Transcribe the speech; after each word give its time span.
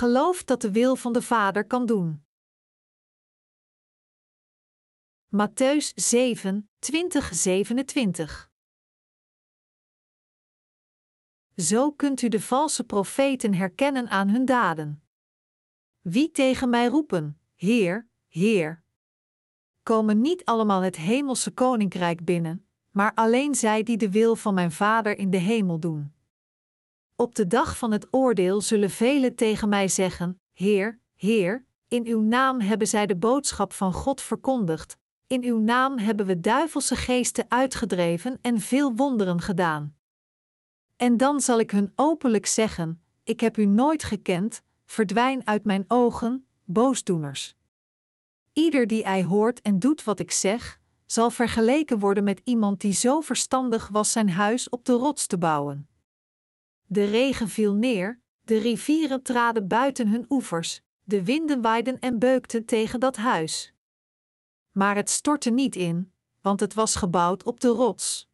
gelooft 0.00 0.46
dat 0.46 0.60
de 0.60 0.70
wil 0.70 0.96
van 0.96 1.12
de 1.12 1.22
Vader 1.22 1.66
kan 1.66 1.86
doen. 1.86 2.24
Matthäus 5.28 5.92
7, 5.94 6.70
20, 6.78 7.34
27 7.34 8.50
Zo 11.56 11.92
kunt 11.92 12.22
u 12.22 12.28
de 12.28 12.40
valse 12.40 12.84
profeten 12.84 13.54
herkennen 13.54 14.08
aan 14.08 14.28
hun 14.28 14.44
daden. 14.44 15.02
Wie 16.00 16.30
tegen 16.30 16.70
mij 16.70 16.86
roepen, 16.86 17.40
Heer, 17.54 18.08
Heer, 18.26 18.82
komen 19.82 20.20
niet 20.20 20.44
allemaal 20.44 20.80
het 20.80 20.96
hemelse 20.96 21.50
koninkrijk 21.50 22.24
binnen, 22.24 22.66
maar 22.90 23.14
alleen 23.14 23.54
zij 23.54 23.82
die 23.82 23.96
de 23.96 24.10
wil 24.10 24.36
van 24.36 24.54
mijn 24.54 24.72
Vader 24.72 25.18
in 25.18 25.30
de 25.30 25.38
hemel 25.38 25.78
doen. 25.78 26.14
Op 27.20 27.34
de 27.34 27.46
dag 27.46 27.78
van 27.78 27.92
het 27.92 28.06
oordeel 28.10 28.60
zullen 28.60 28.90
velen 28.90 29.34
tegen 29.34 29.68
mij 29.68 29.88
zeggen: 29.88 30.40
Heer, 30.52 31.00
Heer, 31.14 31.64
in 31.88 32.06
uw 32.06 32.20
naam 32.20 32.60
hebben 32.60 32.86
zij 32.86 33.06
de 33.06 33.16
boodschap 33.16 33.72
van 33.72 33.92
God 33.92 34.20
verkondigd, 34.20 34.96
in 35.26 35.44
uw 35.44 35.58
naam 35.58 35.98
hebben 35.98 36.26
we 36.26 36.40
duivelse 36.40 36.96
geesten 36.96 37.44
uitgedreven 37.48 38.38
en 38.40 38.60
veel 38.60 38.94
wonderen 38.94 39.40
gedaan. 39.40 39.96
En 40.96 41.16
dan 41.16 41.40
zal 41.40 41.58
ik 41.58 41.70
hun 41.70 41.92
openlijk 41.94 42.46
zeggen: 42.46 43.02
Ik 43.24 43.40
heb 43.40 43.56
u 43.56 43.64
nooit 43.64 44.04
gekend, 44.04 44.62
verdwijn 44.86 45.46
uit 45.46 45.64
mijn 45.64 45.84
ogen, 45.88 46.46
boosdoeners. 46.64 47.56
Ieder 48.52 48.86
die 48.86 49.04
hij 49.04 49.24
hoort 49.24 49.60
en 49.60 49.78
doet 49.78 50.04
wat 50.04 50.20
ik 50.20 50.30
zeg, 50.30 50.80
zal 51.06 51.30
vergeleken 51.30 51.98
worden 51.98 52.24
met 52.24 52.40
iemand 52.44 52.80
die 52.80 52.92
zo 52.92 53.20
verstandig 53.20 53.88
was 53.88 54.12
zijn 54.12 54.30
huis 54.30 54.68
op 54.68 54.84
de 54.84 54.92
rots 54.92 55.26
te 55.26 55.38
bouwen. 55.38 55.89
De 56.92 57.04
regen 57.04 57.48
viel 57.48 57.74
neer, 57.74 58.20
de 58.40 58.58
rivieren 58.58 59.22
traden 59.22 59.68
buiten 59.68 60.08
hun 60.08 60.24
oevers, 60.28 60.80
de 61.04 61.24
winden 61.24 61.60
waaiden 61.60 61.98
en 61.98 62.18
beukten 62.18 62.64
tegen 62.64 63.00
dat 63.00 63.16
huis. 63.16 63.74
Maar 64.70 64.96
het 64.96 65.10
stortte 65.10 65.50
niet 65.50 65.76
in, 65.76 66.12
want 66.40 66.60
het 66.60 66.74
was 66.74 66.94
gebouwd 66.94 67.42
op 67.44 67.60
de 67.60 67.68
rots. 67.68 68.28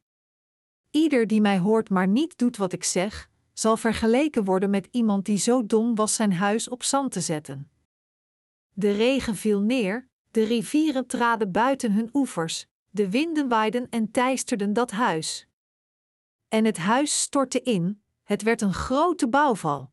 Ieder 0.91 1.27
die 1.27 1.41
mij 1.41 1.59
hoort 1.59 1.91
maar 1.91 2.09
niet 2.09 2.39
doet 2.39 2.57
wat 2.57 2.73
ik 2.73 2.85
zeg, 2.85 3.31
zal 3.53 3.77
vergeleken 3.77 4.45
worden 4.45 4.71
met 4.71 4.89
iemand 4.91 5.25
die 5.25 5.39
zo 5.39 5.67
dom 5.67 5.95
was 5.95 6.15
zijn 6.15 6.33
huis 6.33 6.69
op 6.69 6.83
zand 6.83 7.13
te 7.13 7.21
zetten. 7.21 7.71
De 8.73 8.93
regen 8.93 9.37
viel 9.37 9.61
neer, 9.61 10.09
de 10.31 10.45
rivieren 10.45 11.07
traden 11.07 11.53
buiten 11.53 11.93
hun 11.93 12.11
oevers, 12.13 12.67
de 12.91 13.11
winden 13.11 13.49
waaiden 13.49 13.89
en 13.91 14.11
teisterden 14.11 14.73
dat 14.73 14.91
huis. 14.91 15.47
En 16.49 16.65
het 16.65 16.77
huis 16.77 17.21
stortte 17.21 17.63
in, 17.63 18.05
het 18.27 18.43
werd 18.43 18.61
een 18.61 18.75
grote 18.75 19.29
bouwval. 19.29 19.91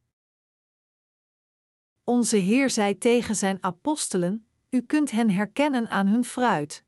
Onze 2.03 2.38
Heer 2.38 2.70
zei 2.70 2.98
tegen 2.98 3.36
zijn 3.36 3.58
apostelen: 3.62 4.48
U 4.70 4.81
kunt 4.81 5.12
hen 5.12 5.30
herkennen 5.30 5.89
aan 5.89 6.08
hun 6.08 6.26
fruit. 6.26 6.84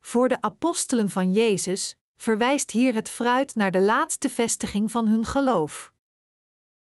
Voor 0.00 0.28
de 0.28 0.40
apostelen 0.40 1.10
van 1.10 1.32
Jezus 1.32 1.96
verwijst 2.16 2.70
hier 2.70 2.94
het 2.94 3.08
fruit 3.08 3.54
naar 3.54 3.70
de 3.70 3.80
laatste 3.80 4.28
vestiging 4.28 4.90
van 4.90 5.06
hun 5.06 5.24
geloof. 5.24 5.92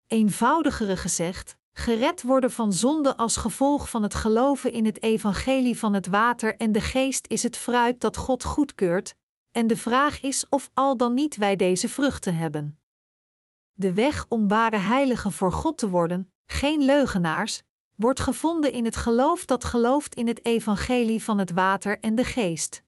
Eenvoudigere 0.07 0.97
gezegd, 0.97 1.57
gered 1.71 2.21
worden 2.21 2.51
van 2.51 2.73
zonde 2.73 3.17
als 3.17 3.37
gevolg 3.37 3.89
van 3.89 4.03
het 4.03 4.13
geloven 4.13 4.71
in 4.71 4.85
het 4.85 5.03
evangelie 5.03 5.77
van 5.77 5.93
het 5.93 6.07
water 6.07 6.55
en 6.55 6.71
de 6.71 6.81
geest 6.81 7.27
is 7.27 7.43
het 7.43 7.57
fruit 7.57 8.01
dat 8.01 8.17
God 8.17 8.43
goedkeurt, 8.43 9.15
en 9.51 9.67
de 9.67 9.77
vraag 9.77 10.21
is 10.21 10.49
of 10.49 10.69
al 10.73 10.97
dan 10.97 11.13
niet 11.13 11.35
wij 11.35 11.55
deze 11.55 11.89
vruchten 11.89 12.35
hebben. 12.35 12.78
De 13.79 13.93
weg 13.93 14.25
om 14.29 14.47
ware 14.47 14.77
heiligen 14.77 15.31
voor 15.31 15.51
God 15.51 15.77
te 15.77 15.89
worden, 15.89 16.31
geen 16.45 16.81
leugenaars, 16.81 17.61
wordt 17.95 18.19
gevonden 18.19 18.71
in 18.71 18.85
het 18.85 18.95
geloof 18.95 19.45
dat 19.45 19.63
gelooft 19.63 20.15
in 20.15 20.27
het 20.27 20.45
evangelie 20.45 21.23
van 21.23 21.37
het 21.37 21.51
water 21.51 21.99
en 21.99 22.15
de 22.15 22.23
geest. 22.23 22.83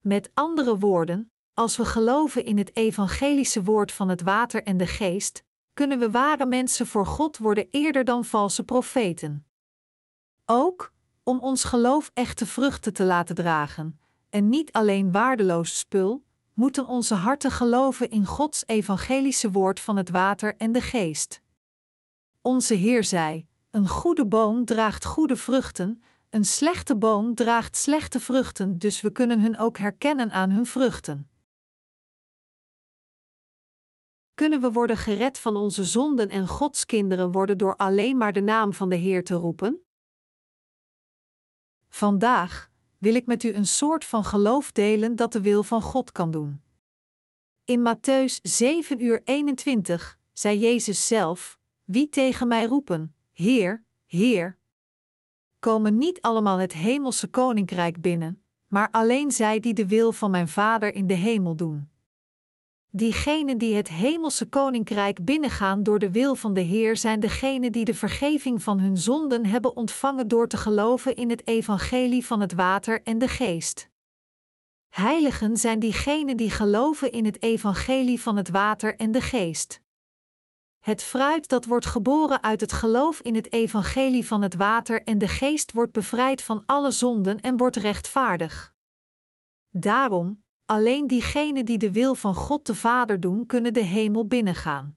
Met 0.00 0.30
andere 0.34 0.78
woorden, 0.78 1.32
als 1.54 1.76
we 1.76 1.84
geloven 1.84 2.44
in 2.44 2.58
het 2.58 2.76
evangelische 2.76 3.62
woord 3.62 3.92
van 3.92 4.08
het 4.08 4.22
water 4.22 4.62
en 4.62 4.76
de 4.76 4.86
geest, 4.86 5.42
kunnen 5.74 5.98
we 5.98 6.10
ware 6.10 6.46
mensen 6.46 6.86
voor 6.86 7.06
God 7.06 7.38
worden 7.38 7.66
eerder 7.70 8.04
dan 8.04 8.24
valse 8.24 8.64
profeten. 8.64 9.46
Ook, 10.44 10.92
om 11.22 11.38
ons 11.38 11.64
geloof 11.64 12.10
echte 12.14 12.46
vruchten 12.46 12.92
te 12.92 13.04
laten 13.04 13.34
dragen, 13.34 14.00
en 14.30 14.48
niet 14.48 14.72
alleen 14.72 15.12
waardeloos 15.12 15.78
spul, 15.78 16.26
moeten 16.58 16.86
onze 16.86 17.14
harten 17.14 17.50
geloven 17.50 18.10
in 18.10 18.26
Gods 18.26 18.62
evangelische 18.66 19.50
woord 19.50 19.80
van 19.80 19.96
het 19.96 20.10
water 20.10 20.56
en 20.56 20.72
de 20.72 20.80
geest. 20.80 21.42
Onze 22.40 22.74
Heer 22.74 23.04
zei: 23.04 23.46
Een 23.70 23.88
goede 23.88 24.26
boom 24.26 24.64
draagt 24.64 25.04
goede 25.04 25.36
vruchten, 25.36 26.02
een 26.30 26.44
slechte 26.44 26.96
boom 26.96 27.34
draagt 27.34 27.76
slechte 27.76 28.20
vruchten, 28.20 28.78
dus 28.78 29.00
we 29.00 29.12
kunnen 29.12 29.40
hun 29.40 29.58
ook 29.58 29.78
herkennen 29.78 30.30
aan 30.30 30.50
hun 30.50 30.66
vruchten. 30.66 31.30
Kunnen 34.34 34.60
we 34.60 34.72
worden 34.72 34.96
gered 34.96 35.38
van 35.38 35.56
onze 35.56 35.84
zonden 35.84 36.28
en 36.28 36.48
Gods 36.48 36.86
kinderen 36.86 37.32
worden 37.32 37.58
door 37.58 37.76
alleen 37.76 38.16
maar 38.16 38.32
de 38.32 38.40
naam 38.42 38.72
van 38.72 38.88
de 38.88 38.96
Heer 38.96 39.24
te 39.24 39.34
roepen? 39.34 39.82
Vandaag 41.88 42.70
wil 42.98 43.14
ik 43.14 43.26
met 43.26 43.42
u 43.42 43.52
een 43.52 43.66
soort 43.66 44.04
van 44.04 44.24
geloof 44.24 44.72
delen 44.72 45.16
dat 45.16 45.32
de 45.32 45.40
wil 45.40 45.62
van 45.62 45.82
God 45.82 46.12
kan 46.12 46.30
doen. 46.30 46.62
In 47.64 47.80
Matthäus 47.86 48.40
7 48.42 49.04
uur 49.04 49.20
21 49.24 50.18
zei 50.32 50.58
Jezus 50.58 51.06
zelf: 51.06 51.58
Wie 51.84 52.08
tegen 52.08 52.48
mij 52.48 52.64
roepen, 52.64 53.14
Heer, 53.32 53.84
Heer, 54.06 54.58
komen 55.58 55.98
niet 55.98 56.20
allemaal 56.20 56.58
het 56.58 56.72
hemelse 56.72 57.28
koninkrijk 57.28 58.00
binnen, 58.00 58.42
maar 58.66 58.88
alleen 58.90 59.30
zij 59.30 59.60
die 59.60 59.74
de 59.74 59.86
wil 59.86 60.12
van 60.12 60.30
mijn 60.30 60.48
Vader 60.48 60.94
in 60.94 61.06
de 61.06 61.14
hemel 61.14 61.56
doen. 61.56 61.88
Diegenen 62.90 63.58
die 63.58 63.74
het 63.74 63.88
hemelse 63.88 64.48
koninkrijk 64.48 65.24
binnengaan 65.24 65.82
door 65.82 65.98
de 65.98 66.10
wil 66.10 66.34
van 66.34 66.54
de 66.54 66.60
Heer 66.60 66.96
zijn 66.96 67.20
degenen 67.20 67.72
die 67.72 67.84
de 67.84 67.94
vergeving 67.94 68.62
van 68.62 68.80
hun 68.80 68.96
zonden 68.96 69.46
hebben 69.46 69.76
ontvangen 69.76 70.28
door 70.28 70.48
te 70.48 70.56
geloven 70.56 71.16
in 71.16 71.30
het 71.30 71.46
evangelie 71.46 72.26
van 72.26 72.40
het 72.40 72.52
water 72.52 73.02
en 73.02 73.18
de 73.18 73.28
geest. 73.28 73.88
Heiligen 74.88 75.56
zijn 75.56 75.78
diegenen 75.78 76.36
die 76.36 76.50
geloven 76.50 77.12
in 77.12 77.24
het 77.24 77.42
evangelie 77.42 78.20
van 78.20 78.36
het 78.36 78.48
water 78.48 78.96
en 78.96 79.12
de 79.12 79.20
geest. 79.20 79.80
Het 80.78 81.02
fruit 81.02 81.48
dat 81.48 81.64
wordt 81.64 81.86
geboren 81.86 82.42
uit 82.42 82.60
het 82.60 82.72
geloof 82.72 83.20
in 83.20 83.34
het 83.34 83.52
evangelie 83.52 84.26
van 84.26 84.42
het 84.42 84.54
water 84.54 85.02
en 85.02 85.18
de 85.18 85.28
geest 85.28 85.72
wordt 85.72 85.92
bevrijd 85.92 86.42
van 86.42 86.62
alle 86.66 86.90
zonden 86.90 87.40
en 87.40 87.56
wordt 87.56 87.76
rechtvaardig. 87.76 88.74
Daarom, 89.70 90.42
Alleen 90.70 91.06
diegenen 91.06 91.64
die 91.64 91.78
de 91.78 91.92
wil 91.92 92.14
van 92.14 92.34
God 92.34 92.66
de 92.66 92.74
Vader 92.74 93.20
doen, 93.20 93.46
kunnen 93.46 93.72
de 93.72 93.82
hemel 93.82 94.26
binnengaan. 94.26 94.96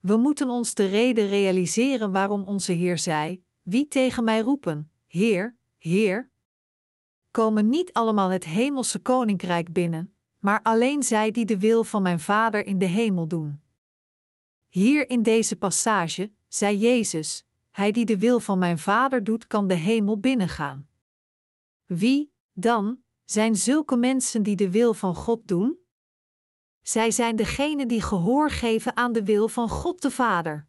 We 0.00 0.16
moeten 0.16 0.48
ons 0.48 0.74
de 0.74 0.86
reden 0.86 1.28
realiseren 1.28 2.12
waarom 2.12 2.42
onze 2.42 2.72
Heer 2.72 2.98
zei: 2.98 3.44
Wie 3.62 3.88
tegen 3.88 4.24
mij 4.24 4.40
roepen, 4.40 4.90
Heer, 5.06 5.56
Heer, 5.78 6.30
komen 7.30 7.68
niet 7.68 7.92
allemaal 7.92 8.28
het 8.28 8.44
hemelse 8.44 8.98
koninkrijk 8.98 9.72
binnen, 9.72 10.14
maar 10.38 10.62
alleen 10.62 11.02
zij 11.02 11.30
die 11.30 11.44
de 11.44 11.58
wil 11.58 11.84
van 11.84 12.02
mijn 12.02 12.20
Vader 12.20 12.66
in 12.66 12.78
de 12.78 12.86
hemel 12.86 13.26
doen. 13.26 13.60
Hier 14.68 15.10
in 15.10 15.22
deze 15.22 15.56
passage 15.56 16.32
zei 16.48 16.78
Jezus: 16.78 17.44
Hij 17.70 17.92
die 17.92 18.04
de 18.04 18.18
wil 18.18 18.40
van 18.40 18.58
mijn 18.58 18.78
Vader 18.78 19.24
doet, 19.24 19.46
kan 19.46 19.66
de 19.66 19.74
hemel 19.74 20.18
binnengaan. 20.18 20.88
Wie, 21.84 22.32
dan, 22.52 23.02
zijn 23.24 23.56
zulke 23.56 23.96
mensen 23.96 24.42
die 24.42 24.56
de 24.56 24.70
wil 24.70 24.94
van 24.94 25.14
God 25.14 25.48
doen? 25.48 25.78
Zij 26.82 27.10
zijn 27.10 27.36
degenen 27.36 27.88
die 27.88 28.02
gehoor 28.02 28.50
geven 28.50 28.96
aan 28.96 29.12
de 29.12 29.24
wil 29.24 29.48
van 29.48 29.68
God 29.68 30.02
de 30.02 30.10
Vader. 30.10 30.68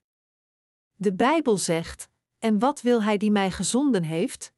De 0.96 1.14
Bijbel 1.14 1.58
zegt: 1.58 2.10
En 2.40 2.60
wat 2.60 2.82
wil 2.82 3.04
Hij 3.04 3.18
die 3.18 3.32
mij 3.32 3.52
gezonden 3.52 4.04
heeft? 4.04 4.54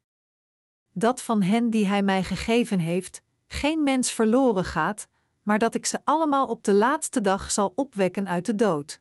Dat 0.92 1.22
van 1.22 1.42
hen 1.42 1.70
die 1.70 1.86
Hij 1.86 2.02
mij 2.02 2.22
gegeven 2.22 2.78
heeft, 2.78 3.22
geen 3.46 3.82
mens 3.82 4.12
verloren 4.12 4.64
gaat, 4.64 5.08
maar 5.42 5.58
dat 5.58 5.74
ik 5.74 5.86
ze 5.86 6.00
allemaal 6.04 6.46
op 6.46 6.64
de 6.64 6.72
laatste 6.72 7.20
dag 7.20 7.50
zal 7.50 7.72
opwekken 7.74 8.28
uit 8.28 8.46
de 8.46 8.54
dood. 8.54 9.00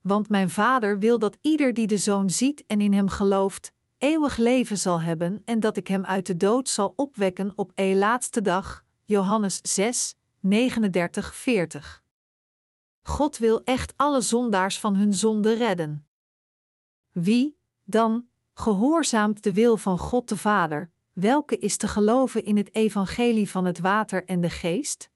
Want 0.00 0.28
mijn 0.28 0.50
Vader 0.50 0.98
wil 0.98 1.18
dat 1.18 1.38
ieder 1.40 1.74
die 1.74 1.86
de 1.86 1.96
Zoon 1.96 2.30
ziet 2.30 2.64
en 2.66 2.80
in 2.80 2.92
Hem 2.92 3.08
gelooft, 3.08 3.72
eeuwig 3.98 4.36
leven 4.36 4.78
zal 4.78 5.00
hebben 5.00 5.42
en 5.44 5.60
dat 5.60 5.76
ik 5.76 5.88
hem 5.88 6.04
uit 6.04 6.26
de 6.26 6.36
dood 6.36 6.68
zal 6.68 6.92
opwekken 6.96 7.52
op 7.56 7.72
een 7.74 7.98
laatste 7.98 8.42
dag. 8.42 8.84
Johannes 9.04 9.60
6, 9.62 10.14
39, 10.40 11.34
40. 11.34 12.02
God 13.02 13.38
wil 13.38 13.64
echt 13.64 13.92
alle 13.96 14.20
zondaars 14.20 14.80
van 14.80 14.96
hun 14.96 15.14
zonde 15.14 15.52
redden. 15.52 16.06
Wie, 17.12 17.58
dan, 17.84 18.28
gehoorzaamt 18.54 19.42
de 19.42 19.52
wil 19.52 19.76
van 19.76 19.98
God 19.98 20.28
de 20.28 20.36
Vader, 20.36 20.90
welke 21.12 21.58
is 21.58 21.76
te 21.76 21.88
geloven 21.88 22.44
in 22.44 22.56
het 22.56 22.74
evangelie 22.74 23.50
van 23.50 23.64
het 23.64 23.78
water 23.78 24.24
en 24.24 24.40
de 24.40 24.50
geest? 24.50 25.10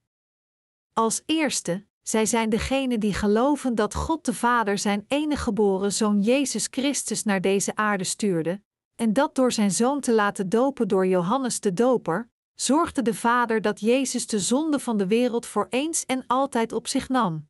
Als 0.93 1.23
eerste, 1.27 1.87
zij 2.03 2.27
zijn 2.27 2.51
degenen 2.51 3.01
die 3.01 3.15
geloven 3.15 3.75
dat 3.75 3.95
God 3.95 4.25
de 4.25 4.35
Vader 4.35 4.79
zijn 4.79 5.05
enige 5.09 5.43
geboren 5.43 5.93
zoon 5.93 6.21
Jezus 6.21 6.69
Christus 6.71 7.25
naar 7.25 7.41
deze 7.41 7.77
aarde 7.77 8.05
stuurde, 8.05 8.63
en 8.97 9.13
dat 9.13 9.35
door 9.35 9.53
zijn 9.53 9.71
zoon 9.71 10.01
te 10.01 10.13
laten 10.13 10.49
dopen 10.49 10.89
door 10.89 11.07
Johannes 11.07 11.61
de 11.61 11.73
Doper, 11.73 12.31
zorgde 12.55 13.03
de 13.03 13.15
Vader 13.15 13.61
dat 13.61 13.81
Jezus 13.81 14.27
de 14.27 14.39
zonde 14.39 14.79
van 14.79 14.97
de 14.97 15.07
wereld 15.07 15.47
voor 15.47 15.67
eens 15.71 16.07
en 16.07 16.25
altijd 16.27 16.73
op 16.73 16.89
zich 16.89 17.09
nam. 17.09 17.49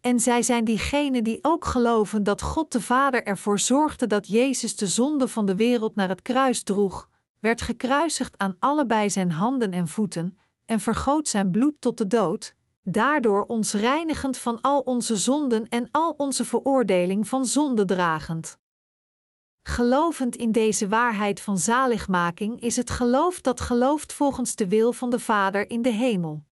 En 0.00 0.20
zij 0.20 0.42
zijn 0.42 0.64
diegenen 0.64 1.24
die 1.24 1.38
ook 1.42 1.64
geloven 1.64 2.22
dat 2.22 2.42
God 2.42 2.72
de 2.72 2.80
Vader 2.80 3.24
ervoor 3.24 3.58
zorgde 3.58 4.06
dat 4.06 4.28
Jezus 4.28 4.76
de 4.76 4.86
zonde 4.86 5.28
van 5.28 5.46
de 5.46 5.56
wereld 5.56 5.94
naar 5.94 6.08
het 6.08 6.22
kruis 6.22 6.62
droeg, 6.62 7.08
werd 7.40 7.62
gekruisigd 7.62 8.38
aan 8.38 8.56
allebei 8.58 9.10
zijn 9.10 9.30
handen 9.30 9.72
en 9.72 9.88
voeten, 9.88 10.38
en 10.64 10.80
vergoot 10.80 11.28
zijn 11.28 11.50
bloed 11.50 11.80
tot 11.80 11.98
de 11.98 12.06
dood, 12.06 12.54
daardoor 12.82 13.44
ons 13.44 13.72
reinigend 13.72 14.38
van 14.38 14.60
al 14.60 14.80
onze 14.80 15.16
zonden 15.16 15.68
en 15.68 15.88
al 15.90 16.14
onze 16.16 16.44
veroordeling 16.44 17.28
van 17.28 17.46
zonde 17.46 17.84
dragend. 17.84 18.58
Gelovend 19.68 20.36
in 20.36 20.52
deze 20.52 20.88
waarheid 20.88 21.40
van 21.40 21.58
zaligmaking 21.58 22.60
is 22.60 22.76
het 22.76 22.90
geloof 22.90 23.40
dat 23.40 23.60
gelooft 23.60 24.12
volgens 24.12 24.54
de 24.54 24.68
wil 24.68 24.92
van 24.92 25.10
de 25.10 25.18
Vader 25.18 25.70
in 25.70 25.82
de 25.82 25.90
hemel. 25.90 26.44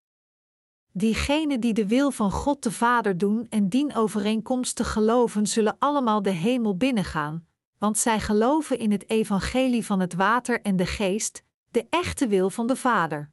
Diegenen 0.92 1.60
die 1.60 1.74
de 1.74 1.88
wil 1.88 2.12
van 2.12 2.31
God 2.31 2.63
de 2.63 2.71
Vader 2.71 3.18
doen 3.18 3.48
en 3.50 3.69
dien 3.69 3.95
overeenkomstig 3.95 4.92
geloven, 4.92 5.48
zullen 5.48 5.75
allemaal 5.80 6.21
de 6.21 6.30
hemel 6.30 6.77
binnengaan, 6.77 7.48
want 7.77 7.98
zij 7.98 8.19
geloven 8.19 8.80
in 8.80 8.92
het 8.92 9.10
evangelie 9.10 9.86
van 9.86 10.00
het 10.00 10.13
water 10.13 10.62
en 10.62 10.75
de 10.75 10.86
geest, 10.86 11.44
de 11.71 11.88
echte 11.89 12.27
wil 12.27 12.50
van 12.50 12.68
de 12.68 12.75
Vader. 12.75 13.31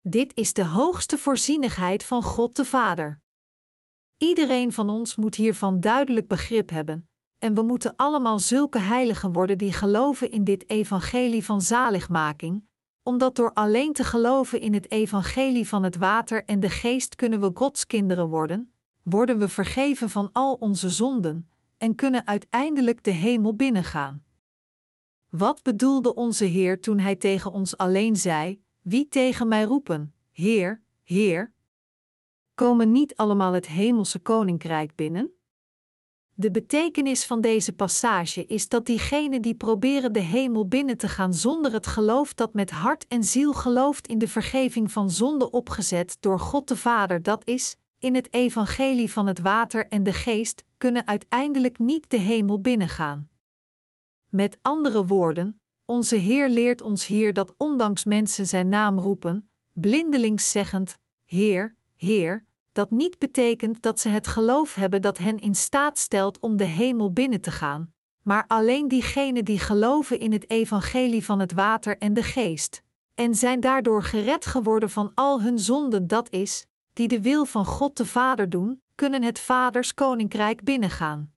Dit 0.00 0.36
is 0.36 0.52
de 0.52 0.64
hoogste 0.64 1.18
voorzienigheid 1.18 2.04
van 2.04 2.22
God 2.22 2.56
de 2.56 2.64
Vader. 2.64 3.20
Iedereen 4.16 4.72
van 4.72 4.90
ons 4.90 5.16
moet 5.16 5.34
hiervan 5.34 5.80
duidelijk 5.80 6.28
begrip 6.28 6.70
hebben, 6.70 7.08
en 7.44 7.54
we 7.54 7.62
moeten 7.62 7.96
allemaal 7.96 8.38
zulke 8.38 8.78
heiligen 8.78 9.32
worden 9.32 9.58
die 9.58 9.72
geloven 9.72 10.30
in 10.30 10.44
dit 10.44 10.70
evangelie 10.70 11.44
van 11.44 11.62
zaligmaking, 11.62 12.64
omdat 13.02 13.36
door 13.36 13.52
alleen 13.52 13.92
te 13.92 14.04
geloven 14.04 14.60
in 14.60 14.74
het 14.74 14.90
evangelie 14.90 15.68
van 15.68 15.82
het 15.82 15.96
water 15.96 16.44
en 16.44 16.60
de 16.60 16.70
geest 16.70 17.14
kunnen 17.14 17.40
we 17.40 17.50
Gods 17.54 17.86
kinderen 17.86 18.28
worden, 18.28 18.72
worden 19.02 19.38
we 19.38 19.48
vergeven 19.48 20.10
van 20.10 20.30
al 20.32 20.54
onze 20.54 20.90
zonden 20.90 21.50
en 21.78 21.94
kunnen 21.94 22.26
uiteindelijk 22.26 23.04
de 23.04 23.10
hemel 23.10 23.54
binnengaan. 23.54 24.24
Wat 25.28 25.62
bedoelde 25.62 26.14
onze 26.14 26.44
Heer 26.44 26.80
toen 26.80 26.98
Hij 26.98 27.16
tegen 27.16 27.52
ons 27.52 27.76
alleen 27.76 28.16
zei: 28.16 28.62
Wie 28.82 29.08
tegen 29.08 29.48
mij 29.48 29.62
roepen, 29.62 30.14
Heer, 30.30 30.82
Heer? 31.02 31.52
Komen 32.54 32.92
niet 32.92 33.16
allemaal 33.16 33.52
het 33.52 33.66
hemelse 33.66 34.18
koninkrijk 34.18 34.94
binnen? 34.94 35.33
De 36.36 36.50
betekenis 36.50 37.24
van 37.24 37.40
deze 37.40 37.72
passage 37.72 38.46
is 38.46 38.68
dat 38.68 38.86
diegenen 38.86 39.42
die 39.42 39.54
proberen 39.54 40.12
de 40.12 40.20
hemel 40.20 40.68
binnen 40.68 40.96
te 40.96 41.08
gaan 41.08 41.34
zonder 41.34 41.72
het 41.72 41.86
geloof 41.86 42.34
dat 42.34 42.54
met 42.54 42.70
hart 42.70 43.06
en 43.08 43.24
ziel 43.24 43.52
gelooft 43.52 44.06
in 44.06 44.18
de 44.18 44.28
vergeving 44.28 44.92
van 44.92 45.10
zonde 45.10 45.50
opgezet 45.50 46.16
door 46.20 46.38
God 46.38 46.68
de 46.68 46.76
Vader, 46.76 47.22
dat 47.22 47.46
is, 47.46 47.76
in 47.98 48.14
het 48.14 48.32
evangelie 48.32 49.10
van 49.10 49.26
het 49.26 49.38
water 49.40 49.88
en 49.88 50.02
de 50.02 50.12
geest, 50.12 50.64
kunnen 50.78 51.06
uiteindelijk 51.06 51.78
niet 51.78 52.10
de 52.10 52.18
hemel 52.18 52.60
binnengaan. 52.60 53.28
Met 54.28 54.58
andere 54.62 55.06
woorden, 55.06 55.60
onze 55.84 56.16
Heer 56.16 56.48
leert 56.48 56.82
ons 56.82 57.06
hier 57.06 57.32
dat 57.32 57.54
ondanks 57.56 58.04
mensen 58.04 58.46
zijn 58.46 58.68
naam 58.68 58.98
roepen, 58.98 59.50
blindelings 59.72 60.50
zeggend: 60.50 60.98
Heer, 61.24 61.76
Heer, 61.96 62.46
dat 62.74 62.90
niet 62.90 63.18
betekent 63.18 63.82
dat 63.82 64.00
ze 64.00 64.08
het 64.08 64.26
geloof 64.26 64.74
hebben 64.74 65.02
dat 65.02 65.18
hen 65.18 65.38
in 65.38 65.54
staat 65.54 65.98
stelt 65.98 66.40
om 66.40 66.56
de 66.56 66.64
hemel 66.64 67.12
binnen 67.12 67.40
te 67.40 67.50
gaan, 67.50 67.92
maar 68.22 68.44
alleen 68.46 68.88
diegenen 68.88 69.44
die 69.44 69.58
geloven 69.58 70.18
in 70.18 70.32
het 70.32 70.50
evangelie 70.50 71.24
van 71.24 71.38
het 71.38 71.52
water 71.52 71.98
en 71.98 72.14
de 72.14 72.22
geest, 72.22 72.82
en 73.14 73.34
zijn 73.34 73.60
daardoor 73.60 74.02
gered 74.02 74.46
geworden 74.46 74.90
van 74.90 75.12
al 75.14 75.42
hun 75.42 75.58
zonden, 75.58 76.06
dat 76.06 76.30
is, 76.30 76.66
die 76.92 77.08
de 77.08 77.20
wil 77.20 77.44
van 77.44 77.64
God 77.64 77.96
de 77.96 78.06
Vader 78.06 78.50
doen, 78.50 78.82
kunnen 78.94 79.22
het 79.22 79.38
Vaders 79.38 79.94
koninkrijk 79.94 80.64
binnengaan. 80.64 81.32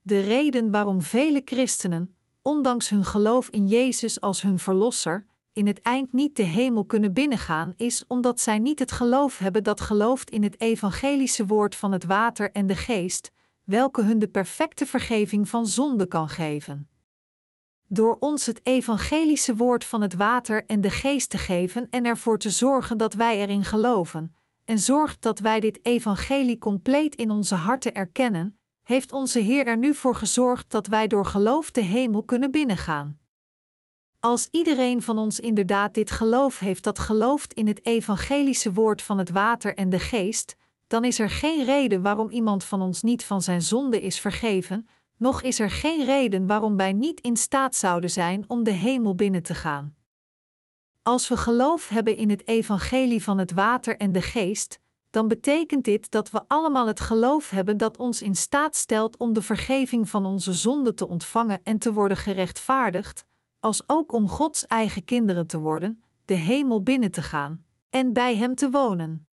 De 0.00 0.20
reden 0.20 0.70
waarom 0.70 1.02
vele 1.02 1.42
christenen, 1.44 2.16
ondanks 2.42 2.88
hun 2.88 3.04
geloof 3.04 3.48
in 3.48 3.66
Jezus 3.66 4.20
als 4.20 4.42
hun 4.42 4.58
Verlosser, 4.58 5.26
in 5.60 5.66
het 5.66 5.80
eind 5.80 6.12
niet 6.12 6.36
de 6.36 6.42
hemel 6.42 6.84
kunnen 6.84 7.12
binnengaan, 7.12 7.72
is 7.76 8.04
omdat 8.06 8.40
zij 8.40 8.58
niet 8.58 8.78
het 8.78 8.92
geloof 8.92 9.38
hebben 9.38 9.64
dat 9.64 9.80
gelooft 9.80 10.30
in 10.30 10.42
het 10.42 10.60
evangelische 10.60 11.46
woord 11.46 11.74
van 11.74 11.92
het 11.92 12.04
water 12.04 12.50
en 12.52 12.66
de 12.66 12.76
geest, 12.76 13.30
welke 13.64 14.02
hun 14.02 14.18
de 14.18 14.28
perfecte 14.28 14.86
vergeving 14.86 15.48
van 15.48 15.66
zonde 15.66 16.06
kan 16.06 16.28
geven. 16.28 16.88
Door 17.86 18.16
ons 18.20 18.46
het 18.46 18.60
evangelische 18.62 19.56
woord 19.56 19.84
van 19.84 20.00
het 20.00 20.14
water 20.14 20.64
en 20.66 20.80
de 20.80 20.90
geest 20.90 21.30
te 21.30 21.38
geven 21.38 21.86
en 21.90 22.04
ervoor 22.04 22.38
te 22.38 22.50
zorgen 22.50 22.98
dat 22.98 23.14
wij 23.14 23.38
erin 23.38 23.64
geloven, 23.64 24.34
en 24.64 24.78
zorgt 24.78 25.22
dat 25.22 25.38
wij 25.38 25.60
dit 25.60 25.78
evangelie 25.82 26.58
compleet 26.58 27.14
in 27.14 27.30
onze 27.30 27.54
harten 27.54 27.94
erkennen, 27.94 28.58
heeft 28.82 29.12
onze 29.12 29.38
Heer 29.38 29.66
er 29.66 29.78
nu 29.78 29.94
voor 29.94 30.14
gezorgd 30.14 30.70
dat 30.70 30.86
wij 30.86 31.06
door 31.06 31.26
geloof 31.26 31.70
de 31.70 31.82
hemel 31.82 32.22
kunnen 32.22 32.50
binnengaan. 32.50 33.19
Als 34.20 34.48
iedereen 34.50 35.02
van 35.02 35.18
ons 35.18 35.40
inderdaad 35.40 35.94
dit 35.94 36.10
geloof 36.10 36.58
heeft 36.58 36.84
dat 36.84 36.98
gelooft 36.98 37.52
in 37.52 37.66
het 37.66 37.86
evangelische 37.86 38.72
woord 38.72 39.02
van 39.02 39.18
het 39.18 39.30
water 39.30 39.74
en 39.74 39.90
de 39.90 39.98
geest, 39.98 40.56
dan 40.86 41.04
is 41.04 41.18
er 41.18 41.30
geen 41.30 41.64
reden 41.64 42.02
waarom 42.02 42.30
iemand 42.30 42.64
van 42.64 42.82
ons 42.82 43.02
niet 43.02 43.24
van 43.24 43.42
zijn 43.42 43.62
zonde 43.62 44.00
is 44.00 44.20
vergeven, 44.20 44.88
noch 45.16 45.42
is 45.42 45.60
er 45.60 45.70
geen 45.70 46.04
reden 46.04 46.46
waarom 46.46 46.76
wij 46.76 46.92
niet 46.92 47.20
in 47.20 47.36
staat 47.36 47.76
zouden 47.76 48.10
zijn 48.10 48.44
om 48.46 48.64
de 48.64 48.70
hemel 48.70 49.14
binnen 49.14 49.42
te 49.42 49.54
gaan. 49.54 49.94
Als 51.02 51.28
we 51.28 51.36
geloof 51.36 51.88
hebben 51.88 52.16
in 52.16 52.30
het 52.30 52.46
evangelie 52.48 53.22
van 53.22 53.38
het 53.38 53.52
water 53.52 53.96
en 53.96 54.12
de 54.12 54.22
geest, 54.22 54.78
dan 55.10 55.28
betekent 55.28 55.84
dit 55.84 56.10
dat 56.10 56.30
we 56.30 56.42
allemaal 56.46 56.86
het 56.86 57.00
geloof 57.00 57.50
hebben 57.50 57.76
dat 57.76 57.96
ons 57.96 58.22
in 58.22 58.34
staat 58.34 58.76
stelt 58.76 59.16
om 59.16 59.32
de 59.32 59.42
vergeving 59.42 60.08
van 60.08 60.26
onze 60.26 60.52
zonde 60.52 60.94
te 60.94 61.08
ontvangen 61.08 61.60
en 61.62 61.78
te 61.78 61.92
worden 61.92 62.16
gerechtvaardigd, 62.16 63.28
als 63.60 63.82
ook 63.86 64.12
om 64.12 64.28
Gods 64.28 64.66
eigen 64.66 65.04
kinderen 65.04 65.46
te 65.46 65.58
worden, 65.58 66.02
de 66.24 66.34
hemel 66.34 66.82
binnen 66.82 67.10
te 67.10 67.22
gaan 67.22 67.64
en 67.90 68.12
bij 68.12 68.36
Hem 68.36 68.54
te 68.54 68.70
wonen. 68.70 69.28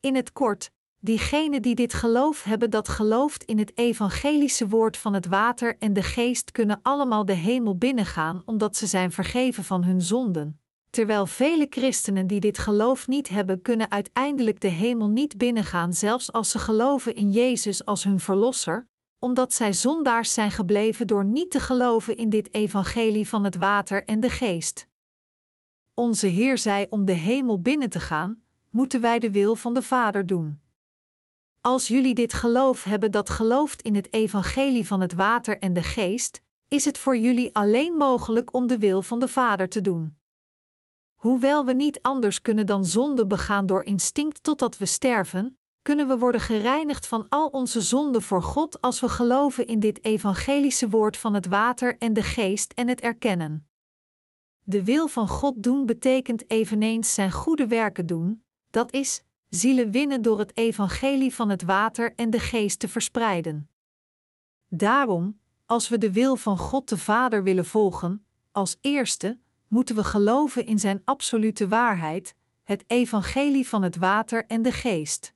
In 0.00 0.14
het 0.14 0.32
kort, 0.32 0.70
diegenen 0.98 1.62
die 1.62 1.74
dit 1.74 1.94
geloof 1.94 2.42
hebben 2.42 2.70
dat 2.70 2.88
gelooft 2.88 3.44
in 3.44 3.58
het 3.58 3.78
evangelische 3.78 4.68
woord 4.68 4.96
van 4.96 5.14
het 5.14 5.26
water 5.26 5.76
en 5.78 5.92
de 5.92 6.02
geest 6.02 6.50
kunnen 6.50 6.80
allemaal 6.82 7.24
de 7.24 7.32
hemel 7.32 7.76
binnengaan 7.76 8.42
omdat 8.44 8.76
ze 8.76 8.86
zijn 8.86 9.12
vergeven 9.12 9.64
van 9.64 9.84
hun 9.84 10.02
zonden. 10.02 10.60
Terwijl 10.90 11.26
vele 11.26 11.66
christenen 11.70 12.26
die 12.26 12.40
dit 12.40 12.58
geloof 12.58 13.08
niet 13.08 13.28
hebben, 13.28 13.62
kunnen 13.62 13.90
uiteindelijk 13.90 14.60
de 14.60 14.68
hemel 14.68 15.08
niet 15.08 15.38
binnengaan, 15.38 15.92
zelfs 15.92 16.32
als 16.32 16.50
ze 16.50 16.58
geloven 16.58 17.14
in 17.14 17.30
Jezus 17.30 17.84
als 17.84 18.04
hun 18.04 18.20
verlosser, 18.20 18.88
omdat 19.24 19.52
zij 19.54 19.72
zondaars 19.72 20.32
zijn 20.32 20.50
gebleven 20.50 21.06
door 21.06 21.24
niet 21.24 21.50
te 21.50 21.60
geloven 21.60 22.16
in 22.16 22.30
dit 22.30 22.54
evangelie 22.54 23.28
van 23.28 23.44
het 23.44 23.56
water 23.56 24.04
en 24.04 24.20
de 24.20 24.30
geest. 24.30 24.88
Onze 25.94 26.26
Heer 26.26 26.58
zei 26.58 26.86
om 26.90 27.04
de 27.04 27.12
hemel 27.12 27.60
binnen 27.60 27.90
te 27.90 28.00
gaan, 28.00 28.42
moeten 28.70 29.00
wij 29.00 29.18
de 29.18 29.30
wil 29.30 29.56
van 29.56 29.74
de 29.74 29.82
Vader 29.82 30.26
doen. 30.26 30.60
Als 31.60 31.88
jullie 31.88 32.14
dit 32.14 32.32
geloof 32.32 32.84
hebben 32.84 33.10
dat 33.10 33.30
gelooft 33.30 33.82
in 33.82 33.94
het 33.94 34.12
evangelie 34.12 34.86
van 34.86 35.00
het 35.00 35.14
water 35.14 35.58
en 35.58 35.72
de 35.72 35.82
geest, 35.82 36.42
is 36.68 36.84
het 36.84 36.98
voor 36.98 37.16
jullie 37.16 37.54
alleen 37.54 37.92
mogelijk 37.92 38.54
om 38.54 38.66
de 38.66 38.78
wil 38.78 39.02
van 39.02 39.18
de 39.18 39.28
Vader 39.28 39.68
te 39.68 39.80
doen. 39.80 40.16
Hoewel 41.14 41.64
we 41.64 41.72
niet 41.72 42.02
anders 42.02 42.40
kunnen 42.42 42.66
dan 42.66 42.84
zonde 42.84 43.26
begaan 43.26 43.66
door 43.66 43.84
instinct 43.84 44.42
totdat 44.42 44.78
we 44.78 44.86
sterven, 44.86 45.58
kunnen 45.84 46.08
we 46.08 46.18
worden 46.18 46.40
gereinigd 46.40 47.06
van 47.06 47.26
al 47.28 47.48
onze 47.48 47.80
zonden 47.80 48.22
voor 48.22 48.42
God 48.42 48.80
als 48.80 49.00
we 49.00 49.08
geloven 49.08 49.66
in 49.66 49.80
dit 49.80 50.04
evangelische 50.04 50.88
woord 50.88 51.16
van 51.16 51.34
het 51.34 51.46
water 51.46 51.98
en 51.98 52.12
de 52.12 52.22
geest 52.22 52.72
en 52.72 52.88
het 52.88 53.00
erkennen. 53.00 53.68
De 54.62 54.84
wil 54.84 55.08
van 55.08 55.28
God 55.28 55.62
doen 55.62 55.86
betekent 55.86 56.50
eveneens 56.50 57.14
zijn 57.14 57.32
goede 57.32 57.66
werken 57.66 58.06
doen, 58.06 58.44
dat 58.70 58.92
is, 58.92 59.22
zielen 59.48 59.90
winnen 59.90 60.22
door 60.22 60.38
het 60.38 60.56
evangelie 60.56 61.34
van 61.34 61.48
het 61.48 61.62
water 61.62 62.12
en 62.16 62.30
de 62.30 62.40
geest 62.40 62.78
te 62.78 62.88
verspreiden. 62.88 63.68
Daarom, 64.68 65.40
als 65.66 65.88
we 65.88 65.98
de 65.98 66.12
wil 66.12 66.36
van 66.36 66.58
God 66.58 66.88
de 66.88 66.98
Vader 66.98 67.42
willen 67.42 67.66
volgen, 67.66 68.26
als 68.52 68.76
eerste, 68.80 69.38
moeten 69.68 69.96
we 69.96 70.04
geloven 70.04 70.66
in 70.66 70.78
zijn 70.78 71.02
absolute 71.04 71.68
waarheid, 71.68 72.34
het 72.62 72.84
evangelie 72.86 73.68
van 73.68 73.82
het 73.82 73.96
water 73.96 74.46
en 74.46 74.62
de 74.62 74.72
geest. 74.72 75.33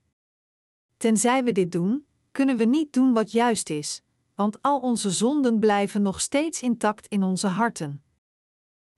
Tenzij 0.99 1.45
we 1.45 1.53
dit 1.53 1.73
doen, 1.73 2.07
kunnen 2.33 2.57
we 2.57 2.65
niet 2.65 2.93
doen 2.93 3.13
wat 3.13 3.33
juist 3.33 3.71
is, 3.71 4.03
want 4.35 4.63
al 4.63 4.81
onze 4.81 5.11
zonden 5.11 5.59
blijven 5.59 6.03
nog 6.03 6.21
steeds 6.21 6.63
intact 6.63 7.07
in 7.07 7.23
onze 7.23 7.47
harten. 7.47 8.03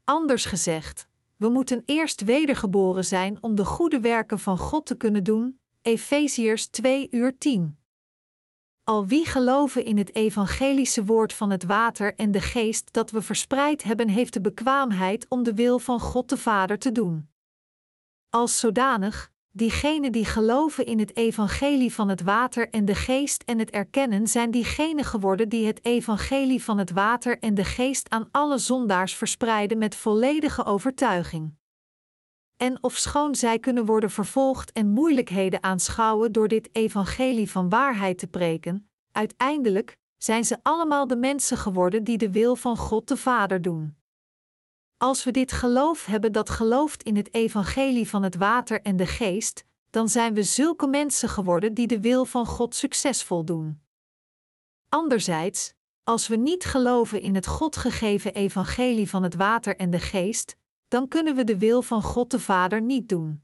Anders 0.04 0.44
gezegd, 0.44 1.08
we 1.36 1.48
moeten 1.48 1.82
eerst 1.86 2.20
wedergeboren 2.20 3.04
zijn 3.04 3.42
om 3.42 3.54
de 3.54 3.64
goede 3.64 4.00
werken 4.00 4.38
van 4.38 4.58
God 4.58 4.86
te 4.86 4.96
kunnen 4.96 5.24
doen, 5.24 5.60
Efeziërs 5.82 6.66
2 6.66 7.08
uur 7.10 7.38
10. 7.38 7.78
Al 8.84 9.06
wie 9.06 9.26
geloven 9.26 9.84
in 9.84 9.98
het 9.98 10.14
evangelische 10.14 11.04
woord 11.04 11.32
van 11.32 11.50
het 11.50 11.64
water 11.64 12.14
en 12.14 12.30
de 12.30 12.40
geest 12.40 12.92
dat 12.92 13.10
we 13.10 13.22
verspreid 13.22 13.82
hebben, 13.82 14.08
heeft 14.08 14.32
de 14.32 14.40
bekwaamheid 14.40 15.26
om 15.28 15.42
de 15.42 15.54
wil 15.54 15.78
van 15.78 16.00
God 16.00 16.28
de 16.28 16.36
Vader 16.36 16.78
te 16.78 16.92
doen. 16.92 17.28
Als 18.30 18.58
zodanig, 18.58 19.32
diegenen 19.52 20.12
die 20.12 20.24
geloven 20.24 20.86
in 20.86 20.98
het 20.98 21.16
evangelie 21.16 21.94
van 21.94 22.08
het 22.08 22.22
water 22.22 22.68
en 22.68 22.84
de 22.84 22.94
geest 22.94 23.42
en 23.42 23.58
het 23.58 23.70
erkennen, 23.70 24.26
zijn 24.26 24.50
diegenen 24.50 25.04
geworden 25.04 25.48
die 25.48 25.66
het 25.66 25.84
evangelie 25.84 26.64
van 26.64 26.78
het 26.78 26.90
water 26.90 27.38
en 27.38 27.54
de 27.54 27.64
geest 27.64 28.10
aan 28.10 28.28
alle 28.30 28.58
zondaars 28.58 29.14
verspreiden 29.14 29.78
met 29.78 29.94
volledige 29.94 30.64
overtuiging. 30.64 31.58
En 32.56 32.82
ofschoon 32.82 33.34
zij 33.34 33.58
kunnen 33.58 33.84
worden 33.84 34.10
vervolgd 34.10 34.72
en 34.72 34.88
moeilijkheden 34.88 35.62
aanschouwen 35.62 36.32
door 36.32 36.48
dit 36.48 36.68
evangelie 36.72 37.50
van 37.50 37.68
waarheid 37.68 38.18
te 38.18 38.26
preken, 38.26 38.90
uiteindelijk 39.12 39.96
zijn 40.16 40.44
ze 40.44 40.58
allemaal 40.62 41.06
de 41.06 41.16
mensen 41.16 41.56
geworden 41.56 42.04
die 42.04 42.18
de 42.18 42.30
wil 42.30 42.56
van 42.56 42.76
God 42.76 43.08
de 43.08 43.16
Vader 43.16 43.62
doen. 43.62 43.99
Als 45.02 45.24
we 45.24 45.30
dit 45.30 45.52
geloof 45.52 46.06
hebben 46.06 46.32
dat 46.32 46.50
gelooft 46.50 47.02
in 47.02 47.16
het 47.16 47.34
evangelie 47.34 48.08
van 48.08 48.22
het 48.22 48.36
water 48.36 48.82
en 48.82 48.96
de 48.96 49.06
geest, 49.06 49.64
dan 49.90 50.08
zijn 50.08 50.34
we 50.34 50.42
zulke 50.42 50.86
mensen 50.86 51.28
geworden 51.28 51.74
die 51.74 51.86
de 51.86 52.00
wil 52.00 52.24
van 52.24 52.46
God 52.46 52.74
succesvol 52.74 53.44
doen. 53.44 53.80
Anderzijds, 54.88 55.74
als 56.04 56.28
we 56.28 56.36
niet 56.36 56.64
geloven 56.64 57.20
in 57.20 57.34
het 57.34 57.46
God 57.46 57.76
gegeven 57.76 58.34
evangelie 58.34 59.08
van 59.08 59.22
het 59.22 59.34
water 59.34 59.76
en 59.76 59.90
de 59.90 59.98
geest, 59.98 60.56
dan 60.88 61.08
kunnen 61.08 61.36
we 61.36 61.44
de 61.44 61.58
wil 61.58 61.82
van 61.82 62.02
God 62.02 62.30
de 62.30 62.40
Vader 62.40 62.82
niet 62.82 63.08
doen. 63.08 63.42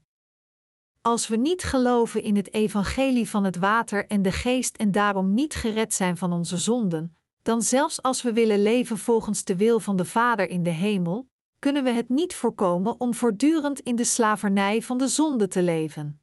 Als 1.01 1.27
we 1.27 1.35
niet 1.35 1.63
geloven 1.63 2.21
in 2.21 2.35
het 2.35 2.53
evangelie 2.53 3.29
van 3.29 3.43
het 3.43 3.57
water 3.57 4.07
en 4.07 4.21
de 4.21 4.31
geest 4.31 4.77
en 4.77 4.91
daarom 4.91 5.33
niet 5.33 5.55
gered 5.55 5.93
zijn 5.93 6.17
van 6.17 6.33
onze 6.33 6.57
zonden, 6.57 7.17
dan 7.41 7.61
zelfs 7.61 8.01
als 8.01 8.21
we 8.21 8.33
willen 8.33 8.61
leven 8.61 8.97
volgens 8.97 9.43
de 9.43 9.55
wil 9.55 9.79
van 9.79 9.95
de 9.95 10.05
Vader 10.05 10.49
in 10.49 10.63
de 10.63 10.69
hemel, 10.69 11.27
kunnen 11.59 11.83
we 11.83 11.89
het 11.89 12.09
niet 12.09 12.35
voorkomen 12.35 12.99
om 12.99 13.13
voortdurend 13.13 13.79
in 13.79 13.95
de 13.95 14.03
slavernij 14.03 14.81
van 14.81 14.97
de 14.97 15.07
zonde 15.07 15.47
te 15.47 15.61
leven. 15.61 16.21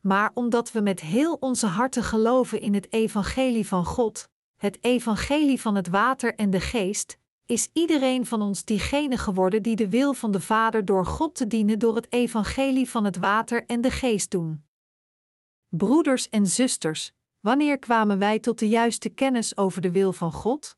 Maar 0.00 0.30
omdat 0.34 0.72
we 0.72 0.80
met 0.80 1.00
heel 1.00 1.34
onze 1.34 1.66
harten 1.66 2.02
geloven 2.02 2.60
in 2.60 2.74
het 2.74 2.92
evangelie 2.92 3.66
van 3.66 3.84
God, 3.84 4.28
het 4.56 4.78
evangelie 4.84 5.60
van 5.60 5.74
het 5.74 5.88
water 5.88 6.34
en 6.34 6.50
de 6.50 6.60
geest, 6.60 7.18
is 7.46 7.68
iedereen 7.72 8.26
van 8.26 8.42
ons 8.42 8.64
diegene 8.64 9.18
geworden 9.18 9.62
die 9.62 9.76
de 9.76 9.88
wil 9.88 10.14
van 10.14 10.30
de 10.30 10.40
Vader 10.40 10.84
door 10.84 11.06
God 11.06 11.34
te 11.34 11.46
dienen 11.46 11.78
door 11.78 11.94
het 11.94 12.12
evangelie 12.12 12.90
van 12.90 13.04
het 13.04 13.16
water 13.16 13.66
en 13.66 13.80
de 13.80 13.90
geest 13.90 14.30
doen. 14.30 14.64
Broeders 15.68 16.28
en 16.28 16.46
zusters, 16.46 17.12
wanneer 17.40 17.78
kwamen 17.78 18.18
wij 18.18 18.38
tot 18.38 18.58
de 18.58 18.68
juiste 18.68 19.08
kennis 19.08 19.56
over 19.56 19.80
de 19.80 19.90
wil 19.90 20.12
van 20.12 20.32
God? 20.32 20.77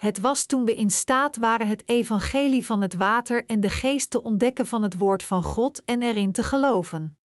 Het 0.00 0.20
was 0.20 0.46
toen 0.46 0.64
we 0.64 0.74
in 0.74 0.90
staat 0.90 1.36
waren 1.36 1.66
het 1.66 1.82
evangelie 1.88 2.66
van 2.66 2.80
het 2.80 2.94
water 2.94 3.44
en 3.46 3.60
de 3.60 3.68
geest 3.68 4.10
te 4.10 4.22
ontdekken 4.22 4.66
van 4.66 4.82
het 4.82 4.98
woord 4.98 5.22
van 5.22 5.42
God 5.42 5.84
en 5.84 6.02
erin 6.02 6.32
te 6.32 6.42
geloven. 6.42 7.18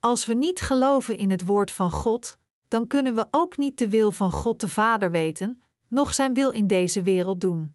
Als 0.00 0.26
we 0.26 0.34
niet 0.34 0.60
geloven 0.60 1.18
in 1.18 1.30
het 1.30 1.44
woord 1.44 1.70
van 1.70 1.90
God, 1.90 2.38
dan 2.68 2.86
kunnen 2.86 3.14
we 3.14 3.26
ook 3.30 3.56
niet 3.56 3.78
de 3.78 3.88
wil 3.88 4.12
van 4.12 4.32
God 4.32 4.60
de 4.60 4.68
Vader 4.68 5.10
weten, 5.10 5.62
noch 5.88 6.14
zijn 6.14 6.34
wil 6.34 6.50
in 6.50 6.66
deze 6.66 7.02
wereld 7.02 7.40
doen. 7.40 7.74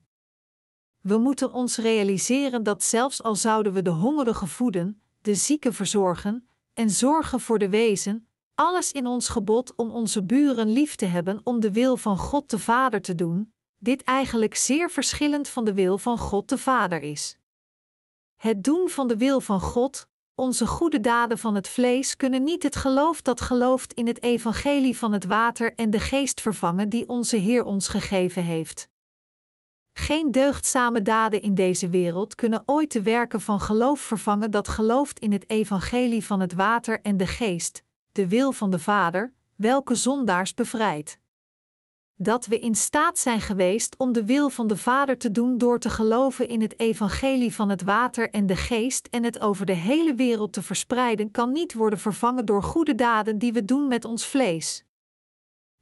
We 1.02 1.18
moeten 1.18 1.52
ons 1.52 1.78
realiseren 1.78 2.64
dat 2.64 2.84
zelfs 2.84 3.24
al 3.24 3.36
zouden 3.36 3.74
we 3.74 3.82
de 3.82 3.90
hongerigen 3.90 4.48
voeden, 4.48 5.02
de 5.22 5.36
zieken 5.36 5.74
verzorgen 5.74 6.48
en 6.74 6.90
zorgen 6.90 7.40
voor 7.40 7.60
de 7.60 7.70
wezen, 7.70 8.28
alles 8.56 8.92
in 8.92 9.08
ons 9.08 9.30
gebod 9.30 9.76
om 9.76 9.92
onze 9.92 10.24
buren 10.24 10.70
lief 10.70 10.96
te 10.96 11.06
hebben 11.06 11.42
om 11.44 11.60
de 11.60 11.72
wil 11.72 11.98
van 11.98 12.18
God 12.18 12.50
de 12.50 12.60
Vader 12.60 13.02
te 13.02 13.16
doen, 13.16 13.54
dit 13.80 14.04
eigenlijk 14.04 14.56
zeer 14.56 14.92
verschillend 14.92 15.48
van 15.48 15.66
de 15.66 15.74
wil 15.74 15.98
van 15.98 16.18
God 16.18 16.50
de 16.50 16.58
Vader 16.58 17.02
is. 17.02 17.38
Het 18.36 18.64
doen 18.64 18.90
van 18.90 19.08
de 19.08 19.18
wil 19.18 19.42
van 19.42 19.62
God, 19.62 20.08
onze 20.36 20.68
goede 20.68 21.00
daden 21.00 21.38
van 21.38 21.56
het 21.56 21.68
vlees 21.68 22.16
kunnen 22.16 22.44
niet 22.44 22.64
het 22.64 22.76
geloof 22.76 23.22
dat 23.22 23.42
gelooft 23.42 23.94
in 23.94 24.08
het 24.08 24.24
evangelie 24.24 24.98
van 24.98 25.12
het 25.12 25.26
water 25.26 25.74
en 25.76 25.90
de 25.90 26.00
geest 26.00 26.42
vervangen 26.42 26.90
die 26.90 27.08
onze 27.08 27.36
Heer 27.36 27.64
ons 27.64 27.88
gegeven 27.88 28.44
heeft. 28.44 28.90
Geen 29.94 30.32
deugdzame 30.32 31.02
daden 31.02 31.42
in 31.42 31.56
deze 31.56 31.90
wereld 31.90 32.36
kunnen 32.36 32.64
ooit 32.66 32.92
de 32.92 33.02
werken 33.02 33.42
van 33.42 33.60
geloof 33.60 34.00
vervangen 34.00 34.52
dat 34.52 34.68
gelooft 34.68 35.20
in 35.20 35.32
het 35.32 35.50
evangelie 35.50 36.26
van 36.26 36.40
het 36.40 36.54
water 36.54 37.02
en 37.02 37.18
de 37.18 37.28
geest, 37.28 37.84
de 38.12 38.28
wil 38.28 38.52
van 38.52 38.70
de 38.70 38.80
Vader, 38.80 39.34
welke 39.56 39.96
zondaars 39.96 40.54
bevrijdt 40.54 41.20
dat 42.22 42.46
we 42.46 42.60
in 42.60 42.76
staat 42.76 43.20
zijn 43.20 43.42
geweest 43.42 43.96
om 43.98 44.12
de 44.12 44.26
wil 44.26 44.50
van 44.50 44.68
de 44.68 44.78
Vader 44.78 45.18
te 45.18 45.32
doen 45.32 45.58
door 45.58 45.80
te 45.80 45.90
geloven 45.90 46.48
in 46.48 46.62
het 46.62 46.80
evangelie 46.80 47.54
van 47.56 47.70
het 47.70 47.82
water 47.84 48.30
en 48.30 48.46
de 48.46 48.56
geest 48.56 49.08
en 49.12 49.24
het 49.24 49.40
over 49.40 49.66
de 49.66 49.74
hele 49.74 50.16
wereld 50.16 50.54
te 50.54 50.62
verspreiden, 50.62 51.32
kan 51.32 51.52
niet 51.52 51.74
worden 51.74 52.00
vervangen 52.00 52.46
door 52.46 52.64
goede 52.64 52.96
daden 52.96 53.38
die 53.38 53.54
we 53.54 53.66
doen 53.66 53.88
met 53.88 54.06
ons 54.06 54.26
vlees. 54.26 54.86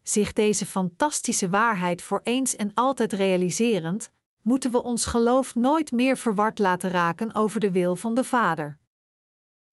Zich 0.04 0.34
deze 0.34 0.66
fantastische 0.66 1.50
waarheid 1.50 2.02
voor 2.02 2.22
eens 2.24 2.56
en 2.56 2.72
altijd 2.74 3.14
realiserend, 3.14 4.12
moeten 4.42 4.72
we 4.72 4.84
ons 4.84 5.06
geloof 5.06 5.56
nooit 5.56 5.92
meer 5.92 6.18
verward 6.18 6.60
laten 6.60 6.90
raken 6.90 7.36
over 7.36 7.60
de 7.60 7.72
wil 7.72 7.96
van 7.96 8.14
de 8.14 8.24
Vader. 8.24 8.78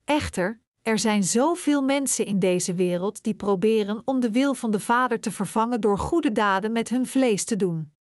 Echter, 0.04 0.61
er 0.84 0.98
zijn 0.98 1.24
zoveel 1.24 1.82
mensen 1.82 2.26
in 2.26 2.38
deze 2.38 2.74
wereld 2.74 3.22
die 3.22 3.34
proberen 3.34 4.02
om 4.04 4.20
de 4.20 4.30
wil 4.30 4.54
van 4.54 4.70
de 4.70 4.80
Vader 4.80 5.20
te 5.20 5.30
vervangen 5.30 5.80
door 5.80 5.98
goede 5.98 6.32
daden 6.32 6.72
met 6.72 6.88
hun 6.88 7.06
vlees 7.06 7.44
te 7.44 7.56
doen. 7.56 7.92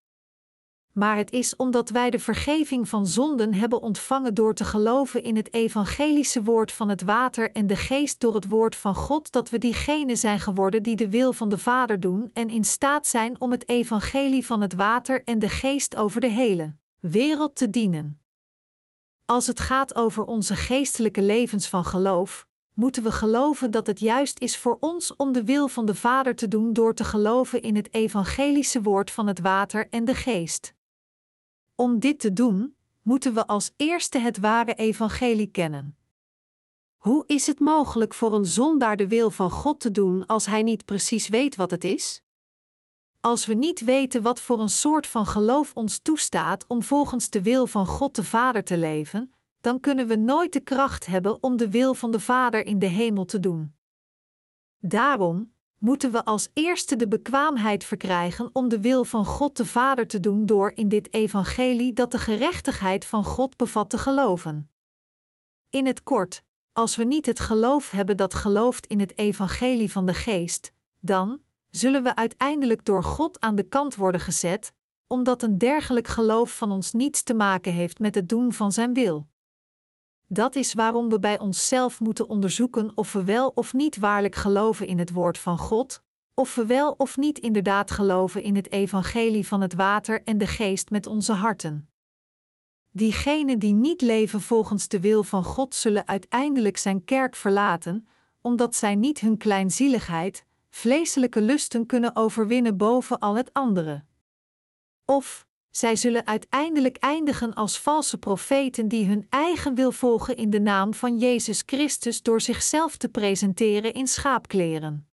Maar 0.94 1.18
het 1.18 1.32
is 1.32 1.56
omdat 1.56 1.90
wij 1.90 2.10
de 2.10 2.20
vergeving 2.20 2.90
van 2.90 3.08
zonden 3.08 3.54
hebben 3.54 3.82
ontvangen 3.82 4.34
door 4.34 4.54
te 4.54 4.66
geloven 4.66 5.24
in 5.24 5.36
het 5.36 5.54
evangelische 5.54 6.44
woord 6.44 6.72
van 6.72 6.90
het 6.90 7.02
water 7.02 7.52
en 7.52 7.68
de 7.68 7.76
geest 7.76 8.20
door 8.20 8.34
het 8.36 8.48
woord 8.48 8.76
van 8.76 8.96
God 8.96 9.32
dat 9.32 9.50
we 9.50 9.58
diegenen 9.58 10.18
zijn 10.18 10.40
geworden 10.40 10.84
die 10.84 10.96
de 10.96 11.10
wil 11.10 11.34
van 11.34 11.50
de 11.50 11.58
Vader 11.58 12.00
doen 12.00 12.30
en 12.34 12.50
in 12.50 12.64
staat 12.64 13.08
zijn 13.08 13.42
om 13.42 13.52
het 13.52 13.70
evangelie 13.70 14.46
van 14.46 14.62
het 14.62 14.74
water 14.74 15.24
en 15.24 15.40
de 15.40 15.50
geest 15.50 15.96
over 15.96 16.22
de 16.22 16.30
hele 16.30 16.76
wereld 17.00 17.56
te 17.56 17.70
dienen. 17.70 18.22
Als 19.26 19.48
het 19.48 19.60
gaat 19.60 19.96
over 19.96 20.26
onze 20.26 20.56
geestelijke 20.56 21.22
levens 21.22 21.68
van 21.68 21.86
geloof, 21.86 22.48
moeten 22.74 23.04
we 23.04 23.12
geloven 23.12 23.72
dat 23.72 23.88
het 23.88 24.00
juist 24.00 24.40
is 24.40 24.58
voor 24.58 24.78
ons 24.80 25.16
om 25.16 25.32
de 25.32 25.44
wil 25.44 25.68
van 25.68 25.86
de 25.86 25.96
Vader 25.96 26.36
te 26.36 26.48
doen 26.48 26.74
door 26.74 26.94
te 26.94 27.04
geloven 27.04 27.62
in 27.62 27.76
het 27.76 27.94
evangelische 27.94 28.82
woord 28.82 29.12
van 29.12 29.28
het 29.28 29.40
water 29.40 29.88
en 29.90 30.06
de 30.06 30.16
geest. 30.16 30.74
Om 31.76 32.00
dit 32.00 32.20
te 32.20 32.34
doen, 32.34 32.76
moeten 33.02 33.34
we 33.34 33.48
als 33.48 33.72
eerste 33.78 34.18
het 34.18 34.40
ware 34.40 34.74
evangelie 34.74 35.48
kennen. 35.48 35.98
Hoe 36.98 37.24
is 37.28 37.48
het 37.48 37.60
mogelijk 37.60 38.14
voor 38.14 38.34
een 38.34 38.46
zondaar 38.46 38.98
de 38.98 39.08
wil 39.08 39.32
van 39.32 39.52
God 39.52 39.80
te 39.80 39.92
doen 39.92 40.26
als 40.26 40.46
hij 40.46 40.64
niet 40.64 40.86
precies 40.86 41.28
weet 41.28 41.56
wat 41.56 41.72
het 41.72 41.84
is? 41.84 42.22
Als 43.20 43.46
we 43.46 43.54
niet 43.54 43.84
weten 43.84 44.22
wat 44.22 44.40
voor 44.40 44.60
een 44.60 44.70
soort 44.70 45.08
van 45.08 45.26
geloof 45.26 45.72
ons 45.74 46.00
toestaat 46.00 46.66
om 46.68 46.84
volgens 46.84 47.30
de 47.30 47.42
wil 47.42 47.68
van 47.68 47.86
God 47.86 48.16
de 48.16 48.24
Vader 48.24 48.64
te 48.64 48.78
leven, 48.78 49.34
dan 49.64 49.80
kunnen 49.80 50.08
we 50.08 50.16
nooit 50.16 50.54
de 50.54 50.60
kracht 50.60 51.06
hebben 51.06 51.44
om 51.44 51.58
de 51.58 51.70
wil 51.70 51.94
van 51.94 52.12
de 52.12 52.20
Vader 52.20 52.66
in 52.66 52.80
de 52.80 52.86
hemel 52.86 53.26
te 53.26 53.40
doen. 53.40 53.76
Daarom 54.80 55.54
moeten 55.78 56.12
we 56.12 56.26
als 56.26 56.50
eerste 56.54 56.96
de 56.96 57.08
bekwaamheid 57.08 57.84
verkrijgen 57.84 58.50
om 58.54 58.70
de 58.70 58.80
wil 58.80 59.04
van 59.04 59.26
God 59.26 59.58
de 59.58 59.66
Vader 59.66 60.08
te 60.08 60.20
doen 60.20 60.46
door 60.46 60.72
in 60.76 60.90
dit 60.90 61.14
evangelie 61.14 61.94
dat 61.94 62.12
de 62.12 62.18
gerechtigheid 62.18 63.06
van 63.06 63.24
God 63.24 63.58
bevat 63.58 63.90
te 63.90 63.98
geloven. 63.98 64.72
In 65.70 65.86
het 65.86 66.04
kort, 66.04 66.44
als 66.72 66.96
we 66.96 67.04
niet 67.04 67.26
het 67.26 67.40
geloof 67.40 67.92
hebben 67.92 68.18
dat 68.18 68.34
gelooft 68.34 68.88
in 68.88 69.00
het 69.00 69.18
evangelie 69.18 69.92
van 69.92 70.06
de 70.06 70.14
geest, 70.14 70.74
dan 71.00 71.42
zullen 71.70 72.04
we 72.04 72.16
uiteindelijk 72.16 72.86
door 72.86 73.04
God 73.04 73.40
aan 73.40 73.56
de 73.56 73.68
kant 73.68 73.96
worden 73.96 74.22
gezet, 74.22 74.74
omdat 75.08 75.44
een 75.44 75.58
dergelijk 75.58 76.08
geloof 76.08 76.58
van 76.58 76.72
ons 76.72 76.92
niets 76.92 77.24
te 77.24 77.34
maken 77.34 77.74
heeft 77.74 78.00
met 78.00 78.16
het 78.16 78.30
doen 78.30 78.54
van 78.54 78.72
zijn 78.72 78.94
wil. 78.94 79.32
Dat 80.34 80.56
is 80.56 80.74
waarom 80.74 81.10
we 81.10 81.20
bij 81.20 81.40
onszelf 81.40 82.00
moeten 82.00 82.28
onderzoeken 82.30 82.92
of 82.96 83.14
we 83.14 83.24
wel 83.24 83.52
of 83.56 83.74
niet 83.74 83.98
waarlijk 83.98 84.36
geloven 84.36 84.88
in 84.88 85.00
het 85.00 85.12
woord 85.12 85.38
van 85.38 85.58
God, 85.58 86.04
of 86.34 86.56
we 86.56 86.66
wel 86.66 86.92
of 86.98 87.18
niet 87.18 87.40
inderdaad 87.40 87.92
geloven 87.92 88.44
in 88.44 88.56
het 88.56 88.72
evangelie 88.72 89.48
van 89.48 89.62
het 89.62 89.74
water 89.74 90.24
en 90.24 90.38
de 90.38 90.48
geest 90.48 90.90
met 90.90 91.08
onze 91.08 91.34
harten. 91.34 91.90
Diegenen 92.92 93.60
die 93.60 93.74
niet 93.74 94.02
leven 94.02 94.42
volgens 94.42 94.88
de 94.88 95.00
wil 95.00 95.24
van 95.24 95.44
God 95.44 95.76
zullen 95.76 96.08
uiteindelijk 96.08 96.78
zijn 96.78 97.04
kerk 97.04 97.36
verlaten, 97.36 98.08
omdat 98.42 98.76
zij 98.76 98.96
niet 98.96 99.20
hun 99.20 99.38
kleinzieligheid, 99.38 100.46
vleeselijke 100.70 101.42
lusten 101.42 101.86
kunnen 101.86 102.16
overwinnen 102.16 102.78
boven 102.78 103.20
al 103.20 103.36
het 103.36 103.54
andere. 103.54 104.04
Of 105.06 105.48
zij 105.76 105.96
zullen 105.96 106.28
uiteindelijk 106.28 106.98
eindigen 106.98 107.54
als 107.54 107.80
valse 107.80 108.18
profeten 108.18 108.88
die 108.88 109.06
hun 109.06 109.26
eigen 109.30 109.76
wil 109.76 109.92
volgen 109.92 110.36
in 110.36 110.50
de 110.50 110.60
naam 110.60 110.94
van 110.94 111.18
Jezus 111.18 111.64
Christus 111.66 112.22
door 112.22 112.42
zichzelf 112.42 112.98
te 112.98 113.10
presenteren 113.10 113.94
in 113.94 114.08
schaapkleren. 114.08 115.08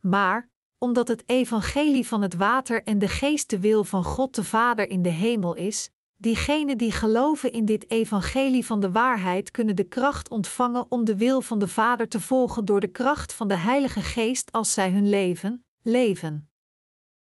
Maar, 0.00 0.50
omdat 0.78 1.08
het 1.08 1.22
evangelie 1.26 2.06
van 2.06 2.22
het 2.22 2.34
water 2.34 2.82
en 2.82 2.98
de 2.98 3.08
geest 3.08 3.50
de 3.50 3.60
wil 3.60 3.84
van 3.84 4.04
God 4.04 4.34
de 4.34 4.44
Vader 4.44 4.90
in 4.90 5.02
de 5.02 5.08
hemel 5.08 5.54
is, 5.54 5.90
diegenen 6.16 6.78
die 6.78 6.92
geloven 6.92 7.52
in 7.52 7.64
dit 7.64 7.90
evangelie 7.90 8.66
van 8.66 8.80
de 8.80 8.90
waarheid 8.90 9.50
kunnen 9.50 9.76
de 9.76 9.84
kracht 9.84 10.30
ontvangen 10.30 10.86
om 10.88 11.04
de 11.04 11.16
wil 11.16 11.40
van 11.40 11.58
de 11.58 11.68
Vader 11.68 12.08
te 12.08 12.20
volgen 12.20 12.64
door 12.64 12.80
de 12.80 12.88
kracht 12.88 13.32
van 13.32 13.48
de 13.48 13.56
Heilige 13.56 14.00
Geest 14.00 14.52
als 14.52 14.72
zij 14.72 14.90
hun 14.90 15.08
leven 15.08 15.64
leven. 15.82 16.50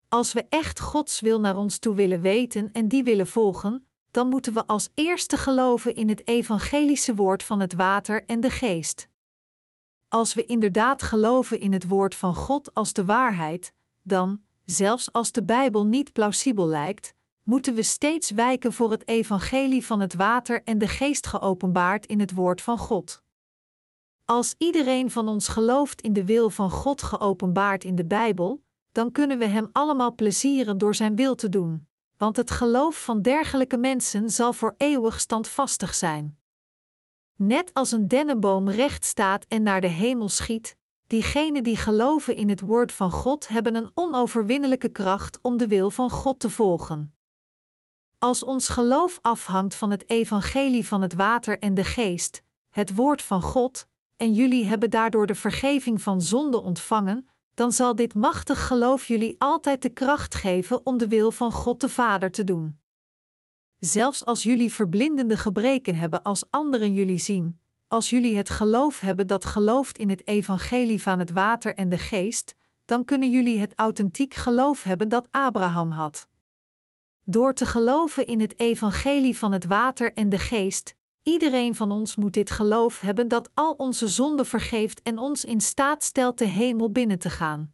Als 0.10 0.34
we 0.34 0.46
echt 0.50 0.80
Gods 0.80 1.20
wil 1.20 1.40
naar 1.40 1.58
ons 1.58 1.78
toe 1.78 1.96
willen 1.96 2.22
weten 2.22 2.70
en 2.72 2.88
die 2.88 3.04
willen 3.04 3.28
volgen, 3.28 3.88
dan 4.12 4.30
moeten 4.30 4.54
we 4.54 4.66
als 4.66 4.90
eerste 4.94 5.38
geloven 5.38 5.96
in 5.96 6.10
het 6.10 6.28
evangelische 6.28 7.16
woord 7.16 7.44
van 7.44 7.60
het 7.60 7.74
water 7.74 8.26
en 8.26 8.40
de 8.40 8.50
geest. 8.50 9.08
Als 10.08 10.34
we 10.34 10.46
inderdaad 10.46 11.02
geloven 11.02 11.60
in 11.60 11.74
het 11.74 11.88
woord 11.88 12.16
van 12.16 12.36
God 12.36 12.74
als 12.74 12.94
de 12.94 13.06
waarheid, 13.06 13.74
dan, 14.02 14.42
zelfs 14.66 15.12
als 15.12 15.32
de 15.32 15.44
Bijbel 15.44 15.86
niet 15.86 16.14
plausibel 16.14 16.68
lijkt, 16.68 17.14
moeten 17.44 17.74
we 17.74 17.84
steeds 17.84 18.32
wijken 18.32 18.74
voor 18.74 18.92
het 18.92 19.08
evangelie 19.08 19.86
van 19.86 20.00
het 20.00 20.14
water 20.14 20.64
en 20.64 20.78
de 20.78 20.88
geest 20.88 21.28
geopenbaard 21.28 22.06
in 22.06 22.20
het 22.20 22.34
woord 22.34 22.62
van 22.62 22.78
God. 22.78 23.22
Als 24.26 24.56
iedereen 24.58 25.12
van 25.12 25.28
ons 25.28 25.48
gelooft 25.48 26.02
in 26.02 26.14
de 26.14 26.26
wil 26.26 26.50
van 26.50 26.70
God 26.70 27.04
geopenbaard 27.04 27.84
in 27.84 27.96
de 27.96 28.06
Bijbel, 28.06 28.66
dan 28.98 29.12
kunnen 29.12 29.38
we 29.38 29.46
Hem 29.46 29.70
allemaal 29.72 30.16
plezieren 30.16 30.78
door 30.78 30.96
Zijn 30.96 31.16
wil 31.16 31.36
te 31.36 31.50
doen, 31.50 31.88
want 32.18 32.38
het 32.38 32.52
geloof 32.52 33.04
van 33.04 33.22
dergelijke 33.22 33.78
mensen 33.78 34.30
zal 34.30 34.54
voor 34.54 34.76
eeuwig 34.78 35.20
standvastig 35.20 35.94
zijn. 35.94 36.40
Net 37.36 37.74
als 37.74 37.92
een 37.92 38.08
dennenboom 38.08 38.70
recht 38.70 39.06
staat 39.06 39.46
en 39.48 39.64
naar 39.64 39.82
de 39.82 39.88
hemel 39.88 40.30
schiet, 40.30 40.78
diegenen 41.08 41.64
die 41.64 41.78
geloven 41.78 42.36
in 42.36 42.50
het 42.50 42.62
woord 42.62 42.92
van 42.92 43.12
God 43.12 43.48
hebben 43.48 43.76
een 43.76 43.92
onoverwinnelijke 43.94 44.90
kracht 44.90 45.40
om 45.42 45.58
de 45.58 45.68
wil 45.68 45.92
van 45.92 46.10
God 46.10 46.40
te 46.40 46.50
volgen. 46.50 47.16
Als 48.20 48.44
ons 48.44 48.70
geloof 48.70 49.20
afhangt 49.22 49.76
van 49.76 49.92
het 49.92 50.10
evangelie 50.10 50.88
van 50.88 51.02
het 51.02 51.14
water 51.14 51.60
en 51.60 51.74
de 51.74 51.84
geest, 51.84 52.44
het 52.70 52.96
woord 52.96 53.22
van 53.22 53.42
God, 53.42 53.88
en 54.16 54.34
jullie 54.34 54.66
hebben 54.66 54.90
daardoor 54.90 55.28
de 55.28 55.36
vergeving 55.36 56.02
van 56.02 56.22
zonde 56.22 56.62
ontvangen, 56.62 57.28
dan 57.58 57.72
zal 57.72 57.96
dit 57.96 58.14
machtig 58.14 58.68
geloof 58.68 59.08
jullie 59.08 59.36
altijd 59.38 59.82
de 59.82 59.90
kracht 59.90 60.36
geven 60.36 60.86
om 60.86 60.98
de 60.98 61.08
wil 61.08 61.32
van 61.32 61.52
God 61.52 61.82
de 61.82 61.90
Vader 61.90 62.32
te 62.32 62.44
doen. 62.44 62.80
Zelfs 63.80 64.26
als 64.26 64.44
jullie 64.44 64.74
verblindende 64.74 65.38
gebreken 65.38 65.96
hebben 65.96 66.24
als 66.24 66.44
anderen 66.50 66.94
jullie 66.94 67.18
zien, 67.18 67.60
als 67.88 68.10
jullie 68.10 68.38
het 68.38 68.50
geloof 68.50 69.00
hebben 69.00 69.28
dat 69.28 69.46
gelooft 69.46 69.98
in 69.98 70.10
het 70.10 70.28
evangelie 70.28 71.02
van 71.02 71.20
het 71.20 71.32
water 71.32 71.76
en 71.76 71.90
de 71.90 71.98
geest, 71.98 72.56
dan 72.86 73.06
kunnen 73.06 73.32
jullie 73.32 73.60
het 73.60 73.74
authentiek 73.76 74.34
geloof 74.34 74.84
hebben 74.84 75.10
dat 75.10 75.28
Abraham 75.32 75.92
had. 75.92 76.28
Door 77.24 77.54
te 77.54 77.66
geloven 77.66 78.28
in 78.28 78.40
het 78.40 78.60
evangelie 78.60 79.38
van 79.38 79.52
het 79.52 79.66
water 79.66 80.14
en 80.14 80.30
de 80.30 80.40
geest, 80.40 80.96
iedereen 81.28 81.76
van 81.76 81.92
ons 81.92 82.16
moet 82.16 82.34
dit 82.34 82.52
geloof 82.52 83.00
hebben 83.00 83.28
dat 83.28 83.50
al 83.54 83.74
onze 83.74 84.08
zonden 84.08 84.46
vergeeft 84.46 85.02
en 85.02 85.18
ons 85.18 85.46
in 85.46 85.62
staat 85.62 86.04
stelt 86.04 86.38
de 86.38 86.46
hemel 86.46 86.92
binnen 86.92 87.20
te 87.20 87.30
gaan. 87.30 87.74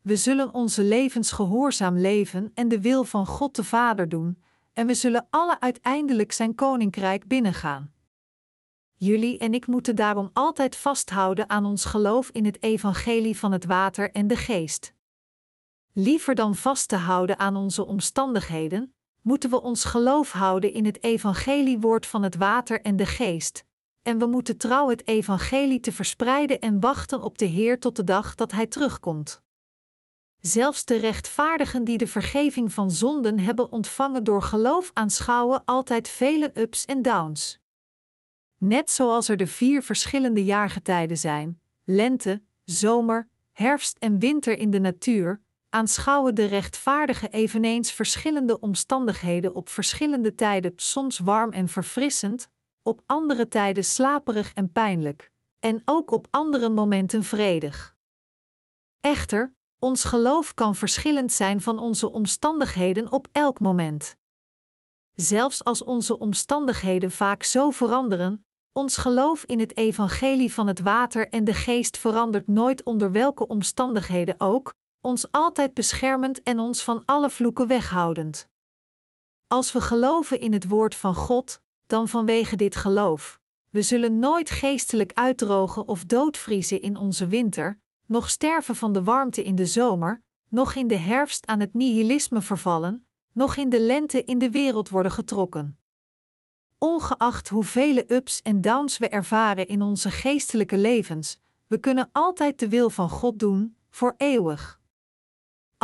We 0.00 0.16
zullen 0.16 0.54
onze 0.54 0.82
levens 0.82 1.32
gehoorzaam 1.32 1.98
leven 1.98 2.50
en 2.54 2.68
de 2.68 2.80
wil 2.80 3.04
van 3.04 3.26
God 3.26 3.56
de 3.56 3.64
Vader 3.64 4.08
doen, 4.08 4.42
en 4.72 4.86
we 4.86 4.94
zullen 4.94 5.26
alle 5.30 5.60
uiteindelijk 5.60 6.32
zijn 6.32 6.54
koninkrijk 6.54 7.28
binnengaan. 7.28 7.92
Jullie 8.94 9.38
en 9.38 9.54
ik 9.54 9.66
moeten 9.66 9.96
daarom 9.96 10.30
altijd 10.32 10.76
vasthouden 10.76 11.48
aan 11.48 11.64
ons 11.64 11.84
geloof 11.84 12.30
in 12.30 12.44
het 12.44 12.62
evangelie 12.62 13.38
van 13.38 13.52
het 13.52 13.64
water 13.64 14.10
en 14.10 14.26
de 14.26 14.36
geest. 14.36 14.94
Liever 15.92 16.34
dan 16.34 16.54
vast 16.54 16.88
te 16.88 16.96
houden 16.96 17.38
aan 17.38 17.56
onze 17.56 17.86
omstandigheden, 17.86 18.94
moeten 19.24 19.50
we 19.50 19.62
ons 19.62 19.84
geloof 19.84 20.32
houden 20.32 20.72
in 20.72 20.84
het 20.84 21.02
evangeliewoord 21.02 22.06
van 22.06 22.22
het 22.22 22.36
water 22.36 22.80
en 22.80 22.96
de 22.96 23.06
geest, 23.06 23.64
en 24.02 24.18
we 24.18 24.26
moeten 24.26 24.56
trouw 24.56 24.88
het 24.88 25.06
evangelie 25.06 25.80
te 25.80 25.92
verspreiden 25.92 26.60
en 26.60 26.80
wachten 26.80 27.22
op 27.22 27.38
de 27.38 27.44
Heer 27.44 27.80
tot 27.80 27.96
de 27.96 28.04
dag 28.04 28.34
dat 28.34 28.52
Hij 28.52 28.66
terugkomt. 28.66 29.42
Zelfs 30.40 30.84
de 30.84 30.96
rechtvaardigen 30.96 31.84
die 31.84 31.98
de 31.98 32.06
vergeving 32.06 32.72
van 32.72 32.90
zonden 32.90 33.38
hebben 33.38 33.72
ontvangen 33.72 34.24
door 34.24 34.42
geloof 34.42 34.90
aanschouwen 34.92 35.64
altijd 35.64 36.08
vele 36.08 36.50
ups 36.54 36.84
en 36.84 37.02
downs. 37.02 37.58
Net 38.58 38.90
zoals 38.90 39.28
er 39.28 39.36
de 39.36 39.46
vier 39.46 39.82
verschillende 39.82 40.44
jaargetijden 40.44 41.18
zijn: 41.18 41.60
lente, 41.84 42.42
zomer, 42.64 43.28
herfst 43.52 43.98
en 43.98 44.18
winter 44.18 44.58
in 44.58 44.70
de 44.70 44.80
natuur, 44.80 45.42
aanschouwen 45.74 46.34
de 46.34 46.44
rechtvaardigen 46.44 47.30
eveneens 47.30 47.92
verschillende 47.92 48.60
omstandigheden 48.60 49.54
op 49.54 49.68
verschillende 49.68 50.34
tijden, 50.34 50.72
soms 50.76 51.18
warm 51.18 51.52
en 51.52 51.68
verfrissend, 51.68 52.48
op 52.82 53.02
andere 53.06 53.48
tijden 53.48 53.84
slaperig 53.84 54.52
en 54.52 54.72
pijnlijk, 54.72 55.30
en 55.58 55.82
ook 55.84 56.10
op 56.10 56.26
andere 56.30 56.68
momenten 56.68 57.24
vredig. 57.24 57.96
Echter, 59.00 59.54
ons 59.78 60.04
geloof 60.04 60.54
kan 60.54 60.74
verschillend 60.74 61.32
zijn 61.32 61.60
van 61.60 61.78
onze 61.78 62.10
omstandigheden 62.10 63.12
op 63.12 63.28
elk 63.32 63.60
moment. 63.60 64.16
Zelfs 65.14 65.64
als 65.64 65.84
onze 65.84 66.18
omstandigheden 66.18 67.10
vaak 67.10 67.42
zo 67.42 67.70
veranderen, 67.70 68.46
ons 68.72 68.96
geloof 68.96 69.44
in 69.44 69.60
het 69.60 69.76
evangelie 69.76 70.52
van 70.52 70.66
het 70.66 70.80
water 70.80 71.28
en 71.28 71.44
de 71.44 71.54
geest 71.54 71.96
verandert 71.96 72.46
nooit 72.46 72.82
onder 72.82 73.12
welke 73.12 73.46
omstandigheden 73.46 74.34
ook, 74.38 74.74
ons 75.04 75.30
altijd 75.30 75.74
beschermend 75.74 76.42
en 76.42 76.58
ons 76.58 76.82
van 76.82 77.02
alle 77.04 77.30
vloeken 77.30 77.66
weghoudend. 77.66 78.48
Als 79.46 79.72
we 79.72 79.80
geloven 79.80 80.40
in 80.40 80.52
het 80.52 80.68
woord 80.68 80.94
van 80.94 81.14
God, 81.14 81.60
dan 81.86 82.08
vanwege 82.08 82.56
dit 82.56 82.76
geloof. 82.76 83.40
We 83.70 83.82
zullen 83.82 84.18
nooit 84.18 84.50
geestelijk 84.50 85.12
uitdrogen 85.14 85.88
of 85.88 86.04
doodvriezen 86.04 86.82
in 86.82 86.96
onze 86.96 87.26
winter, 87.26 87.80
nog 88.06 88.30
sterven 88.30 88.76
van 88.76 88.92
de 88.92 89.02
warmte 89.02 89.42
in 89.42 89.54
de 89.54 89.66
zomer, 89.66 90.22
nog 90.48 90.74
in 90.74 90.88
de 90.88 90.96
herfst 90.96 91.46
aan 91.46 91.60
het 91.60 91.74
nihilisme 91.74 92.42
vervallen, 92.42 93.06
nog 93.32 93.56
in 93.56 93.68
de 93.68 93.80
lente 93.80 94.24
in 94.24 94.38
de 94.38 94.50
wereld 94.50 94.88
worden 94.88 95.12
getrokken. 95.12 95.78
Ongeacht 96.78 97.48
hoeveel 97.48 98.04
ups 98.08 98.42
en 98.42 98.60
downs 98.60 98.98
we 98.98 99.08
ervaren 99.08 99.68
in 99.68 99.82
onze 99.82 100.10
geestelijke 100.10 100.78
levens, 100.78 101.38
we 101.66 101.78
kunnen 101.78 102.08
altijd 102.12 102.58
de 102.58 102.68
wil 102.68 102.90
van 102.90 103.08
God 103.08 103.38
doen, 103.38 103.76
voor 103.90 104.14
eeuwig. 104.16 104.82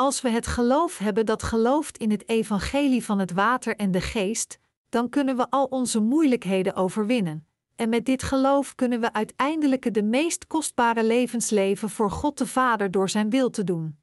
Als 0.00 0.20
we 0.20 0.28
het 0.28 0.46
geloof 0.46 0.98
hebben 0.98 1.26
dat 1.26 1.42
gelooft 1.42 1.98
in 1.98 2.10
het 2.10 2.28
evangelie 2.28 3.04
van 3.04 3.18
het 3.18 3.32
water 3.32 3.76
en 3.76 3.90
de 3.90 4.00
geest, 4.00 4.58
dan 4.88 5.08
kunnen 5.08 5.36
we 5.36 5.50
al 5.50 5.64
onze 5.64 6.00
moeilijkheden 6.00 6.74
overwinnen. 6.74 7.46
En 7.76 7.88
met 7.88 8.04
dit 8.04 8.22
geloof 8.22 8.74
kunnen 8.74 9.00
we 9.00 9.12
uiteindelijk 9.12 9.94
de 9.94 10.02
meest 10.02 10.46
kostbare 10.46 11.04
levens 11.04 11.50
leven 11.50 11.90
voor 11.90 12.10
God 12.10 12.38
de 12.38 12.46
Vader 12.46 12.90
door 12.90 13.08
Zijn 13.08 13.30
wil 13.30 13.50
te 13.50 13.64
doen. 13.64 13.98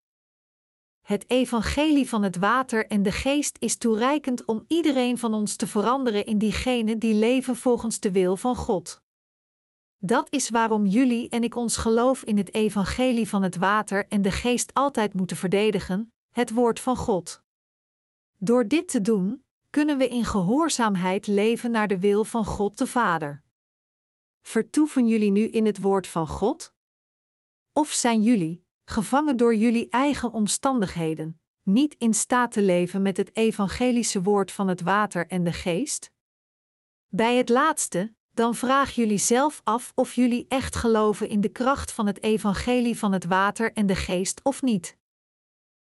Het 1.01 1.29
evangelie 1.29 2.09
van 2.09 2.23
het 2.23 2.37
water 2.37 2.87
en 2.87 3.03
de 3.03 3.11
geest 3.11 3.57
is 3.59 3.77
toereikend 3.77 4.45
om 4.45 4.65
iedereen 4.67 5.17
van 5.17 5.33
ons 5.33 5.55
te 5.55 5.67
veranderen 5.67 6.25
in 6.25 6.37
diegenen 6.37 6.99
die 6.99 7.13
leven 7.13 7.55
volgens 7.55 7.99
de 7.99 8.11
wil 8.11 8.37
van 8.37 8.55
God. 8.55 9.01
Dat 9.99 10.27
is 10.31 10.49
waarom 10.49 10.85
jullie 10.85 11.29
en 11.29 11.43
ik 11.43 11.55
ons 11.55 11.77
geloof 11.77 12.23
in 12.23 12.37
het 12.37 12.53
evangelie 12.53 13.29
van 13.29 13.43
het 13.43 13.55
water 13.55 14.07
en 14.07 14.21
de 14.21 14.31
geest 14.31 14.73
altijd 14.73 15.13
moeten 15.13 15.37
verdedigen, 15.37 16.13
het 16.29 16.53
woord 16.53 16.79
van 16.79 16.95
God. 16.95 17.43
Door 18.37 18.67
dit 18.67 18.87
te 18.87 19.01
doen, 19.01 19.45
kunnen 19.69 19.97
we 19.97 20.07
in 20.07 20.25
gehoorzaamheid 20.25 21.27
leven 21.27 21.71
naar 21.71 21.87
de 21.87 21.99
wil 21.99 22.23
van 22.23 22.45
God 22.45 22.77
de 22.77 22.87
Vader. 22.87 23.43
Vertoeven 24.41 25.07
jullie 25.07 25.31
nu 25.31 25.41
in 25.41 25.65
het 25.65 25.81
woord 25.81 26.07
van 26.07 26.27
God? 26.27 26.73
Of 27.73 27.91
zijn 27.91 28.21
jullie, 28.21 28.65
gevangen 28.85 29.37
door 29.37 29.55
jullie 29.55 29.89
eigen 29.89 30.31
omstandigheden, 30.31 31.41
niet 31.63 31.95
in 31.97 32.13
staat 32.13 32.51
te 32.51 32.61
leven 32.61 33.01
met 33.01 33.17
het 33.17 33.35
evangelische 33.35 34.21
woord 34.21 34.51
van 34.51 34.67
het 34.67 34.81
water 34.81 35.27
en 35.27 35.43
de 35.43 35.53
geest? 35.53 36.11
Bij 37.07 37.35
het 37.35 37.49
laatste, 37.49 38.15
dan 38.37 38.55
vraag 38.55 38.91
jullie 38.91 39.17
zelf 39.17 39.61
af 39.63 39.91
of 39.95 40.13
jullie 40.13 40.45
echt 40.47 40.75
geloven 40.75 41.29
in 41.29 41.41
de 41.41 41.49
kracht 41.49 41.91
van 41.91 42.07
het 42.07 42.23
evangelie 42.23 42.97
van 42.97 43.11
het 43.11 43.25
water 43.25 43.73
en 43.73 43.85
de 43.85 43.95
geest 43.95 44.39
of 44.43 44.61
niet. 44.61 44.97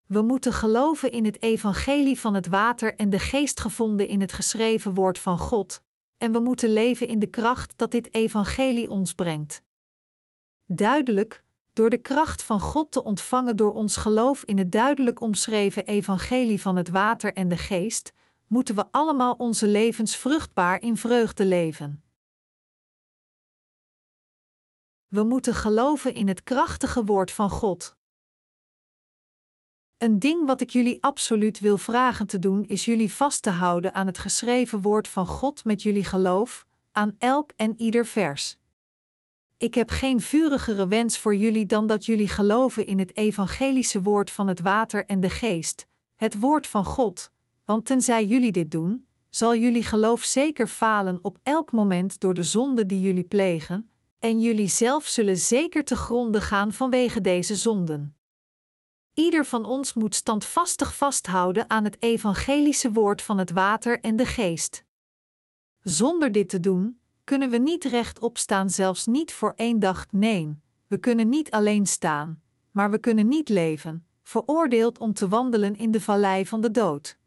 We 0.06 0.22
moeten 0.22 0.52
geloven 0.52 1.10
in 1.10 1.24
het 1.24 1.42
evangelie 1.42 2.20
van 2.20 2.34
het 2.34 2.46
water 2.46 2.94
en 2.94 3.10
de 3.10 3.18
geest 3.18 3.60
gevonden 3.60 4.08
in 4.08 4.20
het 4.20 4.32
geschreven 4.32 4.94
woord 4.94 5.18
van 5.18 5.38
God, 5.38 5.82
en 6.18 6.32
we 6.32 6.38
moeten 6.38 6.72
leven 6.72 7.08
in 7.08 7.18
de 7.18 7.26
kracht 7.26 7.72
dat 7.76 7.90
dit 7.90 8.14
evangelie 8.14 8.90
ons 8.90 9.14
brengt. 9.14 9.62
Duidelijk, 10.66 11.44
door 11.72 11.90
de 11.90 11.98
kracht 11.98 12.42
van 12.42 12.60
God 12.60 12.92
te 12.92 13.04
ontvangen 13.04 13.56
door 13.56 13.72
ons 13.72 13.96
geloof 13.96 14.44
in 14.44 14.58
het 14.58 14.72
duidelijk 14.72 15.20
omschreven 15.20 15.86
evangelie 15.86 16.60
van 16.60 16.76
het 16.76 16.88
water 16.88 17.32
en 17.32 17.48
de 17.48 17.56
geest, 17.58 18.12
moeten 18.46 18.74
we 18.74 18.84
allemaal 18.90 19.32
onze 19.32 19.66
levens 19.66 20.16
vruchtbaar 20.16 20.80
in 20.80 20.96
vreugde 20.96 21.44
leven. 21.44 22.02
We 25.08 25.22
moeten 25.22 25.54
geloven 25.54 26.14
in 26.14 26.28
het 26.28 26.42
krachtige 26.42 27.04
woord 27.04 27.30
van 27.30 27.50
God. 27.50 27.96
Een 29.98 30.18
ding 30.18 30.46
wat 30.46 30.60
ik 30.60 30.70
jullie 30.70 31.02
absoluut 31.02 31.60
wil 31.60 31.78
vragen 31.78 32.26
te 32.26 32.38
doen, 32.38 32.64
is 32.64 32.84
jullie 32.84 33.12
vast 33.12 33.42
te 33.42 33.50
houden 33.50 33.94
aan 33.94 34.06
het 34.06 34.18
geschreven 34.18 34.80
woord 34.80 35.08
van 35.08 35.26
God 35.26 35.64
met 35.64 35.82
jullie 35.82 36.04
geloof, 36.04 36.66
aan 36.92 37.14
elk 37.18 37.52
en 37.56 37.80
ieder 37.80 38.06
vers. 38.06 38.58
Ik 39.56 39.74
heb 39.74 39.90
geen 39.90 40.20
vurigere 40.20 40.88
wens 40.88 41.18
voor 41.18 41.36
jullie 41.36 41.66
dan 41.66 41.86
dat 41.86 42.06
jullie 42.06 42.28
geloven 42.28 42.86
in 42.86 42.98
het 42.98 43.16
evangelische 43.16 44.02
woord 44.02 44.30
van 44.30 44.48
het 44.48 44.60
water 44.60 45.06
en 45.06 45.20
de 45.20 45.30
geest, 45.30 45.86
het 46.16 46.38
woord 46.40 46.66
van 46.66 46.84
God, 46.84 47.30
want 47.64 47.84
tenzij 47.84 48.26
jullie 48.26 48.52
dit 48.52 48.70
doen, 48.70 49.06
zal 49.30 49.56
jullie 49.56 49.84
geloof 49.84 50.22
zeker 50.22 50.66
falen 50.66 51.18
op 51.22 51.38
elk 51.42 51.72
moment 51.72 52.20
door 52.20 52.34
de 52.34 52.42
zonde 52.42 52.86
die 52.86 53.00
jullie 53.00 53.24
plegen, 53.24 53.90
en 54.18 54.40
jullie 54.40 54.68
zelf 54.68 55.06
zullen 55.06 55.36
zeker 55.36 55.84
te 55.84 55.96
gronde 55.96 56.40
gaan 56.40 56.72
vanwege 56.72 57.20
deze 57.20 57.56
zonden. 57.56 58.16
Ieder 59.14 59.44
van 59.44 59.64
ons 59.64 59.94
moet 59.94 60.14
standvastig 60.14 60.96
vasthouden 60.96 61.70
aan 61.70 61.84
het 61.84 62.02
evangelische 62.02 62.92
woord 62.92 63.22
van 63.22 63.38
het 63.38 63.50
water 63.50 64.00
en 64.00 64.16
de 64.16 64.26
geest. 64.26 64.84
Zonder 65.80 66.32
dit 66.32 66.48
te 66.48 66.60
doen, 66.60 67.00
kunnen 67.24 67.50
we 67.50 67.56
niet 67.56 67.84
rechtop 67.84 68.38
staan, 68.38 68.70
zelfs 68.70 69.06
niet 69.06 69.32
voor 69.32 69.52
één 69.56 69.78
dag. 69.78 70.06
Nee, 70.10 70.60
we 70.86 70.98
kunnen 70.98 71.28
niet 71.28 71.50
alleen 71.50 71.86
staan, 71.86 72.42
maar 72.70 72.90
we 72.90 72.98
kunnen 72.98 73.28
niet 73.28 73.48
leven, 73.48 74.06
veroordeeld 74.22 74.98
om 74.98 75.12
te 75.12 75.28
wandelen 75.28 75.76
in 75.76 75.90
de 75.90 76.00
vallei 76.00 76.46
van 76.46 76.60
de 76.60 76.70
dood. 76.70 77.18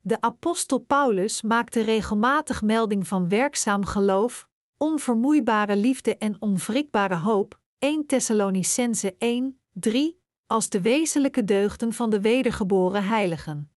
De 0.00 0.20
apostel 0.20 0.78
Paulus 0.78 1.42
maakte 1.42 1.80
regelmatig 1.80 2.62
melding 2.62 3.08
van 3.08 3.28
werkzaam 3.28 3.84
geloof, 3.84 4.48
onvermoeibare 4.82 5.76
liefde 5.76 6.16
en 6.16 6.36
onwrikbare 6.38 7.16
hoop, 7.16 7.60
1 7.78 8.06
Thessalonicense 8.06 9.14
1, 9.18 9.60
3, 9.72 10.20
als 10.46 10.68
de 10.68 10.80
wezenlijke 10.80 11.44
deugden 11.44 11.92
van 11.92 12.10
de 12.10 12.20
wedergeboren 12.20 13.04
heiligen. 13.04 13.70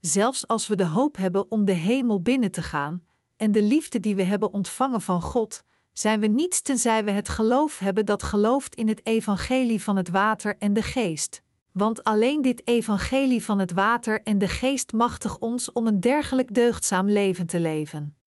Zelfs 0.00 0.46
als 0.46 0.66
we 0.66 0.76
de 0.76 0.86
hoop 0.86 1.16
hebben 1.16 1.50
om 1.50 1.64
de 1.64 1.72
hemel 1.72 2.22
binnen 2.22 2.50
te 2.50 2.62
gaan, 2.62 3.04
en 3.36 3.52
de 3.52 3.62
liefde 3.62 4.00
die 4.00 4.16
we 4.16 4.22
hebben 4.22 4.52
ontvangen 4.52 5.00
van 5.00 5.22
God, 5.22 5.64
zijn 5.92 6.20
we 6.20 6.26
niets 6.26 6.62
tenzij 6.62 7.04
we 7.04 7.10
het 7.10 7.28
geloof 7.28 7.78
hebben 7.78 8.06
dat 8.06 8.22
gelooft 8.22 8.74
in 8.74 8.88
het 8.88 9.06
evangelie 9.06 9.82
van 9.82 9.96
het 9.96 10.08
water 10.08 10.56
en 10.58 10.72
de 10.72 10.82
geest. 10.82 11.42
Want 11.72 12.04
alleen 12.04 12.42
dit 12.42 12.66
evangelie 12.66 13.44
van 13.44 13.58
het 13.58 13.72
water 13.72 14.22
en 14.22 14.38
de 14.38 14.48
geest 14.48 14.92
machtig 14.92 15.38
ons 15.38 15.72
om 15.72 15.86
een 15.86 16.00
dergelijk 16.00 16.54
deugdzaam 16.54 17.08
leven 17.08 17.46
te 17.46 17.60
leven. 17.60 18.19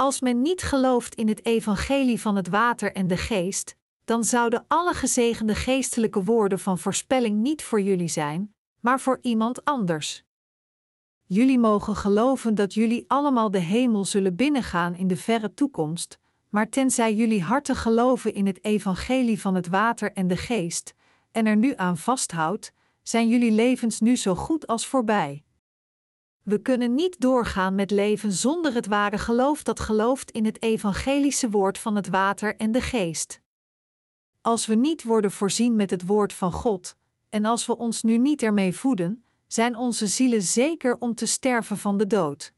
Als 0.00 0.20
men 0.20 0.42
niet 0.42 0.62
gelooft 0.62 1.14
in 1.14 1.28
het 1.28 1.46
evangelie 1.46 2.20
van 2.20 2.36
het 2.36 2.48
water 2.48 2.92
en 2.92 3.06
de 3.06 3.16
geest, 3.16 3.76
dan 4.04 4.24
zouden 4.24 4.64
alle 4.68 4.94
gezegende 4.94 5.54
geestelijke 5.54 6.24
woorden 6.24 6.58
van 6.58 6.78
voorspelling 6.78 7.40
niet 7.40 7.62
voor 7.62 7.80
jullie 7.80 8.08
zijn, 8.08 8.54
maar 8.80 9.00
voor 9.00 9.18
iemand 9.22 9.64
anders. 9.64 10.24
Jullie 11.24 11.58
mogen 11.58 11.96
geloven 11.96 12.54
dat 12.54 12.74
jullie 12.74 13.04
allemaal 13.06 13.50
de 13.50 13.58
hemel 13.58 14.04
zullen 14.04 14.36
binnengaan 14.36 14.94
in 14.94 15.06
de 15.06 15.16
verre 15.16 15.54
toekomst, 15.54 16.18
maar 16.48 16.68
tenzij 16.68 17.14
jullie 17.14 17.42
harten 17.42 17.76
geloven 17.76 18.34
in 18.34 18.46
het 18.46 18.64
evangelie 18.64 19.40
van 19.40 19.54
het 19.54 19.68
water 19.68 20.12
en 20.12 20.28
de 20.28 20.36
geest, 20.36 20.94
en 21.32 21.46
er 21.46 21.56
nu 21.56 21.72
aan 21.76 21.98
vasthoudt, 21.98 22.72
zijn 23.02 23.28
jullie 23.28 23.52
levens 23.52 24.00
nu 24.00 24.16
zo 24.16 24.34
goed 24.34 24.66
als 24.66 24.86
voorbij. 24.86 25.44
We 26.42 26.62
kunnen 26.62 26.94
niet 26.94 27.20
doorgaan 27.20 27.74
met 27.74 27.90
leven 27.90 28.32
zonder 28.32 28.74
het 28.74 28.86
ware 28.86 29.18
geloof 29.18 29.62
dat 29.62 29.80
gelooft 29.80 30.30
in 30.30 30.44
het 30.44 30.62
evangelische 30.62 31.50
woord 31.50 31.78
van 31.78 31.96
het 31.96 32.08
water 32.08 32.56
en 32.56 32.72
de 32.72 32.80
geest. 32.80 33.40
Als 34.40 34.66
we 34.66 34.74
niet 34.74 35.02
worden 35.02 35.30
voorzien 35.30 35.76
met 35.76 35.90
het 35.90 36.06
woord 36.06 36.32
van 36.32 36.52
God, 36.52 36.96
en 37.28 37.44
als 37.44 37.66
we 37.66 37.76
ons 37.76 38.02
nu 38.02 38.18
niet 38.18 38.42
ermee 38.42 38.74
voeden, 38.76 39.24
zijn 39.46 39.76
onze 39.76 40.06
zielen 40.06 40.42
zeker 40.42 40.96
om 40.98 41.14
te 41.14 41.26
sterven 41.26 41.78
van 41.78 41.98
de 41.98 42.06
dood. 42.06 42.52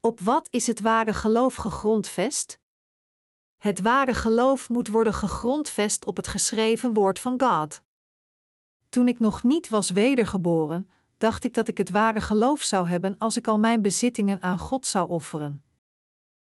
Op 0.00 0.20
wat 0.20 0.48
is 0.50 0.66
het 0.66 0.80
ware 0.80 1.14
geloof 1.14 1.54
gegrondvest? 1.54 2.58
Het 3.56 3.80
ware 3.80 4.14
geloof 4.14 4.68
moet 4.68 4.88
worden 4.88 5.14
gegrondvest 5.14 6.04
op 6.04 6.16
het 6.16 6.28
geschreven 6.28 6.94
woord 6.94 7.18
van 7.18 7.40
God. 7.40 7.82
Toen 8.88 9.08
ik 9.08 9.18
nog 9.18 9.42
niet 9.42 9.68
was 9.68 9.90
wedergeboren, 9.90 10.90
dacht 11.18 11.44
ik 11.44 11.54
dat 11.54 11.68
ik 11.68 11.78
het 11.78 11.90
ware 11.90 12.20
geloof 12.20 12.62
zou 12.62 12.88
hebben 12.88 13.14
als 13.18 13.36
ik 13.36 13.46
al 13.46 13.58
mijn 13.58 13.82
bezittingen 13.82 14.42
aan 14.42 14.58
God 14.58 14.86
zou 14.86 15.08
offeren. 15.08 15.62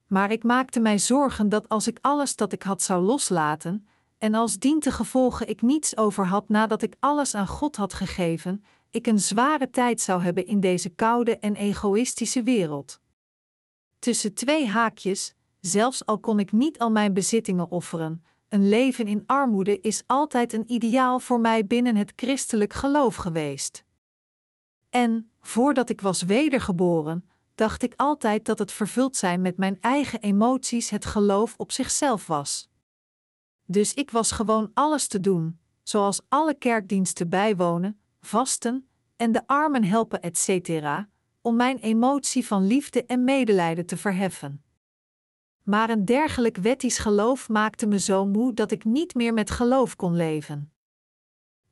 Maar 0.07 0.31
ik 0.31 0.43
maakte 0.43 0.81
mij 0.81 0.99
zorgen 0.99 1.49
dat 1.49 1.69
als 1.69 1.87
ik 1.87 1.99
alles 2.01 2.37
dat 2.37 2.53
ik 2.53 2.63
had 2.63 2.83
zou 2.83 3.03
loslaten, 3.03 3.87
en 4.19 4.35
als 4.35 4.59
dientengevolge 4.59 5.45
ik 5.45 5.63
niets 5.63 5.97
over 5.97 6.27
had 6.27 6.49
nadat 6.49 6.83
ik 6.83 6.97
alles 7.01 7.35
aan 7.35 7.47
God 7.47 7.77
had 7.77 7.95
gegeven, 7.95 8.65
ik 8.91 9.07
een 9.07 9.19
zware 9.19 9.71
tijd 9.71 10.01
zou 10.01 10.23
hebben 10.23 10.47
in 10.47 10.61
deze 10.61 10.89
koude 10.89 11.39
en 11.39 11.57
egoïstische 11.57 12.43
wereld. 12.43 13.01
Tussen 13.99 14.35
twee 14.35 14.69
haakjes, 14.69 15.35
zelfs 15.61 16.07
al 16.07 16.19
kon 16.19 16.39
ik 16.39 16.53
niet 16.53 16.79
al 16.79 16.91
mijn 16.91 17.15
bezittingen 17.15 17.71
offeren, 17.71 18.25
een 18.49 18.69
leven 18.69 19.07
in 19.07 19.23
armoede 19.27 19.81
is 19.81 20.03
altijd 20.07 20.53
een 20.53 20.73
ideaal 20.73 21.19
voor 21.19 21.41
mij 21.41 21.67
binnen 21.67 21.97
het 21.97 22.13
christelijk 22.17 22.73
geloof 22.73 23.17
geweest. 23.17 23.85
En, 24.93 25.31
voordat 25.41 25.89
ik 25.89 26.01
was 26.01 26.23
wedergeboren, 26.23 27.29
dacht 27.55 27.83
ik 27.83 27.93
altijd 27.97 28.45
dat 28.45 28.59
het 28.59 28.73
vervuld 28.73 29.17
zijn 29.17 29.41
met 29.41 29.57
mijn 29.57 29.81
eigen 29.81 30.21
emoties 30.21 30.91
het 30.91 31.05
geloof 31.05 31.55
op 31.57 31.73
zichzelf 31.73 32.27
was. 32.27 32.71
Dus 33.67 33.95
ik 33.95 34.11
was 34.11 34.33
gewoon 34.33 34.71
alles 34.75 35.07
te 35.07 35.21
doen, 35.21 35.59
zoals 35.83 36.21
alle 36.29 36.55
kerkdiensten 36.55 37.29
bijwonen, 37.29 38.01
vasten 38.21 38.89
en 39.17 39.33
de 39.33 39.47
armen 39.47 39.85
helpen, 39.85 40.23
etc., 40.23 40.71
om 41.41 41.57
mijn 41.57 41.79
emotie 41.79 42.47
van 42.47 42.67
liefde 42.67 43.05
en 43.05 43.25
medelijden 43.25 43.87
te 43.87 43.97
verheffen. 43.97 44.63
Maar 45.63 45.91
een 45.91 46.05
dergelijk 46.05 46.57
wettisch 46.57 46.99
geloof 46.99 47.49
maakte 47.49 47.87
me 47.87 47.99
zo 47.99 48.27
moe 48.27 48.55
dat 48.55 48.71
ik 48.71 48.85
niet 48.85 49.15
meer 49.15 49.33
met 49.33 49.51
geloof 49.51 49.97
kon 49.97 50.17
leven. 50.17 50.73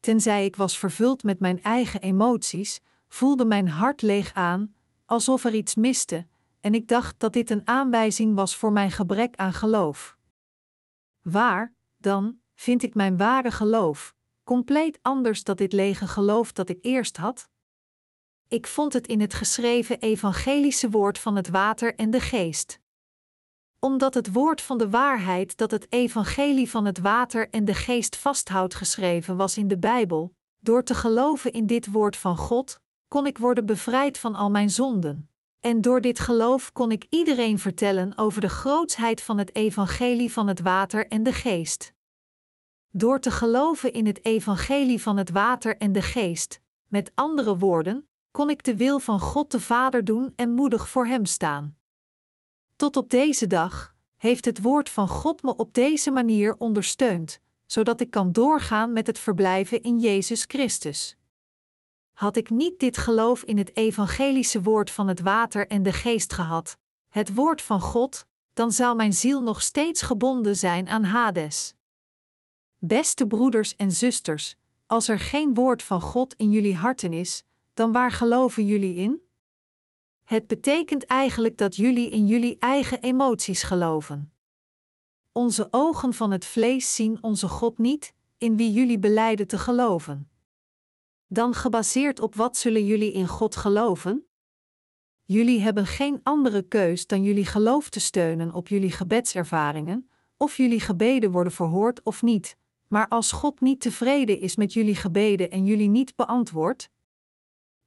Tenzij 0.00 0.44
ik 0.44 0.56
was 0.56 0.78
vervuld 0.78 1.22
met 1.22 1.40
mijn 1.40 1.62
eigen 1.62 2.00
emoties, 2.00 2.80
voelde 3.10 3.44
mijn 3.44 3.68
hart 3.68 4.02
leeg 4.02 4.34
aan, 4.34 4.74
alsof 5.06 5.44
er 5.44 5.54
iets 5.54 5.74
miste, 5.74 6.26
en 6.60 6.74
ik 6.74 6.88
dacht 6.88 7.18
dat 7.18 7.32
dit 7.32 7.50
een 7.50 7.66
aanwijzing 7.66 8.34
was 8.34 8.56
voor 8.56 8.72
mijn 8.72 8.90
gebrek 8.90 9.36
aan 9.36 9.52
geloof. 9.52 10.18
Waar, 11.22 11.74
dan, 11.96 12.38
vind 12.54 12.82
ik 12.82 12.94
mijn 12.94 13.16
ware 13.16 13.50
geloof, 13.50 14.14
compleet 14.44 14.98
anders 15.02 15.44
dan 15.44 15.56
dit 15.56 15.72
lege 15.72 16.06
geloof 16.06 16.52
dat 16.52 16.68
ik 16.68 16.78
eerst 16.80 17.16
had? 17.16 17.48
Ik 18.48 18.66
vond 18.66 18.92
het 18.92 19.06
in 19.06 19.20
het 19.20 19.34
geschreven 19.34 20.00
evangelische 20.00 20.90
woord 20.90 21.18
van 21.18 21.36
het 21.36 21.48
water 21.48 21.94
en 21.94 22.10
de 22.10 22.20
geest. 22.20 22.80
Omdat 23.78 24.14
het 24.14 24.32
woord 24.32 24.60
van 24.60 24.78
de 24.78 24.90
waarheid 24.90 25.56
dat 25.56 25.70
het 25.70 25.92
evangelie 25.92 26.70
van 26.70 26.84
het 26.84 26.98
water 26.98 27.50
en 27.50 27.64
de 27.64 27.74
geest 27.74 28.16
vasthoudt 28.16 28.74
geschreven 28.74 29.36
was 29.36 29.56
in 29.56 29.68
de 29.68 29.78
Bijbel, 29.78 30.34
door 30.58 30.82
te 30.84 30.94
geloven 30.94 31.52
in 31.52 31.66
dit 31.66 31.90
woord 31.90 32.16
van 32.16 32.36
God, 32.36 32.80
kon 33.10 33.26
ik 33.26 33.38
worden 33.38 33.66
bevrijd 33.66 34.18
van 34.18 34.34
al 34.34 34.50
mijn 34.50 34.70
zonden. 34.70 35.30
En 35.60 35.80
door 35.80 36.00
dit 36.00 36.18
geloof 36.18 36.72
kon 36.72 36.90
ik 36.90 37.06
iedereen 37.08 37.58
vertellen 37.58 38.18
over 38.18 38.40
de 38.40 38.48
grootsheid 38.48 39.22
van 39.22 39.38
het 39.38 39.54
evangelie 39.54 40.32
van 40.32 40.48
het 40.48 40.60
water 40.60 41.08
en 41.08 41.22
de 41.22 41.32
geest. 41.32 41.92
Door 42.90 43.20
te 43.20 43.30
geloven 43.30 43.92
in 43.92 44.06
het 44.06 44.24
evangelie 44.24 45.02
van 45.02 45.16
het 45.16 45.30
water 45.30 45.76
en 45.76 45.92
de 45.92 46.02
geest, 46.02 46.60
met 46.86 47.12
andere 47.14 47.56
woorden, 47.56 48.08
kon 48.30 48.50
ik 48.50 48.64
de 48.64 48.76
wil 48.76 48.98
van 48.98 49.20
God 49.20 49.50
de 49.50 49.60
Vader 49.60 50.04
doen 50.04 50.32
en 50.36 50.50
moedig 50.50 50.88
voor 50.88 51.06
Hem 51.06 51.24
staan. 51.24 51.76
Tot 52.76 52.96
op 52.96 53.10
deze 53.10 53.46
dag 53.46 53.94
heeft 54.16 54.44
het 54.44 54.62
woord 54.62 54.88
van 54.88 55.08
God 55.08 55.42
me 55.42 55.56
op 55.56 55.74
deze 55.74 56.10
manier 56.10 56.56
ondersteund, 56.58 57.40
zodat 57.66 58.00
ik 58.00 58.10
kan 58.10 58.32
doorgaan 58.32 58.92
met 58.92 59.06
het 59.06 59.18
verblijven 59.18 59.82
in 59.82 59.98
Jezus 59.98 60.44
Christus. 60.46 61.18
Had 62.20 62.36
ik 62.36 62.50
niet 62.50 62.78
dit 62.78 62.96
geloof 62.96 63.42
in 63.42 63.58
het 63.58 63.76
evangelische 63.76 64.62
woord 64.62 64.90
van 64.90 65.08
het 65.08 65.20
water 65.20 65.66
en 65.66 65.82
de 65.82 65.92
geest 65.92 66.32
gehad, 66.32 66.78
het 67.08 67.34
woord 67.34 67.62
van 67.62 67.80
God, 67.80 68.26
dan 68.52 68.72
zou 68.72 68.96
mijn 68.96 69.12
ziel 69.12 69.42
nog 69.42 69.62
steeds 69.62 70.02
gebonden 70.02 70.56
zijn 70.56 70.88
aan 70.88 71.04
Hades. 71.04 71.74
Beste 72.78 73.26
broeders 73.26 73.76
en 73.76 73.92
zusters, 73.92 74.56
als 74.86 75.08
er 75.08 75.18
geen 75.18 75.54
woord 75.54 75.82
van 75.82 76.00
God 76.00 76.34
in 76.34 76.50
jullie 76.50 76.74
harten 76.76 77.12
is, 77.12 77.44
dan 77.74 77.92
waar 77.92 78.12
geloven 78.12 78.66
jullie 78.66 78.94
in? 78.94 79.22
Het 80.24 80.46
betekent 80.46 81.04
eigenlijk 81.04 81.58
dat 81.58 81.76
jullie 81.76 82.10
in 82.10 82.26
jullie 82.26 82.56
eigen 82.58 83.00
emoties 83.00 83.62
geloven. 83.62 84.32
onze 85.32 85.68
ogen 85.70 86.14
van 86.14 86.30
het 86.30 86.44
vlees 86.44 86.94
zien 86.94 87.22
onze 87.22 87.48
God 87.48 87.78
niet, 87.78 88.12
in 88.38 88.56
wie 88.56 88.72
jullie 88.72 88.98
beleiden 88.98 89.46
te 89.46 89.58
geloven. 89.58 90.30
Dan 91.32 91.54
gebaseerd 91.54 92.20
op 92.20 92.34
wat 92.34 92.56
zullen 92.56 92.86
jullie 92.86 93.12
in 93.12 93.26
God 93.26 93.56
geloven? 93.56 94.26
Jullie 95.24 95.60
hebben 95.60 95.86
geen 95.86 96.20
andere 96.22 96.62
keus 96.62 97.06
dan 97.06 97.22
jullie 97.22 97.44
geloof 97.44 97.88
te 97.88 98.00
steunen 98.00 98.54
op 98.54 98.68
jullie 98.68 98.90
gebedservaringen, 98.90 100.10
of 100.36 100.56
jullie 100.56 100.80
gebeden 100.80 101.30
worden 101.30 101.52
verhoord 101.52 102.02
of 102.02 102.22
niet. 102.22 102.56
Maar 102.88 103.08
als 103.08 103.32
God 103.32 103.60
niet 103.60 103.80
tevreden 103.80 104.40
is 104.40 104.56
met 104.56 104.72
jullie 104.72 104.94
gebeden 104.94 105.50
en 105.50 105.64
jullie 105.64 105.88
niet 105.88 106.16
beantwoordt, 106.16 106.90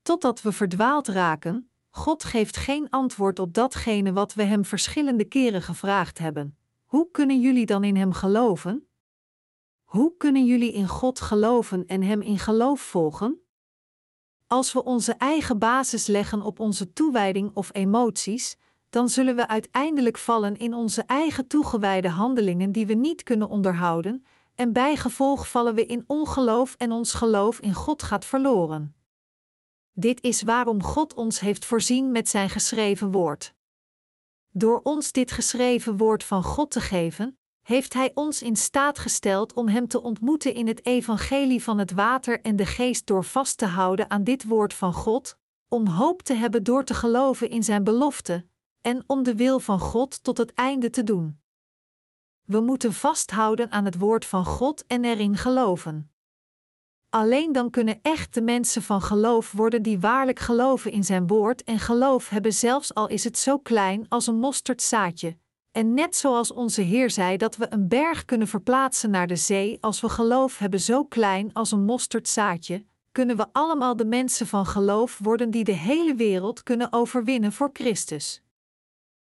totdat 0.01 0.41
we 0.41 0.51
verdwaald 0.51 1.07
raken, 1.07 1.69
God 1.89 2.23
geeft 2.23 2.57
geen 2.57 2.89
antwoord 2.89 3.39
op 3.39 3.53
datgene 3.53 4.13
wat 4.13 4.33
we 4.33 4.43
Hem 4.43 4.65
verschillende 4.65 5.25
keren 5.25 5.61
gevraagd 5.61 6.17
hebben. 6.17 6.57
Hoe 6.85 7.11
kunnen 7.11 7.41
jullie 7.41 7.65
dan 7.65 7.83
in 7.83 7.95
Hem 7.95 8.13
geloven? 8.13 8.87
Hoe 9.93 10.17
kunnen 10.17 10.45
jullie 10.45 10.71
in 10.71 10.87
God 10.87 11.21
geloven 11.21 11.85
en 11.85 12.01
Hem 12.01 12.21
in 12.21 12.39
geloof 12.39 12.81
volgen? 12.81 13.41
Als 14.47 14.73
we 14.73 14.83
onze 14.83 15.13
eigen 15.13 15.59
basis 15.59 16.07
leggen 16.07 16.41
op 16.41 16.59
onze 16.59 16.93
toewijding 16.93 17.51
of 17.55 17.69
emoties, 17.73 18.57
dan 18.89 19.09
zullen 19.09 19.35
we 19.35 19.47
uiteindelijk 19.47 20.17
vallen 20.17 20.57
in 20.57 20.73
onze 20.73 21.01
eigen 21.01 21.47
toegewijde 21.47 22.09
handelingen 22.09 22.71
die 22.71 22.85
we 22.85 22.93
niet 22.93 23.23
kunnen 23.23 23.49
onderhouden, 23.49 24.25
en 24.55 24.73
bijgevolg 24.73 25.49
vallen 25.49 25.75
we 25.75 25.85
in 25.85 26.03
ongeloof 26.07 26.75
en 26.77 26.91
ons 26.91 27.13
geloof 27.13 27.59
in 27.59 27.73
God 27.73 28.03
gaat 28.03 28.25
verloren. 28.25 28.95
Dit 29.91 30.21
is 30.21 30.41
waarom 30.41 30.83
God 30.83 31.13
ons 31.13 31.39
heeft 31.39 31.65
voorzien 31.65 32.11
met 32.11 32.29
zijn 32.29 32.49
geschreven 32.49 33.11
woord. 33.11 33.53
Door 34.49 34.79
ons 34.83 35.11
dit 35.11 35.31
geschreven 35.31 35.97
woord 35.97 36.23
van 36.23 36.43
God 36.43 36.71
te 36.71 36.81
geven, 36.81 37.37
heeft 37.63 37.93
Hij 37.93 38.11
ons 38.13 38.41
in 38.41 38.55
staat 38.55 38.99
gesteld 38.99 39.53
om 39.53 39.67
Hem 39.67 39.87
te 39.87 40.01
ontmoeten 40.01 40.53
in 40.53 40.67
het 40.67 40.85
evangelie 40.85 41.63
van 41.63 41.77
het 41.77 41.91
water 41.91 42.41
en 42.41 42.55
de 42.55 42.65
geest 42.65 43.05
door 43.05 43.23
vast 43.23 43.57
te 43.57 43.65
houden 43.65 44.09
aan 44.09 44.23
dit 44.23 44.43
woord 44.43 44.73
van 44.73 44.93
God, 44.93 45.37
om 45.67 45.87
hoop 45.87 46.21
te 46.21 46.33
hebben 46.33 46.63
door 46.63 46.83
te 46.83 46.93
geloven 46.93 47.49
in 47.49 47.63
Zijn 47.63 47.83
belofte, 47.83 48.45
en 48.81 49.03
om 49.07 49.23
de 49.23 49.35
wil 49.35 49.59
van 49.59 49.79
God 49.79 50.23
tot 50.23 50.37
het 50.37 50.53
einde 50.53 50.89
te 50.89 51.03
doen. 51.03 51.41
We 52.45 52.59
moeten 52.59 52.93
vasthouden 52.93 53.71
aan 53.71 53.85
het 53.85 53.97
woord 53.97 54.25
van 54.25 54.45
God 54.45 54.85
en 54.87 55.05
erin 55.05 55.37
geloven. 55.37 56.11
Alleen 57.09 57.51
dan 57.51 57.69
kunnen 57.69 57.99
echte 58.01 58.41
mensen 58.41 58.81
van 58.81 59.01
geloof 59.01 59.51
worden 59.51 59.81
die 59.81 59.99
waarlijk 59.99 60.39
geloven 60.39 60.91
in 60.91 61.03
zijn 61.03 61.27
woord 61.27 61.63
en 61.63 61.79
geloof 61.79 62.29
hebben 62.29 62.53
zelfs 62.53 62.93
al 62.93 63.07
is 63.07 63.23
het 63.23 63.37
zo 63.37 63.57
klein 63.57 64.05
als 64.09 64.27
een 64.27 64.39
mosterdzaadje. 64.39 65.37
En 65.73 65.93
net 65.93 66.15
zoals 66.15 66.51
onze 66.51 66.81
Heer 66.81 67.09
zei 67.09 67.37
dat 67.37 67.55
we 67.55 67.65
een 67.69 67.87
berg 67.87 68.25
kunnen 68.25 68.47
verplaatsen 68.47 69.09
naar 69.09 69.27
de 69.27 69.35
zee 69.35 69.77
als 69.81 70.01
we 70.01 70.09
geloof 70.09 70.57
hebben 70.57 70.79
zo 70.79 71.05
klein 71.05 71.53
als 71.53 71.71
een 71.71 71.85
mosterdzaadje, 71.85 72.85
kunnen 73.11 73.37
we 73.37 73.47
allemaal 73.51 73.95
de 73.95 74.05
mensen 74.05 74.47
van 74.47 74.65
geloof 74.65 75.19
worden 75.23 75.51
die 75.51 75.63
de 75.63 75.71
hele 75.71 76.15
wereld 76.15 76.63
kunnen 76.63 76.93
overwinnen 76.93 77.51
voor 77.51 77.69
Christus. 77.73 78.41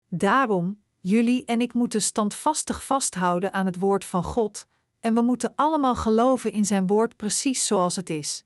Daarom, 0.08 0.82
jullie 1.00 1.44
en 1.44 1.60
ik 1.60 1.74
moeten 1.74 2.02
standvastig 2.02 2.84
vasthouden 2.84 3.52
aan 3.52 3.66
het 3.66 3.78
woord 3.78 4.04
van 4.04 4.24
God, 4.24 4.66
en 5.00 5.14
we 5.14 5.20
moeten 5.20 5.52
allemaal 5.54 5.94
geloven 5.94 6.52
in 6.52 6.64
zijn 6.64 6.86
woord 6.86 7.16
precies 7.16 7.66
zoals 7.66 7.96
het 7.96 8.10
is. 8.10 8.44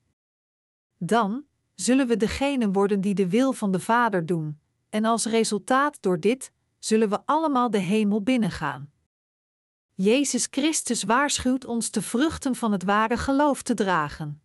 Dan 0.97 1.45
zullen 1.75 2.07
we 2.07 2.17
degene 2.17 2.71
worden 2.71 3.01
die 3.01 3.13
de 3.13 3.29
wil 3.29 3.53
van 3.53 3.71
de 3.71 3.79
Vader 3.79 4.25
doen, 4.25 4.59
en 4.89 5.05
als 5.05 5.25
resultaat 5.25 5.97
door 6.01 6.19
dit 6.19 6.51
zullen 6.87 7.09
we 7.09 7.19
allemaal 7.25 7.69
de 7.69 7.77
hemel 7.77 8.21
binnengaan. 8.21 8.91
Jezus 9.93 10.47
Christus 10.51 11.03
waarschuwt 11.03 11.65
ons 11.65 11.91
de 11.91 12.01
vruchten 12.01 12.55
van 12.55 12.71
het 12.71 12.83
ware 12.83 13.17
geloof 13.17 13.61
te 13.61 13.73
dragen. 13.73 14.41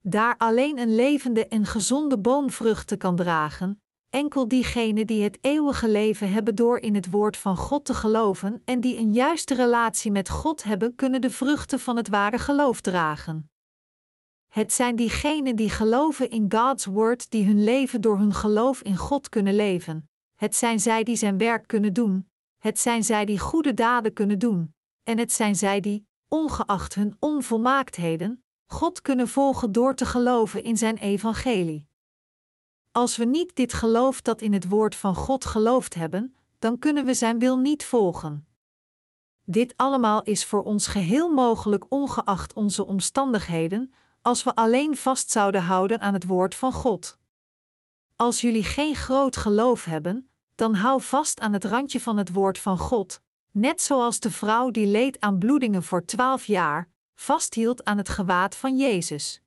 Daar 0.00 0.36
alleen 0.36 0.78
een 0.78 0.94
levende 0.94 1.48
en 1.48 1.66
gezonde 1.66 2.18
boom 2.18 2.50
vruchten 2.50 2.98
kan 2.98 3.16
dragen, 3.16 3.82
enkel 4.10 4.48
diegenen 4.48 5.06
die 5.06 5.22
het 5.22 5.38
eeuwige 5.40 5.88
leven 5.88 6.32
hebben 6.32 6.54
door 6.54 6.78
in 6.78 6.94
het 6.94 7.10
woord 7.10 7.36
van 7.36 7.56
God 7.56 7.84
te 7.84 7.94
geloven 7.94 8.62
en 8.64 8.80
die 8.80 8.96
een 8.96 9.12
juiste 9.12 9.54
relatie 9.54 10.10
met 10.10 10.28
God 10.28 10.62
hebben, 10.62 10.94
kunnen 10.94 11.20
de 11.20 11.30
vruchten 11.30 11.80
van 11.80 11.96
het 11.96 12.08
ware 12.08 12.38
geloof 12.38 12.80
dragen. 12.80 13.50
Het 14.48 14.72
zijn 14.72 14.96
diegenen 14.96 15.56
die 15.56 15.70
geloven 15.70 16.30
in 16.30 16.52
God's 16.52 16.84
word 16.84 17.30
die 17.30 17.44
hun 17.44 17.64
leven 17.64 18.00
door 18.00 18.18
hun 18.18 18.34
geloof 18.34 18.82
in 18.82 18.96
God 18.96 19.28
kunnen 19.28 19.54
leven. 19.54 20.09
Het 20.40 20.56
zijn 20.56 20.80
zij 20.80 21.02
die 21.02 21.16
zijn 21.16 21.38
werk 21.38 21.66
kunnen 21.66 21.92
doen. 21.92 22.30
Het 22.58 22.78
zijn 22.78 23.04
zij 23.04 23.24
die 23.24 23.38
goede 23.38 23.74
daden 23.74 24.12
kunnen 24.12 24.38
doen. 24.38 24.74
En 25.02 25.18
het 25.18 25.32
zijn 25.32 25.56
zij 25.56 25.80
die, 25.80 26.06
ongeacht 26.28 26.94
hun 26.94 27.16
onvolmaaktheden, 27.18 28.44
God 28.66 29.02
kunnen 29.02 29.28
volgen 29.28 29.72
door 29.72 29.94
te 29.94 30.06
geloven 30.06 30.62
in 30.62 30.76
zijn 30.76 30.96
evangelie. 30.96 31.88
Als 32.92 33.16
we 33.16 33.24
niet 33.24 33.56
dit 33.56 33.72
geloof 33.72 34.20
dat 34.20 34.40
in 34.40 34.52
het 34.52 34.68
woord 34.68 34.94
van 34.94 35.14
God 35.14 35.44
geloofd 35.44 35.94
hebben, 35.94 36.34
dan 36.58 36.78
kunnen 36.78 37.04
we 37.04 37.14
zijn 37.14 37.38
wil 37.38 37.58
niet 37.58 37.84
volgen. 37.84 38.46
Dit 39.44 39.76
allemaal 39.76 40.22
is 40.22 40.44
voor 40.44 40.62
ons 40.62 40.86
geheel 40.86 41.32
mogelijk 41.32 41.86
ongeacht 41.88 42.52
onze 42.52 42.86
omstandigheden, 42.86 43.92
als 44.22 44.42
we 44.42 44.54
alleen 44.54 44.96
vast 44.96 45.30
zouden 45.30 45.62
houden 45.62 46.00
aan 46.00 46.14
het 46.14 46.26
woord 46.26 46.54
van 46.54 46.72
God. 46.72 47.18
Als 48.16 48.40
jullie 48.40 48.64
geen 48.64 48.94
groot 48.94 49.36
geloof 49.36 49.84
hebben, 49.84 50.29
dan 50.60 50.74
hou 50.74 51.02
vast 51.02 51.40
aan 51.40 51.52
het 51.52 51.64
randje 51.64 52.00
van 52.00 52.16
het 52.16 52.32
woord 52.32 52.58
van 52.58 52.78
God, 52.78 53.20
net 53.50 53.82
zoals 53.82 54.20
de 54.20 54.30
vrouw 54.30 54.70
die 54.70 54.86
leed 54.86 55.20
aan 55.20 55.38
bloedingen 55.38 55.82
voor 55.82 56.04
twaalf 56.04 56.44
jaar, 56.44 56.88
vasthield 57.14 57.84
aan 57.84 57.96
het 57.96 58.08
gewaad 58.08 58.56
van 58.56 58.76
Jezus. 58.76 59.40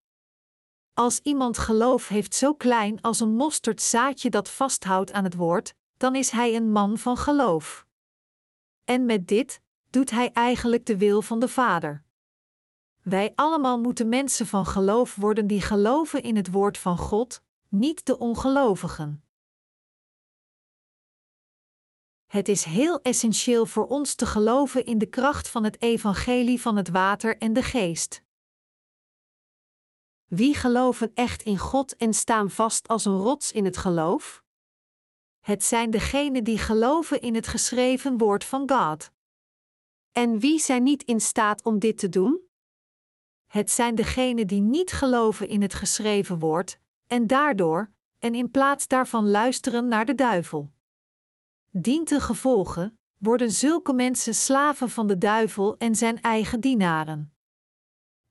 Als 0.94 1.20
iemand 1.24 1.58
geloof 1.58 2.08
heeft 2.08 2.36
zo 2.36 2.54
klein 2.54 3.02
als 3.02 3.20
een 3.20 3.36
mosterdzaadje 3.36 4.30
dat 4.30 4.50
vasthoudt 4.50 5.12
aan 5.12 5.24
het 5.24 5.36
woord, 5.36 5.74
dan 5.98 6.16
is 6.16 6.30
hij 6.30 6.56
een 6.56 6.72
man 6.72 6.98
van 6.98 7.18
geloof. 7.18 7.86
En 8.84 9.06
met 9.06 9.28
dit 9.28 9.62
doet 9.90 10.10
hij 10.10 10.32
eigenlijk 10.32 10.86
de 10.86 10.98
wil 10.98 11.22
van 11.22 11.40
de 11.40 11.48
Vader. 11.48 12.04
Wij 13.02 13.32
allemaal 13.36 13.80
moeten 13.80 14.10
mensen 14.10 14.48
van 14.48 14.66
geloof 14.66 15.16
worden 15.16 15.48
die 15.48 15.62
geloven 15.62 16.24
in 16.24 16.36
het 16.36 16.52
woord 16.52 16.78
van 16.78 16.98
God, 16.98 17.42
niet 17.70 18.06
de 18.06 18.18
ongelovigen. 18.18 19.23
Het 22.34 22.48
is 22.48 22.64
heel 22.64 23.02
essentieel 23.02 23.66
voor 23.66 23.88
ons 23.88 24.16
te 24.16 24.26
geloven 24.26 24.86
in 24.86 24.98
de 24.98 25.06
kracht 25.06 25.50
van 25.50 25.64
het 25.64 25.82
evangelie 25.82 26.62
van 26.62 26.76
het 26.76 26.90
water 26.90 27.38
en 27.38 27.54
de 27.54 27.64
geest. 27.64 28.24
Wie 30.26 30.56
geloven 30.56 31.12
echt 31.14 31.44
in 31.44 31.58
God 31.58 31.96
en 31.96 32.14
staan 32.14 32.50
vast 32.50 32.88
als 32.88 33.06
een 33.06 33.18
rots 33.18 33.52
in 33.52 33.66
het 33.66 33.78
geloof? 33.78 34.44
Het 35.40 35.64
zijn 35.64 35.92
degenen 35.92 36.44
die 36.44 36.58
geloven 36.58 37.22
in 37.22 37.36
het 37.36 37.48
geschreven 37.48 38.18
woord 38.18 38.44
van 38.44 38.70
God. 38.70 39.12
En 40.12 40.40
wie 40.40 40.60
zijn 40.60 40.84
niet 40.84 41.04
in 41.04 41.22
staat 41.22 41.64
om 41.64 41.80
dit 41.80 41.98
te 41.98 42.10
doen? 42.10 42.42
Het 43.46 43.72
zijn 43.72 43.96
degenen 43.96 44.48
die 44.48 44.62
niet 44.62 44.92
geloven 44.92 45.48
in 45.48 45.62
het 45.62 45.74
geschreven 45.74 46.40
woord, 46.40 46.80
en 47.08 47.28
daardoor, 47.28 47.92
en 48.20 48.36
in 48.36 48.52
plaats 48.52 48.88
daarvan 48.88 49.30
luisteren 49.30 49.88
naar 49.88 50.06
de 50.06 50.16
duivel. 50.16 50.72
Dient 51.76 52.10
de 52.10 52.20
gevolgen, 52.20 53.00
worden 53.18 53.52
zulke 53.52 53.94
mensen 53.94 54.36
slaven 54.36 54.90
van 54.90 55.08
de 55.08 55.18
duivel 55.18 55.78
en 55.78 55.96
zijn 55.96 56.22
eigen 56.22 56.60
dienaren. 56.60 57.34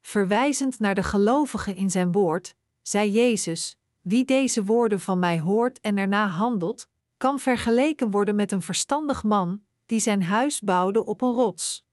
Verwijzend 0.00 0.78
naar 0.78 0.94
de 0.94 1.02
gelovigen 1.02 1.76
in 1.76 1.90
zijn 1.90 2.12
woord, 2.12 2.54
zei 2.82 3.10
Jezus: 3.10 3.76
Wie 4.00 4.24
deze 4.24 4.64
woorden 4.64 5.00
van 5.00 5.18
mij 5.18 5.40
hoort 5.40 5.80
en 5.80 5.98
erna 5.98 6.26
handelt, 6.26 6.88
kan 7.16 7.38
vergeleken 7.38 8.10
worden 8.10 8.34
met 8.34 8.52
een 8.52 8.62
verstandig 8.62 9.22
man 9.22 9.64
die 9.86 10.00
zijn 10.00 10.22
huis 10.22 10.60
bouwde 10.60 11.04
op 11.04 11.22
een 11.22 11.32
rots. 11.32 11.84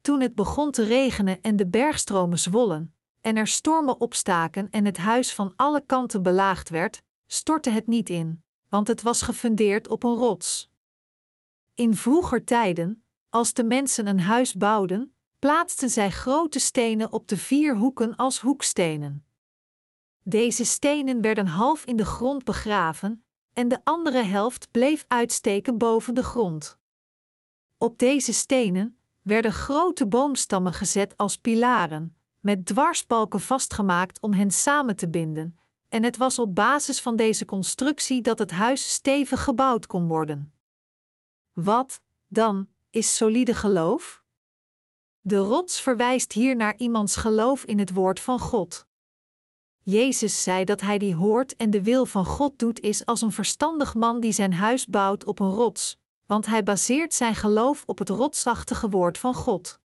Toen 0.00 0.20
het 0.20 0.34
begon 0.34 0.70
te 0.70 0.84
regenen 0.84 1.40
en 1.40 1.56
de 1.56 1.66
bergstromen 1.66 2.38
zwollen, 2.38 2.94
en 3.20 3.36
er 3.36 3.46
stormen 3.46 4.00
opstaken 4.00 4.70
en 4.70 4.84
het 4.84 4.96
huis 4.96 5.34
van 5.34 5.52
alle 5.56 5.82
kanten 5.86 6.22
belaagd 6.22 6.68
werd, 6.68 7.02
stortte 7.26 7.70
het 7.70 7.86
niet 7.86 8.10
in, 8.10 8.44
want 8.70 8.88
het 8.88 9.02
was 9.02 9.22
gefundeerd 9.22 9.88
op 9.88 10.02
een 10.02 10.14
rots. 10.14 10.70
In 11.74 11.94
vroeger 11.94 12.44
tijden, 12.44 13.04
als 13.28 13.52
de 13.52 13.64
mensen 13.64 14.06
een 14.06 14.20
huis 14.20 14.54
bouwden, 14.54 15.14
plaatsten 15.38 15.90
zij 15.90 16.10
grote 16.10 16.58
stenen 16.58 17.12
op 17.12 17.28
de 17.28 17.36
vier 17.36 17.76
hoeken 17.76 18.16
als 18.16 18.40
hoekstenen. 18.40 19.24
Deze 20.22 20.64
stenen 20.64 21.20
werden 21.20 21.46
half 21.46 21.84
in 21.84 21.96
de 21.96 22.04
grond 22.04 22.44
begraven 22.44 23.24
en 23.52 23.68
de 23.68 23.80
andere 23.84 24.22
helft 24.22 24.70
bleef 24.70 25.04
uitsteken 25.08 25.78
boven 25.78 26.14
de 26.14 26.24
grond. 26.24 26.78
Op 27.78 27.98
deze 27.98 28.32
stenen 28.32 28.98
werden 29.22 29.52
grote 29.52 30.06
boomstammen 30.06 30.72
gezet 30.72 31.16
als 31.16 31.36
pilaren, 31.36 32.16
met 32.40 32.66
dwarsbalken 32.66 33.40
vastgemaakt 33.40 34.20
om 34.20 34.32
hen 34.32 34.50
samen 34.50 34.96
te 34.96 35.08
binden, 35.08 35.58
en 35.90 36.02
het 36.02 36.16
was 36.16 36.38
op 36.38 36.54
basis 36.54 37.00
van 37.00 37.16
deze 37.16 37.44
constructie 37.44 38.22
dat 38.22 38.38
het 38.38 38.50
huis 38.50 38.92
stevig 38.92 39.44
gebouwd 39.44 39.86
kon 39.86 40.08
worden. 40.08 40.52
Wat, 41.52 42.00
dan, 42.28 42.68
is 42.90 43.16
solide 43.16 43.54
geloof? 43.54 44.22
De 45.20 45.36
rots 45.36 45.80
verwijst 45.80 46.32
hier 46.32 46.56
naar 46.56 46.76
iemands 46.76 47.16
geloof 47.16 47.64
in 47.64 47.78
het 47.78 47.92
woord 47.92 48.20
van 48.20 48.38
God. 48.38 48.86
Jezus 49.82 50.42
zei 50.42 50.64
dat 50.64 50.80
hij 50.80 50.98
die 50.98 51.14
hoort 51.14 51.56
en 51.56 51.70
de 51.70 51.82
wil 51.82 52.06
van 52.06 52.24
God 52.24 52.58
doet 52.58 52.80
is 52.80 53.06
als 53.06 53.20
een 53.20 53.32
verstandig 53.32 53.94
man 53.94 54.20
die 54.20 54.32
zijn 54.32 54.52
huis 54.52 54.86
bouwt 54.86 55.24
op 55.24 55.40
een 55.40 55.50
rots, 55.50 55.98
want 56.26 56.46
hij 56.46 56.62
baseert 56.62 57.14
zijn 57.14 57.34
geloof 57.34 57.82
op 57.86 57.98
het 57.98 58.08
rotsachtige 58.08 58.88
woord 58.88 59.18
van 59.18 59.34
God. 59.34 59.80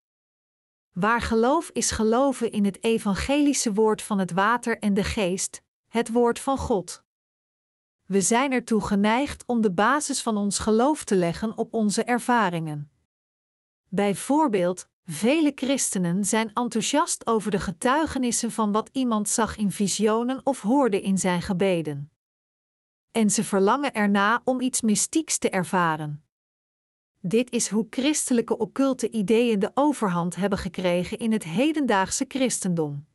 Waar 0.91 1.21
geloof 1.21 1.69
is 1.69 1.91
geloven 1.91 2.51
in 2.51 2.65
het 2.65 2.83
evangelische 2.83 3.73
woord 3.73 4.01
van 4.01 4.19
het 4.19 4.31
water 4.31 4.79
en 4.79 4.93
de 4.93 5.03
geest, 5.03 5.63
het 5.95 6.12
woord 6.12 6.39
van 6.39 6.58
God. 6.58 7.03
We 8.05 8.21
zijn 8.21 8.51
ertoe 8.51 8.81
geneigd 8.81 9.43
om 9.45 9.62
de 9.62 9.71
basis 9.71 10.21
van 10.21 10.38
ons 10.38 10.60
geloof 10.60 11.03
te 11.03 11.15
leggen 11.15 11.58
op 11.58 11.73
onze 11.73 12.03
ervaringen. 12.03 12.91
Bijvoorbeeld, 13.88 14.89
vele 15.05 15.51
christenen 15.55 16.25
zijn 16.25 16.53
enthousiast 16.53 17.27
over 17.27 17.51
de 17.51 17.60
getuigenissen 17.60 18.51
van 18.51 18.71
wat 18.71 18.89
iemand 18.91 19.29
zag 19.29 19.58
in 19.58 19.71
visionen 19.71 20.41
of 20.43 20.62
hoorde 20.62 21.01
in 21.01 21.17
zijn 21.17 21.41
gebeden. 21.41 22.12
En 23.12 23.29
ze 23.29 23.43
verlangen 23.43 23.93
erna 23.93 24.41
om 24.43 24.62
iets 24.62 24.81
mystieks 24.81 25.38
te 25.38 25.49
ervaren. 25.49 26.23
Dit 27.19 27.51
is 27.51 27.69
hoe 27.69 27.88
christelijke 27.89 28.58
occulte 28.58 29.10
ideeën 29.10 29.60
de 29.60 29.71
overhand 29.73 30.36
hebben 30.36 30.60
gekregen 30.60 31.17
in 31.17 31.31
het 31.31 31.43
hedendaagse 31.43 32.25
christendom. 32.27 33.05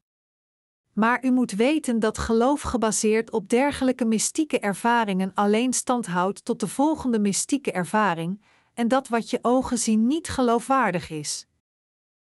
Maar 0.93 1.25
u 1.25 1.31
moet 1.31 1.53
weten 1.53 1.99
dat 1.99 2.19
geloof 2.19 2.63
gebaseerd 2.63 3.31
op 3.31 3.49
dergelijke 3.49 4.05
mystieke 4.05 4.59
ervaringen 4.59 5.35
alleen 5.35 5.73
stand 5.73 6.07
houdt 6.07 6.45
tot 6.45 6.61
de 6.61 6.69
volgende 6.69 7.19
mystieke 7.19 7.73
ervaring, 7.73 8.43
en 8.75 8.89
dat 8.89 9.09
wat 9.09 9.31
je 9.31 9.39
ogen 9.43 9.79
zien 9.79 10.07
niet 10.07 10.29
geloofwaardig 10.29 11.11
is. 11.11 11.47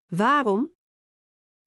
Waarom? 0.07 0.71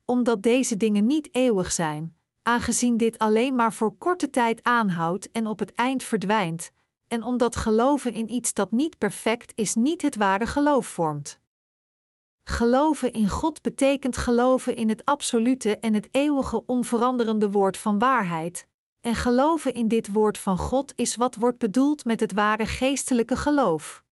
Omdat 0.04 0.42
deze 0.42 0.76
dingen 0.76 1.06
niet 1.06 1.28
eeuwig 1.34 1.72
zijn, 1.72 2.16
aangezien 2.42 2.96
dit 2.96 3.18
alleen 3.18 3.54
maar 3.54 3.72
voor 3.72 3.96
korte 3.96 4.30
tijd 4.30 4.62
aanhoudt 4.62 5.30
en 5.30 5.46
op 5.46 5.58
het 5.58 5.74
eind 5.74 6.02
verdwijnt, 6.02 6.70
en 7.08 7.22
omdat 7.22 7.56
geloven 7.56 8.12
in 8.12 8.32
iets 8.32 8.52
dat 8.52 8.70
niet 8.70 8.98
perfect 8.98 9.52
is 9.54 9.74
niet 9.74 10.02
het 10.02 10.16
ware 10.16 10.46
geloof 10.46 10.86
vormt. 10.86 11.40
Geloven 12.48 13.12
in 13.12 13.28
God 13.28 13.62
betekent 13.62 14.16
geloven 14.16 14.76
in 14.76 14.88
het 14.88 15.04
absolute 15.04 15.78
en 15.78 15.94
het 15.94 16.08
eeuwige 16.10 16.66
onveranderende 16.66 17.50
woord 17.50 17.76
van 17.76 17.98
waarheid. 17.98 18.68
En 19.00 19.14
geloven 19.14 19.74
in 19.74 19.88
dit 19.88 20.12
woord 20.12 20.38
van 20.38 20.58
God 20.58 20.92
is 20.96 21.16
wat 21.16 21.34
wordt 21.34 21.58
bedoeld 21.58 22.04
met 22.04 22.20
het 22.20 22.32
ware 22.32 22.66
geestelijke 22.66 23.36
geloof. 23.36 24.04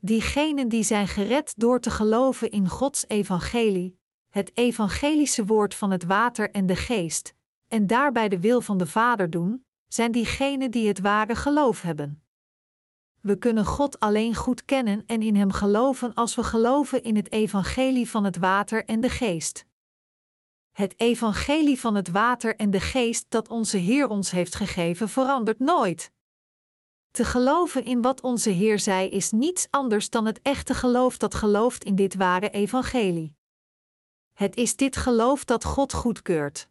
Diegenen 0.00 0.68
die 0.68 0.82
zijn 0.82 1.08
gered 1.08 1.54
door 1.56 1.80
te 1.80 1.90
geloven 1.90 2.50
in 2.50 2.68
Gods 2.68 3.04
evangelie, 3.08 3.98
het 4.28 4.50
evangelische 4.54 5.44
woord 5.44 5.74
van 5.74 5.90
het 5.90 6.04
water 6.04 6.50
en 6.50 6.66
de 6.66 6.76
geest, 6.76 7.34
en 7.68 7.86
daarbij 7.86 8.28
de 8.28 8.40
wil 8.40 8.60
van 8.60 8.78
de 8.78 8.86
Vader 8.86 9.30
doen, 9.30 9.64
zijn 9.88 10.12
diegenen 10.12 10.70
die 10.70 10.88
het 10.88 11.00
ware 11.00 11.34
geloof 11.34 11.82
hebben. 11.82 12.23
We 13.24 13.38
kunnen 13.38 13.64
God 13.64 14.00
alleen 14.00 14.34
goed 14.34 14.64
kennen 14.64 15.02
en 15.06 15.22
in 15.22 15.36
Hem 15.36 15.52
geloven 15.52 16.14
als 16.14 16.34
we 16.34 16.42
geloven 16.42 17.02
in 17.02 17.16
het 17.16 17.32
evangelie 17.32 18.10
van 18.10 18.24
het 18.24 18.36
water 18.36 18.84
en 18.84 19.00
de 19.00 19.08
geest. 19.08 19.66
Het 20.72 21.00
evangelie 21.00 21.80
van 21.80 21.94
het 21.94 22.10
water 22.10 22.56
en 22.56 22.70
de 22.70 22.80
geest 22.80 23.26
dat 23.28 23.48
onze 23.48 23.76
Heer 23.76 24.08
ons 24.08 24.30
heeft 24.30 24.54
gegeven 24.54 25.08
verandert 25.08 25.58
nooit. 25.58 26.12
Te 27.10 27.24
geloven 27.24 27.84
in 27.84 28.02
wat 28.02 28.20
onze 28.20 28.50
Heer 28.50 28.78
zei 28.78 29.08
is 29.08 29.30
niets 29.30 29.66
anders 29.70 30.10
dan 30.10 30.26
het 30.26 30.40
echte 30.42 30.74
geloof 30.74 31.16
dat 31.16 31.34
gelooft 31.34 31.84
in 31.84 31.94
dit 31.94 32.14
ware 32.14 32.50
evangelie. 32.50 33.36
Het 34.32 34.56
is 34.56 34.76
dit 34.76 34.96
geloof 34.96 35.44
dat 35.44 35.64
God 35.64 35.92
goedkeurt. 35.92 36.68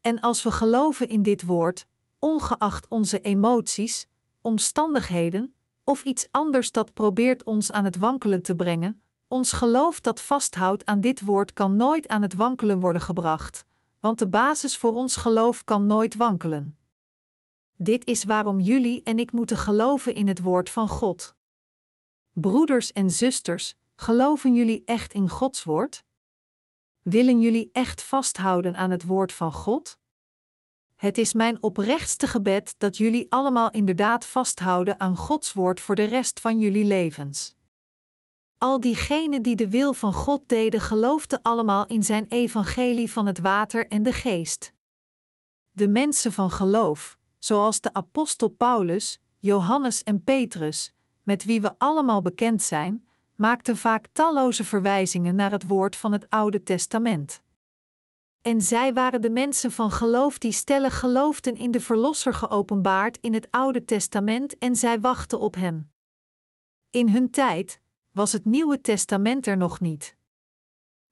En 0.00 0.20
als 0.20 0.42
we 0.42 0.50
geloven 0.50 1.08
in 1.08 1.22
dit 1.22 1.44
woord, 1.44 1.86
ongeacht 2.18 2.88
onze 2.88 3.20
emoties, 3.20 4.06
omstandigheden 4.46 5.54
of 5.84 6.04
iets 6.04 6.28
anders 6.30 6.72
dat 6.72 6.92
probeert 6.92 7.44
ons 7.44 7.72
aan 7.72 7.84
het 7.84 7.96
wankelen 7.96 8.42
te 8.42 8.56
brengen, 8.56 9.02
ons 9.28 9.52
geloof 9.52 10.00
dat 10.00 10.20
vasthoudt 10.20 10.84
aan 10.84 11.00
dit 11.00 11.20
woord 11.20 11.52
kan 11.52 11.76
nooit 11.76 12.08
aan 12.08 12.22
het 12.22 12.34
wankelen 12.34 12.80
worden 12.80 13.02
gebracht, 13.02 13.64
want 14.00 14.18
de 14.18 14.28
basis 14.28 14.76
voor 14.76 14.94
ons 14.94 15.16
geloof 15.16 15.64
kan 15.64 15.86
nooit 15.86 16.14
wankelen. 16.16 16.78
Dit 17.76 18.06
is 18.06 18.24
waarom 18.24 18.60
jullie 18.60 19.02
en 19.02 19.18
ik 19.18 19.32
moeten 19.32 19.56
geloven 19.56 20.14
in 20.14 20.28
het 20.28 20.42
woord 20.42 20.70
van 20.70 20.88
God. 20.88 21.34
Broeders 22.32 22.92
en 22.92 23.10
zusters, 23.10 23.74
geloven 23.96 24.54
jullie 24.54 24.82
echt 24.84 25.12
in 25.12 25.28
Gods 25.28 25.64
woord? 25.64 26.04
Willen 27.02 27.40
jullie 27.40 27.70
echt 27.72 28.02
vasthouden 28.02 28.76
aan 28.76 28.90
het 28.90 29.04
woord 29.04 29.32
van 29.32 29.52
God? 29.52 29.98
Het 30.96 31.18
is 31.18 31.32
mijn 31.32 31.62
oprechtste 31.62 32.26
gebed 32.26 32.74
dat 32.78 32.96
jullie 32.96 33.26
allemaal 33.28 33.70
inderdaad 33.70 34.26
vasthouden 34.26 35.00
aan 35.00 35.16
Gods 35.16 35.52
woord 35.52 35.80
voor 35.80 35.94
de 35.94 36.04
rest 36.04 36.40
van 36.40 36.58
jullie 36.58 36.84
levens. 36.84 37.54
Al 38.58 38.80
diegenen 38.80 39.42
die 39.42 39.56
de 39.56 39.70
wil 39.70 39.92
van 39.92 40.12
God 40.12 40.42
deden, 40.46 40.80
geloofden 40.80 41.42
allemaal 41.42 41.86
in 41.86 42.02
zijn 42.02 42.26
evangelie 42.28 43.12
van 43.12 43.26
het 43.26 43.38
water 43.38 43.86
en 43.88 44.02
de 44.02 44.12
geest. 44.12 44.72
De 45.70 45.88
mensen 45.88 46.32
van 46.32 46.50
geloof, 46.50 47.18
zoals 47.38 47.80
de 47.80 47.92
apostel 47.92 48.48
Paulus, 48.48 49.20
Johannes 49.38 50.02
en 50.02 50.24
Petrus, 50.24 50.92
met 51.22 51.44
wie 51.44 51.60
we 51.60 51.74
allemaal 51.78 52.22
bekend 52.22 52.62
zijn, 52.62 53.08
maakten 53.34 53.76
vaak 53.76 54.06
talloze 54.12 54.64
verwijzingen 54.64 55.34
naar 55.34 55.50
het 55.50 55.66
woord 55.66 55.96
van 55.96 56.12
het 56.12 56.30
Oude 56.30 56.62
Testament. 56.62 57.42
En 58.46 58.62
zij 58.62 58.92
waren 58.92 59.20
de 59.20 59.30
mensen 59.30 59.72
van 59.72 59.90
geloof 59.90 60.38
die 60.38 60.52
stellig 60.52 60.98
geloofden 60.98 61.56
in 61.56 61.70
de 61.70 61.80
Verlosser 61.80 62.34
geopenbaard 62.34 63.18
in 63.20 63.34
het 63.34 63.48
Oude 63.50 63.84
Testament 63.84 64.58
en 64.58 64.76
zij 64.76 65.00
wachten 65.00 65.40
op 65.40 65.54
Hem. 65.54 65.90
In 66.90 67.08
hun 67.08 67.30
tijd 67.30 67.80
was 68.12 68.32
het 68.32 68.44
Nieuwe 68.44 68.80
Testament 68.80 69.46
er 69.46 69.56
nog 69.56 69.80
niet. 69.80 70.16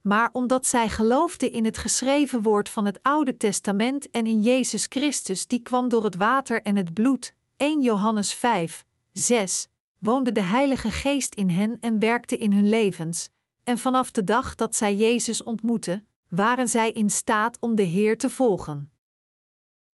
Maar 0.01 0.29
omdat 0.33 0.67
zij 0.67 0.89
geloofden 0.89 1.53
in 1.53 1.65
het 1.65 1.79
geschreven 1.79 2.43
woord 2.43 2.69
van 2.69 2.85
het 2.85 2.99
Oude 3.03 3.37
Testament 3.37 4.11
en 4.11 4.27
in 4.27 4.43
Jezus 4.43 4.87
Christus, 4.89 5.47
die 5.47 5.61
kwam 5.61 5.89
door 5.89 6.05
het 6.05 6.17
water 6.17 6.63
en 6.63 6.77
het 6.77 6.95
bloed, 6.95 7.35
1 7.57 7.83
Johannes 7.83 8.35
5, 8.35 8.85
6, 9.13 9.69
woonde 9.99 10.33
de 10.33 10.43
Heilige 10.43 10.91
Geest 10.91 11.35
in 11.35 11.51
hen 11.51 11.77
en 11.81 11.99
werkte 11.99 12.37
in 12.37 12.53
hun 12.53 12.69
levens, 12.69 13.31
en 13.65 13.79
vanaf 13.79 14.11
de 14.11 14.25
dag 14.25 14.55
dat 14.55 14.77
zij 14.77 14.95
Jezus 14.95 15.43
ontmoetten, 15.43 16.07
waren 16.35 16.69
zij 16.69 16.93
in 16.93 17.11
staat 17.11 17.59
om 17.61 17.75
de 17.75 17.83
Heer 17.83 18.19
te 18.19 18.31
volgen. 18.31 18.93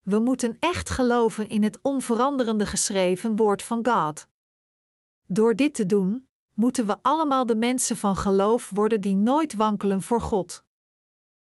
We 0.02 0.18
moeten 0.18 0.56
echt 0.58 0.90
geloven 0.90 1.48
in 1.48 1.62
het 1.62 1.78
onveranderende 1.82 2.66
geschreven 2.66 3.36
woord 3.36 3.62
van 3.62 3.86
God. 3.86 4.28
Door 5.26 5.56
dit 5.56 5.74
te 5.74 5.86
doen, 5.86 6.28
moeten 6.54 6.86
we 6.86 6.98
allemaal 7.02 7.46
de 7.46 7.56
mensen 7.56 7.96
van 7.96 8.16
geloof 8.16 8.70
worden 8.70 9.00
die 9.00 9.16
nooit 9.16 9.54
wankelen 9.54 10.02
voor 10.02 10.20
God. 10.20 10.64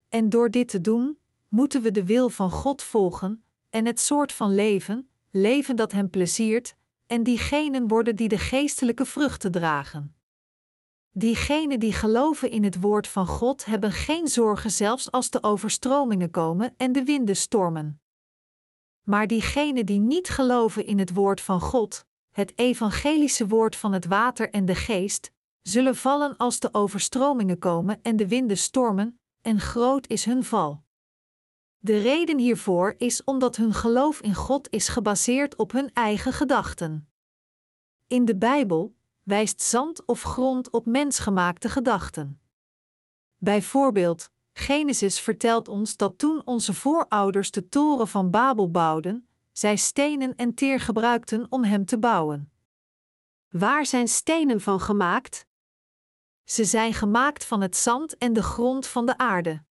En 0.10 0.30
door 0.30 0.52
dit 0.52 0.68
te 0.68 0.82
doen, 0.82 1.18
moeten 1.48 1.82
we 1.82 1.92
de 1.92 2.06
wil 2.06 2.30
van 2.30 2.52
God 2.52 2.82
volgen 2.82 3.44
en 3.70 3.86
het 3.86 4.00
soort 4.00 4.32
van 4.32 4.56
leven, 4.56 5.10
leven 5.32 5.76
dat 5.76 5.92
Hem 5.92 6.10
pleziert, 6.10 6.76
en 7.08 7.24
diegenen 7.24 7.88
worden 7.88 8.16
die 8.16 8.28
de 8.28 8.38
geestelijke 8.38 9.06
vruchten 9.06 9.52
dragen. 9.52 10.15
Diegenen 11.18 11.80
die 11.80 11.94
geloven 11.94 12.50
in 12.50 12.64
het 12.64 12.82
woord 12.82 13.08
van 13.08 13.28
God 13.28 13.66
hebben 13.66 13.92
geen 13.92 14.28
zorgen 14.28 14.72
zelfs 14.72 15.12
als 15.12 15.30
de 15.30 15.44
overstromingen 15.44 16.32
komen 16.32 16.74
en 16.78 16.92
de 16.92 17.04
winden 17.04 17.36
stormen. 17.36 18.02
Maar 19.04 19.28
diegenen 19.28 19.86
die 19.86 20.00
niet 20.00 20.30
geloven 20.30 20.86
in 20.86 21.00
het 21.00 21.14
woord 21.14 21.42
van 21.42 21.60
God, 21.60 22.06
het 22.32 22.58
evangelische 22.58 23.48
woord 23.48 23.76
van 23.76 23.94
het 23.94 24.06
water 24.06 24.50
en 24.50 24.66
de 24.66 24.76
geest, 24.76 25.32
zullen 25.62 25.96
vallen 25.96 26.38
als 26.38 26.60
de 26.60 26.70
overstromingen 26.74 27.60
komen 27.60 28.00
en 28.02 28.16
de 28.16 28.28
winden 28.28 28.58
stormen, 28.58 29.20
en 29.42 29.60
groot 29.60 30.08
is 30.08 30.26
hun 30.26 30.44
val. 30.44 30.84
De 31.78 31.98
reden 31.98 32.38
hiervoor 32.38 32.96
is 32.98 33.24
omdat 33.24 33.56
hun 33.56 33.74
geloof 33.74 34.22
in 34.22 34.36
God 34.36 34.72
is 34.72 34.88
gebaseerd 34.88 35.56
op 35.56 35.72
hun 35.72 35.94
eigen 35.94 36.34
gedachten. 36.34 37.10
In 38.08 38.26
de 38.26 38.38
Bijbel 38.38 38.95
wijst 39.26 39.62
zand 39.62 40.06
of 40.06 40.22
grond 40.22 40.70
op 40.70 40.86
mensgemaakte 40.86 41.70
gedachten. 41.70 42.42
Bijvoorbeeld, 43.38 44.30
Genesis 44.54 45.20
vertelt 45.20 45.68
ons 45.68 45.98
dat 45.98 46.18
toen 46.18 46.42
onze 46.46 46.74
voorouders 46.74 47.52
de 47.52 47.70
toren 47.70 48.08
van 48.08 48.32
Babel 48.32 48.72
bouwden, 48.72 49.28
zij 49.52 49.76
stenen 49.76 50.36
en 50.36 50.54
teer 50.54 50.80
gebruikten 50.80 51.46
om 51.50 51.64
hem 51.64 51.86
te 51.86 52.00
bouwen. 52.00 52.52
Waar 53.50 53.86
zijn 53.86 54.08
stenen 54.08 54.62
van 54.62 54.80
gemaakt? 54.80 55.46
Ze 56.44 56.66
zijn 56.66 56.94
gemaakt 56.94 57.46
van 57.46 57.62
het 57.62 57.76
zand 57.76 58.18
en 58.18 58.34
de 58.34 58.44
grond 58.44 58.88
van 58.88 59.06
de 59.06 59.18
aarde. 59.18 59.64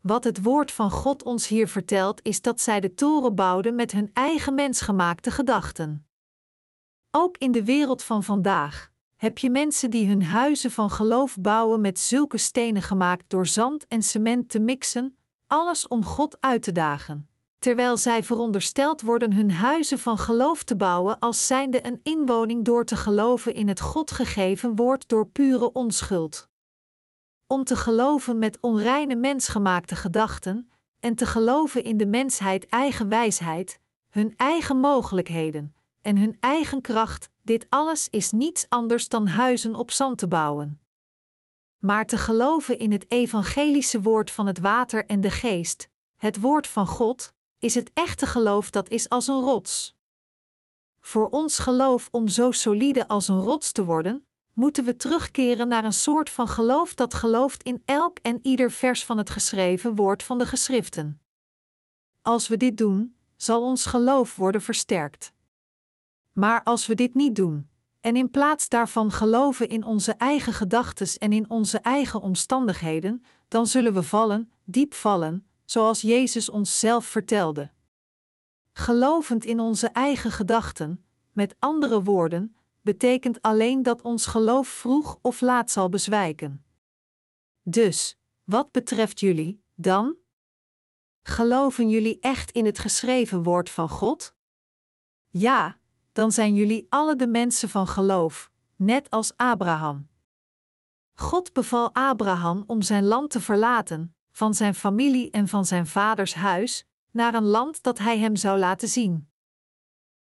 Wat 0.00 0.24
het 0.24 0.42
woord 0.42 0.72
van 0.72 0.90
God 0.90 1.22
ons 1.22 1.48
hier 1.48 1.68
vertelt, 1.68 2.22
is 2.22 2.40
dat 2.42 2.60
zij 2.60 2.80
de 2.80 2.94
toren 2.94 3.34
bouwden 3.34 3.74
met 3.74 3.92
hun 3.92 4.10
eigen 4.12 4.54
mensgemaakte 4.54 5.30
gedachten. 5.30 6.09
Ook 7.12 7.36
in 7.38 7.52
de 7.52 7.64
wereld 7.64 8.02
van 8.02 8.22
vandaag 8.22 8.90
heb 9.16 9.38
je 9.38 9.50
mensen 9.50 9.90
die 9.90 10.08
hun 10.08 10.22
huizen 10.22 10.70
van 10.70 10.90
geloof 10.90 11.36
bouwen 11.40 11.80
met 11.80 11.98
zulke 11.98 12.38
stenen 12.38 12.82
gemaakt 12.82 13.24
door 13.28 13.46
zand 13.46 13.86
en 13.86 14.02
cement 14.02 14.48
te 14.48 14.60
mixen, 14.60 15.16
alles 15.46 15.88
om 15.88 16.04
God 16.04 16.36
uit 16.40 16.62
te 16.62 16.72
dagen. 16.72 17.28
Terwijl 17.58 17.96
zij 17.96 18.22
verondersteld 18.22 19.00
worden 19.00 19.32
hun 19.32 19.50
huizen 19.50 19.98
van 19.98 20.18
geloof 20.18 20.62
te 20.62 20.76
bouwen 20.76 21.18
als 21.18 21.46
zijnde 21.46 21.86
een 21.86 22.00
inwoning 22.02 22.64
door 22.64 22.84
te 22.84 22.96
geloven 22.96 23.54
in 23.54 23.68
het 23.68 23.80
God 23.80 24.10
gegeven 24.10 24.76
woord 24.76 25.08
door 25.08 25.26
pure 25.26 25.72
onschuld. 25.72 26.48
Om 27.46 27.64
te 27.64 27.76
geloven 27.76 28.38
met 28.38 28.58
onreine 28.60 29.16
mensgemaakte 29.16 29.96
gedachten 29.96 30.70
en 31.00 31.14
te 31.14 31.26
geloven 31.26 31.84
in 31.84 31.96
de 31.96 32.06
mensheid 32.06 32.66
eigen 32.66 33.08
wijsheid, 33.08 33.80
hun 34.08 34.34
eigen 34.36 34.76
mogelijkheden 34.76 35.74
en 36.02 36.16
hun 36.16 36.36
eigen 36.40 36.80
kracht, 36.80 37.30
dit 37.42 37.66
alles 37.68 38.08
is 38.08 38.30
niets 38.30 38.66
anders 38.68 39.08
dan 39.08 39.26
huizen 39.26 39.74
op 39.74 39.90
zand 39.90 40.18
te 40.18 40.28
bouwen. 40.28 40.80
Maar 41.78 42.06
te 42.06 42.18
geloven 42.18 42.78
in 42.78 42.92
het 42.92 43.10
evangelische 43.10 44.00
woord 44.00 44.30
van 44.30 44.46
het 44.46 44.58
water 44.58 45.06
en 45.06 45.20
de 45.20 45.30
geest, 45.30 45.88
het 46.16 46.40
woord 46.40 46.66
van 46.66 46.86
God, 46.86 47.34
is 47.58 47.74
het 47.74 47.90
echte 47.94 48.26
geloof 48.26 48.70
dat 48.70 48.88
is 48.88 49.08
als 49.08 49.26
een 49.26 49.40
rots. 49.40 49.96
Voor 51.00 51.28
ons 51.28 51.58
geloof 51.58 52.08
om 52.10 52.28
zo 52.28 52.50
solide 52.50 53.08
als 53.08 53.28
een 53.28 53.40
rots 53.40 53.72
te 53.72 53.84
worden, 53.84 54.26
moeten 54.52 54.84
we 54.84 54.96
terugkeren 54.96 55.68
naar 55.68 55.84
een 55.84 55.92
soort 55.92 56.30
van 56.30 56.48
geloof 56.48 56.94
dat 56.94 57.14
gelooft 57.14 57.62
in 57.62 57.82
elk 57.84 58.18
en 58.18 58.38
ieder 58.42 58.70
vers 58.70 59.04
van 59.04 59.18
het 59.18 59.30
geschreven 59.30 59.94
woord 59.94 60.22
van 60.22 60.38
de 60.38 60.46
geschriften. 60.46 61.20
Als 62.22 62.48
we 62.48 62.56
dit 62.56 62.76
doen, 62.76 63.16
zal 63.36 63.62
ons 63.62 63.86
geloof 63.86 64.36
worden 64.36 64.62
versterkt. 64.62 65.32
Maar 66.32 66.62
als 66.62 66.86
we 66.86 66.94
dit 66.94 67.14
niet 67.14 67.36
doen, 67.36 67.68
en 68.00 68.16
in 68.16 68.30
plaats 68.30 68.68
daarvan 68.68 69.12
geloven 69.12 69.68
in 69.68 69.84
onze 69.84 70.12
eigen 70.12 70.52
gedachten 70.52 71.18
en 71.18 71.32
in 71.32 71.50
onze 71.50 71.78
eigen 71.78 72.20
omstandigheden, 72.20 73.24
dan 73.48 73.66
zullen 73.66 73.94
we 73.94 74.02
vallen, 74.02 74.52
diep 74.64 74.94
vallen, 74.94 75.46
zoals 75.64 76.00
Jezus 76.00 76.48
ons 76.48 76.78
zelf 76.78 77.04
vertelde. 77.06 77.70
Gelovend 78.72 79.44
in 79.44 79.60
onze 79.60 79.86
eigen 79.86 80.30
gedachten, 80.30 81.04
met 81.32 81.56
andere 81.58 82.02
woorden, 82.02 82.56
betekent 82.82 83.42
alleen 83.42 83.82
dat 83.82 84.02
ons 84.02 84.26
geloof 84.26 84.68
vroeg 84.68 85.18
of 85.22 85.40
laat 85.40 85.70
zal 85.70 85.88
bezwijken. 85.88 86.64
Dus, 87.62 88.18
wat 88.44 88.72
betreft 88.72 89.20
jullie, 89.20 89.62
dan? 89.74 90.16
Geloven 91.22 91.88
jullie 91.88 92.18
echt 92.20 92.50
in 92.50 92.64
het 92.64 92.78
geschreven 92.78 93.42
woord 93.42 93.70
van 93.70 93.88
God? 93.88 94.34
Ja, 95.28 95.79
dan 96.12 96.32
zijn 96.32 96.54
jullie 96.54 96.86
alle 96.88 97.16
de 97.16 97.26
mensen 97.26 97.68
van 97.68 97.86
geloof, 97.86 98.50
net 98.76 99.10
als 99.10 99.36
Abraham. 99.36 100.08
God 101.14 101.52
beval 101.52 101.94
Abraham 101.94 102.64
om 102.66 102.82
zijn 102.82 103.04
land 103.04 103.30
te 103.30 103.40
verlaten, 103.40 104.14
van 104.30 104.54
zijn 104.54 104.74
familie 104.74 105.30
en 105.30 105.48
van 105.48 105.64
zijn 105.64 105.86
vaders 105.86 106.34
huis, 106.34 106.86
naar 107.10 107.34
een 107.34 107.44
land 107.44 107.82
dat 107.82 107.98
hij 107.98 108.18
hem 108.18 108.36
zou 108.36 108.58
laten 108.58 108.88
zien. 108.88 109.30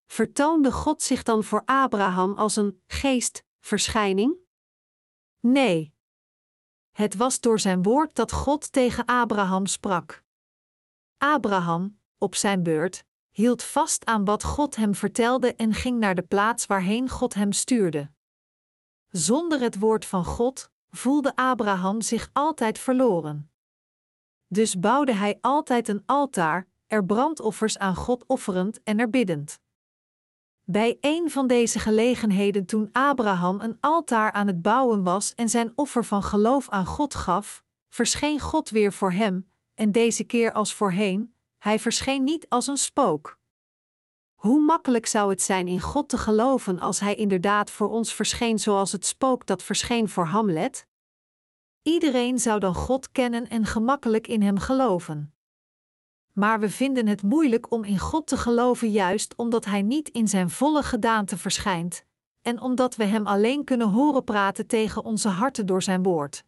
Vertoonde 0.06 0.72
God 0.72 1.02
zich 1.02 1.22
dan 1.22 1.44
voor 1.44 1.62
Abraham 1.64 2.34
als 2.34 2.56
een 2.56 2.82
geestverschijning? 2.86 4.36
Nee. 5.40 5.94
Het 6.90 7.16
was 7.16 7.40
door 7.40 7.60
zijn 7.60 7.82
woord 7.82 8.14
dat 8.14 8.32
God 8.32 8.72
tegen 8.72 9.04
Abraham 9.04 9.66
sprak. 9.66 10.24
Abraham, 11.16 12.00
op 12.18 12.34
zijn 12.34 12.62
beurt, 12.62 13.04
hield 13.38 13.62
vast 13.62 14.06
aan 14.06 14.24
wat 14.24 14.44
God 14.44 14.76
hem 14.76 14.94
vertelde 14.94 15.54
en 15.54 15.74
ging 15.74 15.98
naar 15.98 16.14
de 16.14 16.22
plaats 16.22 16.66
waarheen 16.66 17.08
God 17.08 17.34
hem 17.34 17.52
stuurde. 17.52 18.10
Zonder 19.08 19.60
het 19.60 19.78
woord 19.78 20.04
van 20.04 20.24
God 20.24 20.70
voelde 20.90 21.36
Abraham 21.36 22.00
zich 22.00 22.30
altijd 22.32 22.78
verloren. 22.78 23.50
Dus 24.46 24.78
bouwde 24.78 25.12
hij 25.12 25.38
altijd 25.40 25.88
een 25.88 26.02
altaar, 26.06 26.68
er 26.86 27.04
brandoffers 27.04 27.78
aan 27.78 27.94
God 27.94 28.24
offerend 28.26 28.82
en 28.82 28.98
er 28.98 29.10
biddend. 29.10 29.60
Bij 30.64 30.98
een 31.00 31.30
van 31.30 31.46
deze 31.46 31.78
gelegenheden 31.78 32.66
toen 32.66 32.88
Abraham 32.92 33.60
een 33.60 33.76
altaar 33.80 34.32
aan 34.32 34.46
het 34.46 34.62
bouwen 34.62 35.02
was 35.02 35.34
en 35.34 35.48
zijn 35.48 35.72
offer 35.74 36.04
van 36.04 36.22
geloof 36.22 36.68
aan 36.68 36.86
God 36.86 37.14
gaf, 37.14 37.64
verscheen 37.88 38.40
God 38.40 38.70
weer 38.70 38.92
voor 38.92 39.12
hem, 39.12 39.50
en 39.74 39.92
deze 39.92 40.24
keer 40.24 40.52
als 40.52 40.74
voorheen, 40.74 41.36
hij 41.58 41.78
verscheen 41.78 42.24
niet 42.24 42.48
als 42.48 42.66
een 42.66 42.76
spook. 42.76 43.38
Hoe 44.34 44.60
makkelijk 44.60 45.06
zou 45.06 45.30
het 45.30 45.42
zijn 45.42 45.68
in 45.68 45.80
God 45.80 46.08
te 46.08 46.18
geloven 46.18 46.78
als 46.78 47.00
hij 47.00 47.14
inderdaad 47.14 47.70
voor 47.70 47.88
ons 47.88 48.14
verscheen 48.14 48.58
zoals 48.58 48.92
het 48.92 49.06
spook 49.06 49.46
dat 49.46 49.62
verscheen 49.62 50.08
voor 50.08 50.24
Hamlet? 50.24 50.86
Iedereen 51.82 52.38
zou 52.38 52.60
dan 52.60 52.74
God 52.74 53.12
kennen 53.12 53.48
en 53.48 53.64
gemakkelijk 53.64 54.26
in 54.26 54.42
hem 54.42 54.58
geloven. 54.58 55.34
Maar 56.32 56.60
we 56.60 56.70
vinden 56.70 57.06
het 57.06 57.22
moeilijk 57.22 57.70
om 57.70 57.84
in 57.84 57.98
God 57.98 58.26
te 58.26 58.36
geloven, 58.36 58.90
juist 58.90 59.36
omdat 59.36 59.64
Hij 59.64 59.82
niet 59.82 60.08
in 60.08 60.28
zijn 60.28 60.50
volle 60.50 60.82
gedaante 60.82 61.38
verschijnt, 61.38 62.04
en 62.42 62.60
omdat 62.60 62.96
we 62.96 63.04
Hem 63.04 63.26
alleen 63.26 63.64
kunnen 63.64 63.88
horen 63.88 64.24
praten 64.24 64.66
tegen 64.66 65.04
onze 65.04 65.28
harten 65.28 65.66
door 65.66 65.82
Zijn 65.82 66.02
woord. 66.02 66.44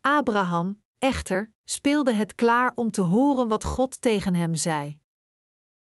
Abraham, 0.00 0.82
echter, 0.98 1.52
speelde 1.68 2.12
het 2.12 2.34
klaar 2.34 2.72
om 2.74 2.90
te 2.90 3.00
horen 3.00 3.48
wat 3.48 3.64
God 3.64 4.00
tegen 4.00 4.34
hem 4.34 4.54
zei. 4.54 4.98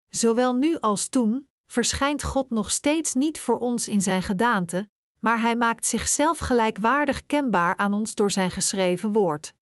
Zowel 0.08 0.54
nu 0.54 0.78
als 0.78 1.08
toen 1.08 1.48
verschijnt 1.66 2.22
God 2.22 2.50
nog 2.50 2.70
steeds 2.70 3.14
niet 3.14 3.40
voor 3.40 3.58
ons 3.58 3.88
in 3.88 4.02
Zijn 4.02 4.22
gedaante, 4.22 4.88
maar 5.18 5.40
hij 5.40 5.56
maakt 5.56 5.86
zichzelf 5.86 6.38
gelijkwaardig 6.38 7.26
kenbaar 7.26 7.76
aan 7.76 7.92
ons 7.92 8.14
door 8.14 8.30
zijn 8.30 8.50
geschreven 8.50 9.12
woord. 9.12 9.54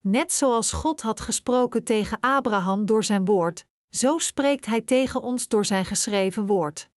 Net 0.00 0.32
zoals 0.32 0.72
God 0.72 1.00
had 1.00 1.20
gesproken 1.20 1.84
tegen 1.84 2.20
Abraham 2.20 2.86
door 2.86 3.04
zijn 3.04 3.24
woord, 3.24 3.66
zo 3.88 4.18
spreekt 4.18 4.66
hij 4.66 4.80
tegen 4.80 5.22
ons 5.22 5.48
door 5.48 5.64
zijn 5.64 5.84
geschreven 5.84 6.46
woord. 6.46 6.90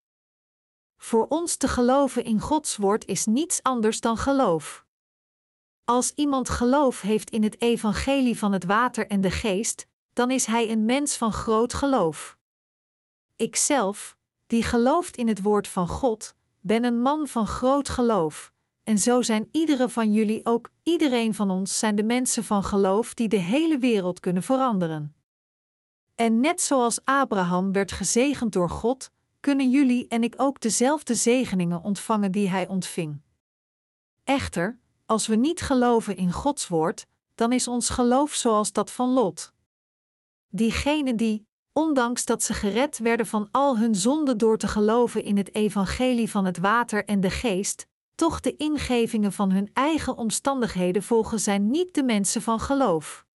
Voor 0.97 1.27
ons 1.27 1.55
te 1.55 1.67
geloven 1.67 2.23
in 2.23 2.39
Gods 2.39 2.77
woord 2.77 3.05
is 3.05 3.25
niets 3.25 3.63
anders 3.63 3.99
dan 3.99 4.17
geloof. 4.17 4.86
Als 5.89 6.11
iemand 6.15 6.49
geloof 6.49 7.01
heeft 7.01 7.29
in 7.29 7.43
het 7.43 7.61
evangelie 7.61 8.37
van 8.37 8.51
het 8.51 8.63
water 8.63 9.07
en 9.07 9.21
de 9.21 9.31
geest, 9.31 9.87
dan 10.13 10.31
is 10.31 10.45
hij 10.45 10.71
een 10.71 10.85
mens 10.85 11.17
van 11.17 11.33
groot 11.33 11.73
geloof. 11.73 12.37
Ikzelf, 13.35 14.17
die 14.47 14.63
gelooft 14.63 15.17
in 15.17 15.27
het 15.27 15.41
woord 15.41 15.67
van 15.67 15.87
God, 15.87 16.35
ben 16.59 16.83
een 16.83 17.01
man 17.01 17.27
van 17.27 17.47
groot 17.47 17.89
geloof, 17.89 18.53
en 18.83 18.97
zo 18.97 19.21
zijn 19.21 19.49
iedere 19.51 19.89
van 19.89 20.13
jullie 20.13 20.45
ook, 20.45 20.69
iedereen 20.83 21.33
van 21.33 21.51
ons 21.51 21.79
zijn 21.79 21.95
de 21.95 22.03
mensen 22.03 22.43
van 22.43 22.63
geloof 22.63 23.13
die 23.13 23.27
de 23.27 23.39
hele 23.39 23.77
wereld 23.77 24.19
kunnen 24.19 24.43
veranderen. 24.43 25.15
En 26.15 26.39
net 26.39 26.61
zoals 26.61 26.99
Abraham 27.03 27.71
werd 27.71 27.91
gezegend 27.91 28.53
door 28.53 28.69
God, 28.69 29.11
kunnen 29.39 29.69
jullie 29.69 30.07
en 30.07 30.23
ik 30.23 30.33
ook 30.37 30.59
dezelfde 30.59 31.15
zegeningen 31.15 31.83
ontvangen 31.83 32.31
die 32.31 32.49
hij 32.49 32.67
ontving. 32.67 33.21
Echter, 34.23 34.79
als 35.07 35.27
we 35.27 35.35
niet 35.35 35.61
geloven 35.61 36.17
in 36.17 36.31
Gods 36.31 36.67
woord, 36.67 37.05
dan 37.35 37.51
is 37.51 37.67
ons 37.67 37.89
geloof 37.89 38.33
zoals 38.33 38.71
dat 38.71 38.91
van 38.91 39.09
Lot. 39.09 39.53
Diegenen 40.49 41.15
die, 41.15 41.47
ondanks 41.73 42.25
dat 42.25 42.43
ze 42.43 42.53
gered 42.53 42.97
werden 42.97 43.25
van 43.25 43.47
al 43.51 43.77
hun 43.77 43.95
zonden 43.95 44.37
door 44.37 44.57
te 44.57 44.67
geloven 44.67 45.23
in 45.23 45.37
het 45.37 45.55
evangelie 45.55 46.29
van 46.29 46.45
het 46.45 46.57
water 46.57 47.05
en 47.05 47.19
de 47.21 47.29
geest, 47.29 47.87
toch 48.15 48.39
de 48.39 48.55
ingevingen 48.55 49.33
van 49.33 49.51
hun 49.51 49.69
eigen 49.73 50.17
omstandigheden 50.17 51.03
volgen 51.03 51.39
zijn 51.39 51.69
niet 51.69 51.93
de 51.93 52.03
mensen 52.03 52.41
van 52.41 52.59
geloof. 52.59 53.25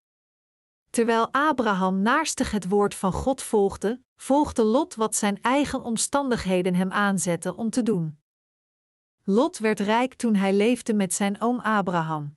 Terwijl 0.90 1.32
Abraham 1.32 2.02
naarstig 2.02 2.50
het 2.50 2.68
woord 2.68 2.94
van 2.94 3.12
God 3.12 3.42
volgde, 3.42 4.02
volgde 4.16 4.62
Lot 4.62 4.94
wat 4.94 5.16
zijn 5.16 5.42
eigen 5.42 5.82
omstandigheden 5.82 6.74
hem 6.74 6.90
aanzetten 6.92 7.56
om 7.56 7.70
te 7.70 7.82
doen. 7.82 8.21
Lot 9.24 9.58
werd 9.58 9.80
rijk 9.80 10.14
toen 10.14 10.34
hij 10.34 10.54
leefde 10.54 10.94
met 10.94 11.14
zijn 11.14 11.40
oom 11.40 11.60
Abraham. 11.60 12.36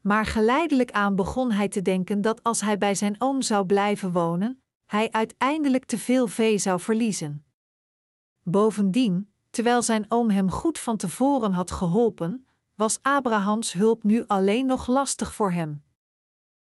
Maar 0.00 0.26
geleidelijk 0.26 0.90
aan 0.90 1.16
begon 1.16 1.52
hij 1.52 1.68
te 1.68 1.82
denken 1.82 2.20
dat 2.20 2.42
als 2.42 2.60
hij 2.60 2.78
bij 2.78 2.94
zijn 2.94 3.14
oom 3.18 3.42
zou 3.42 3.66
blijven 3.66 4.12
wonen, 4.12 4.62
hij 4.86 5.10
uiteindelijk 5.10 5.84
te 5.84 5.98
veel 5.98 6.26
vee 6.26 6.58
zou 6.58 6.80
verliezen. 6.80 7.44
Bovendien, 8.42 9.32
terwijl 9.50 9.82
zijn 9.82 10.04
oom 10.08 10.30
hem 10.30 10.50
goed 10.50 10.78
van 10.78 10.96
tevoren 10.96 11.52
had 11.52 11.70
geholpen, 11.70 12.46
was 12.74 12.98
Abrahams 13.02 13.72
hulp 13.72 14.02
nu 14.02 14.24
alleen 14.26 14.66
nog 14.66 14.86
lastig 14.86 15.34
voor 15.34 15.52
hem. 15.52 15.84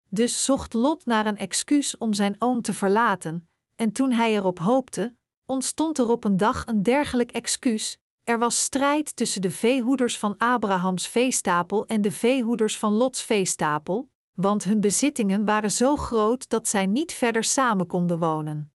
Dus 0.08 0.44
zocht 0.44 0.72
Lot 0.72 1.06
naar 1.06 1.26
een 1.26 1.38
excuus 1.38 1.98
om 1.98 2.12
zijn 2.12 2.36
oom 2.38 2.62
te 2.62 2.72
verlaten, 2.72 3.48
en 3.76 3.92
toen 3.92 4.12
hij 4.12 4.34
erop 4.34 4.58
hoopte, 4.58 5.16
ontstond 5.46 5.98
er 5.98 6.08
op 6.08 6.24
een 6.24 6.36
dag 6.36 6.66
een 6.66 6.82
dergelijk 6.82 7.32
excuus. 7.32 7.98
Er 8.24 8.38
was 8.38 8.62
strijd 8.62 9.16
tussen 9.16 9.42
de 9.42 9.50
veehoeders 9.50 10.18
van 10.18 10.34
Abrahams 10.38 11.08
veestapel 11.08 11.86
en 11.86 12.02
de 12.02 12.12
veehoeders 12.12 12.78
van 12.78 12.92
Lots 12.92 13.22
veestapel, 13.22 14.10
want 14.34 14.64
hun 14.64 14.80
bezittingen 14.80 15.44
waren 15.44 15.70
zo 15.70 15.96
groot 15.96 16.48
dat 16.48 16.68
zij 16.68 16.86
niet 16.86 17.12
verder 17.12 17.44
samen 17.44 17.86
konden 17.86 18.18
wonen. 18.18 18.72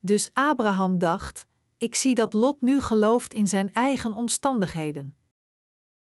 Dus 0.00 0.30
Abraham 0.32 0.98
dacht: 0.98 1.46
ik 1.78 1.94
zie 1.94 2.14
dat 2.14 2.32
Lot 2.32 2.60
nu 2.60 2.80
gelooft 2.80 3.34
in 3.34 3.48
zijn 3.48 3.72
eigen 3.72 4.14
omstandigheden. 4.14 5.16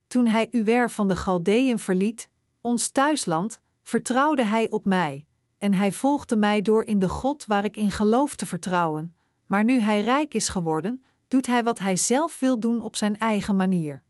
Toen 0.07 0.27
hij 0.27 0.47
Uwer 0.51 0.89
van 0.89 1.07
de 1.07 1.15
Galdeën 1.15 1.79
verliet, 1.79 2.29
ons 2.61 2.89
thuisland, 2.89 3.61
vertrouwde 3.83 4.43
hij 4.43 4.69
op 4.69 4.85
mij, 4.85 5.25
en 5.57 5.73
hij 5.73 5.91
volgde 5.91 6.35
mij 6.35 6.61
door 6.61 6.83
in 6.83 6.99
de 6.99 7.09
God 7.09 7.45
waar 7.45 7.63
ik 7.63 7.77
in 7.77 7.91
geloof 7.91 8.35
te 8.35 8.45
vertrouwen, 8.45 9.15
maar 9.45 9.63
nu 9.63 9.79
hij 9.79 10.01
rijk 10.01 10.33
is 10.33 10.49
geworden, 10.49 11.03
doet 11.31 11.45
hij 11.45 11.63
wat 11.63 11.79
hij 11.79 11.95
zelf 11.95 12.39
wil 12.39 12.59
doen 12.59 12.81
op 12.81 12.95
zijn 12.95 13.17
eigen 13.17 13.55
manier. 13.55 14.03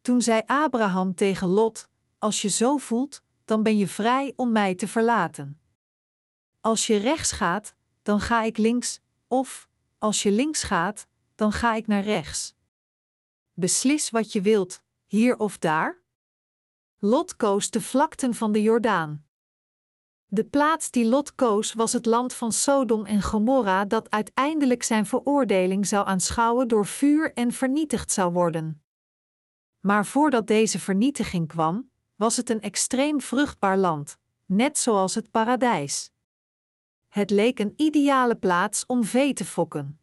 Toen 0.00 0.22
zei 0.22 0.42
Abraham 0.46 1.14
tegen 1.14 1.48
Lot: 1.48 1.88
Als 2.18 2.42
je 2.42 2.48
zo 2.48 2.76
voelt, 2.76 3.22
dan 3.44 3.62
ben 3.62 3.76
je 3.76 3.86
vrij 3.86 4.32
om 4.36 4.52
mij 4.52 4.74
te 4.74 4.88
verlaten. 4.88 5.60
Als 6.60 6.86
je 6.86 6.96
rechts 6.96 7.32
gaat, 7.32 7.74
dan 8.02 8.20
ga 8.20 8.42
ik 8.42 8.56
links, 8.56 9.00
of 9.28 9.68
als 9.98 10.22
je 10.22 10.30
links 10.30 10.62
gaat, 10.62 11.06
dan 11.34 11.52
ga 11.52 11.74
ik 11.74 11.86
naar 11.86 12.02
rechts. 12.02 12.54
Beslis 13.52 14.10
wat 14.10 14.32
je 14.32 14.40
wilt, 14.40 14.82
hier 15.06 15.38
of 15.38 15.58
daar? 15.58 15.98
Lot 16.98 17.36
koos 17.36 17.70
de 17.70 17.80
vlakten 17.80 18.34
van 18.34 18.52
de 18.52 18.62
Jordaan. 18.62 19.24
De 20.32 20.44
plaats 20.44 20.90
die 20.90 21.06
Lot 21.06 21.34
koos 21.34 21.72
was 21.72 21.92
het 21.92 22.06
land 22.06 22.34
van 22.34 22.52
Sodom 22.52 23.04
en 23.04 23.22
Gomorra, 23.22 23.84
dat 23.84 24.10
uiteindelijk 24.10 24.82
zijn 24.82 25.06
veroordeling 25.06 25.86
zou 25.86 26.06
aanschouwen 26.06 26.68
door 26.68 26.86
vuur 26.86 27.32
en 27.34 27.52
vernietigd 27.52 28.12
zou 28.12 28.32
worden. 28.32 28.82
Maar 29.80 30.06
voordat 30.06 30.46
deze 30.46 30.78
vernietiging 30.78 31.48
kwam, 31.48 31.90
was 32.16 32.36
het 32.36 32.50
een 32.50 32.60
extreem 32.60 33.20
vruchtbaar 33.20 33.78
land, 33.78 34.18
net 34.46 34.78
zoals 34.78 35.14
het 35.14 35.30
paradijs. 35.30 36.10
Het 37.08 37.30
leek 37.30 37.58
een 37.58 37.72
ideale 37.76 38.36
plaats 38.36 38.86
om 38.86 39.04
vee 39.04 39.32
te 39.32 39.44
fokken. 39.44 40.00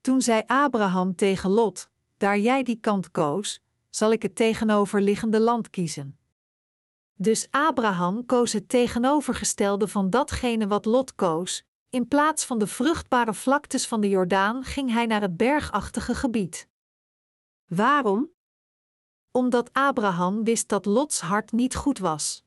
Toen 0.00 0.20
zei 0.20 0.42
Abraham 0.46 1.14
tegen 1.14 1.50
Lot: 1.50 1.90
Daar 2.16 2.38
jij 2.38 2.62
die 2.62 2.80
kant 2.80 3.10
koos, 3.10 3.62
zal 3.90 4.12
ik 4.12 4.22
het 4.22 4.36
tegenoverliggende 4.36 5.40
land 5.40 5.70
kiezen. 5.70 6.16
Dus 7.22 7.46
Abraham 7.50 8.26
koos 8.26 8.52
het 8.52 8.68
tegenovergestelde 8.68 9.88
van 9.88 10.10
datgene 10.10 10.66
wat 10.66 10.84
Lot 10.84 11.14
koos. 11.14 11.64
In 11.90 12.08
plaats 12.08 12.44
van 12.44 12.58
de 12.58 12.66
vruchtbare 12.66 13.34
vlaktes 13.34 13.86
van 13.86 14.00
de 14.00 14.08
Jordaan 14.08 14.64
ging 14.64 14.92
hij 14.92 15.06
naar 15.06 15.20
het 15.20 15.36
bergachtige 15.36 16.14
gebied. 16.14 16.68
Waarom? 17.66 18.30
Omdat 19.30 19.72
Abraham 19.72 20.44
wist 20.44 20.68
dat 20.68 20.84
Lots 20.86 21.20
hart 21.20 21.52
niet 21.52 21.74
goed 21.74 21.98
was. 21.98 22.44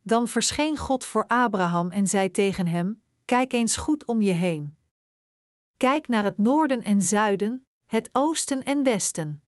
Dan 0.00 0.28
verscheen 0.28 0.76
God 0.76 1.04
voor 1.04 1.26
Abraham 1.26 1.90
en 1.90 2.06
zei 2.06 2.30
tegen 2.30 2.66
hem: 2.66 3.02
Kijk 3.24 3.52
eens 3.52 3.76
goed 3.76 4.04
om 4.04 4.22
je 4.22 4.32
heen. 4.32 4.76
Kijk 5.76 6.08
naar 6.08 6.24
het 6.24 6.38
noorden 6.38 6.82
en 6.82 7.02
zuiden, 7.02 7.66
het 7.86 8.08
oosten 8.12 8.62
en 8.62 8.82
westen. 8.82 9.42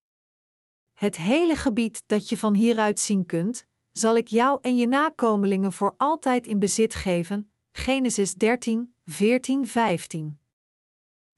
Het 0.92 1.16
hele 1.16 1.56
gebied 1.56 2.02
dat 2.06 2.28
je 2.28 2.38
van 2.38 2.54
hieruit 2.54 3.00
zien 3.00 3.26
kunt, 3.26 3.66
zal 3.98 4.16
ik 4.16 4.28
jou 4.28 4.58
en 4.62 4.76
je 4.76 4.86
nakomelingen 4.86 5.72
voor 5.72 5.94
altijd 5.96 6.46
in 6.46 6.58
bezit 6.58 6.94
geven. 6.94 7.50
Genesis 7.72 8.34
13, 8.34 8.94
14, 9.04 9.66
15. 9.66 10.38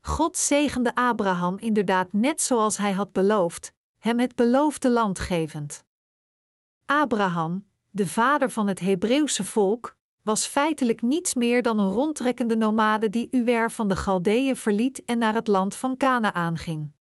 God 0.00 0.36
zegende 0.36 0.94
Abraham 0.94 1.58
inderdaad 1.58 2.12
net 2.12 2.40
zoals 2.40 2.76
hij 2.76 2.92
had 2.92 3.12
beloofd, 3.12 3.72
hem 3.98 4.18
het 4.18 4.34
beloofde 4.34 4.90
land 4.90 5.18
gevend. 5.18 5.84
Abraham, 6.84 7.66
de 7.90 8.06
vader 8.06 8.50
van 8.50 8.66
het 8.66 8.80
Hebreeuwse 8.80 9.44
volk, 9.44 9.96
was 10.22 10.46
feitelijk 10.46 11.02
niets 11.02 11.34
meer 11.34 11.62
dan 11.62 11.78
een 11.78 11.92
rondtrekkende 11.92 12.56
nomade 12.56 13.10
die 13.10 13.28
Uwer 13.30 13.70
van 13.70 13.88
de 13.88 13.96
Galdeeën 13.96 14.56
verliet 14.56 15.04
en 15.04 15.18
naar 15.18 15.34
het 15.34 15.46
land 15.46 15.74
van 15.74 15.96
Canaan 15.96 16.56
ging. 16.56 16.92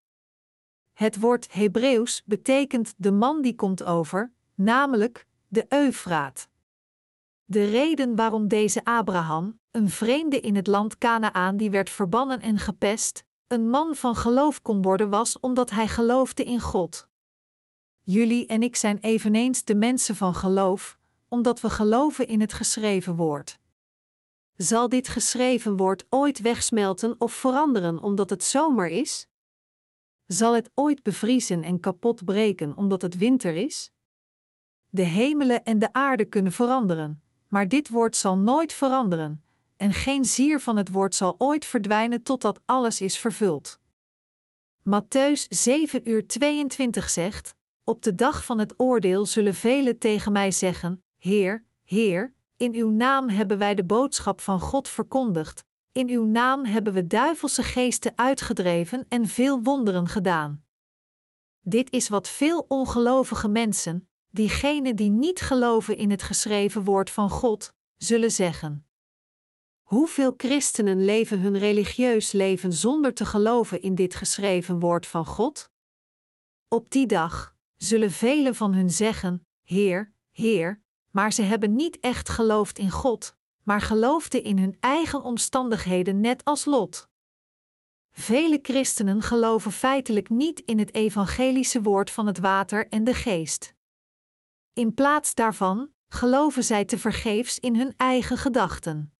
Het 0.93 1.19
woord 1.19 1.53
Hebreeuws 1.53 2.23
betekent 2.25 2.93
de 2.97 3.11
man 3.11 3.41
die 3.41 3.55
komt 3.55 3.83
over, 3.83 4.33
namelijk 4.55 5.26
de 5.49 5.65
Eufraat. 5.69 6.49
De 7.45 7.65
reden 7.65 8.15
waarom 8.15 8.47
deze 8.47 8.83
Abraham, 8.83 9.59
een 9.71 9.89
vreemde 9.89 10.39
in 10.39 10.55
het 10.55 10.67
land 10.67 10.97
Canaan 10.97 11.57
die 11.57 11.69
werd 11.69 11.89
verbannen 11.89 12.41
en 12.41 12.57
gepest, 12.57 13.23
een 13.47 13.69
man 13.69 13.95
van 13.95 14.15
geloof 14.15 14.61
kon 14.61 14.81
worden 14.81 15.09
was 15.09 15.39
omdat 15.39 15.69
hij 15.69 15.87
geloofde 15.87 16.43
in 16.43 16.59
God. 16.59 17.07
Jullie 18.03 18.45
en 18.45 18.63
ik 18.63 18.75
zijn 18.75 18.97
eveneens 18.97 19.63
de 19.63 19.75
mensen 19.75 20.15
van 20.15 20.35
geloof, 20.35 20.97
omdat 21.27 21.61
we 21.61 21.69
geloven 21.69 22.27
in 22.27 22.41
het 22.41 22.53
geschreven 22.53 23.15
woord. 23.15 23.59
Zal 24.55 24.89
dit 24.89 25.07
geschreven 25.07 25.77
woord 25.77 26.05
ooit 26.09 26.39
wegsmelten 26.39 27.15
of 27.17 27.33
veranderen 27.33 28.01
omdat 28.01 28.29
het 28.29 28.43
zomer 28.43 28.87
is? 28.87 29.27
Zal 30.25 30.55
het 30.55 30.69
ooit 30.73 31.03
bevriezen 31.03 31.63
en 31.63 31.79
kapot 31.79 32.25
breken 32.25 32.77
omdat 32.77 33.01
het 33.01 33.17
winter 33.17 33.55
is? 33.55 33.91
De 34.89 35.03
hemelen 35.03 35.63
en 35.63 35.79
de 35.79 35.93
aarde 35.93 36.25
kunnen 36.25 36.51
veranderen, 36.51 37.21
maar 37.47 37.67
dit 37.67 37.89
woord 37.89 38.15
zal 38.15 38.37
nooit 38.37 38.73
veranderen, 38.73 39.43
en 39.77 39.93
geen 39.93 40.25
zier 40.25 40.59
van 40.59 40.77
het 40.77 40.89
woord 40.89 41.15
zal 41.15 41.35
ooit 41.37 41.65
verdwijnen 41.65 42.23
totdat 42.23 42.61
alles 42.65 43.01
is 43.01 43.17
vervuld. 43.17 43.79
Matthäus 44.89 45.47
7 45.49 46.09
uur 46.09 46.27
22 46.27 47.09
zegt: 47.09 47.55
Op 47.83 48.01
de 48.01 48.15
dag 48.15 48.45
van 48.45 48.59
het 48.59 48.73
oordeel 48.77 49.25
zullen 49.25 49.53
velen 49.53 49.97
tegen 49.97 50.31
mij 50.31 50.51
zeggen: 50.51 51.03
Heer, 51.17 51.65
Heer, 51.83 52.33
in 52.57 52.73
uw 52.73 52.89
naam 52.89 53.29
hebben 53.29 53.57
wij 53.57 53.75
de 53.75 53.83
boodschap 53.83 54.41
van 54.41 54.59
God 54.59 54.87
verkondigd, 54.87 55.65
in 55.91 56.09
uw 56.09 56.25
naam 56.25 56.65
hebben 56.65 56.93
we 56.93 57.07
duivelse 57.07 57.63
geesten 57.63 58.13
uitgedreven 58.15 59.05
en 59.09 59.27
veel 59.27 59.61
wonderen 59.61 60.07
gedaan. 60.07 60.63
Dit 61.61 61.91
is 61.91 62.09
wat 62.09 62.27
veel 62.27 62.65
ongelovige 62.67 63.47
mensen, 63.47 64.09
diegenen 64.37 64.95
die 64.95 65.09
niet 65.09 65.41
geloven 65.41 65.97
in 65.97 66.11
het 66.11 66.23
geschreven 66.23 66.83
woord 66.83 67.09
van 67.09 67.29
God, 67.29 67.73
zullen 67.95 68.31
zeggen. 68.31 68.85
Hoeveel 69.81 70.33
christenen 70.37 71.05
leven 71.05 71.39
hun 71.39 71.57
religieus 71.57 72.31
leven 72.31 72.73
zonder 72.73 73.13
te 73.13 73.25
geloven 73.25 73.81
in 73.81 73.95
dit 73.95 74.15
geschreven 74.15 74.79
woord 74.79 75.07
van 75.07 75.25
God? 75.25 75.69
Op 76.67 76.89
die 76.89 77.05
dag 77.05 77.55
zullen 77.77 78.11
velen 78.11 78.55
van 78.55 78.73
hun 78.73 78.89
zeggen: 78.89 79.47
Heer, 79.63 80.13
Heer, 80.31 80.81
maar 81.11 81.33
ze 81.33 81.41
hebben 81.41 81.75
niet 81.75 81.99
echt 81.99 82.29
geloofd 82.29 82.77
in 82.79 82.91
God, 82.91 83.35
maar 83.63 83.81
geloofden 83.81 84.43
in 84.43 84.57
hun 84.57 84.77
eigen 84.79 85.23
omstandigheden 85.23 86.21
net 86.21 86.45
als 86.45 86.65
Lot. 86.65 87.09
Vele 88.11 88.59
christenen 88.61 89.21
geloven 89.21 89.71
feitelijk 89.71 90.29
niet 90.29 90.59
in 90.59 90.79
het 90.79 90.93
evangelische 90.93 91.81
woord 91.81 92.11
van 92.11 92.27
het 92.27 92.39
water 92.39 92.87
en 92.87 93.03
de 93.03 93.13
geest. 93.13 93.75
In 94.77 94.93
plaats 94.93 95.35
daarvan 95.35 95.89
geloven 96.07 96.63
zij 96.63 96.85
tevergeefs 96.85 97.59
in 97.59 97.75
hun 97.75 97.93
eigen 97.95 98.37
gedachten. 98.37 99.13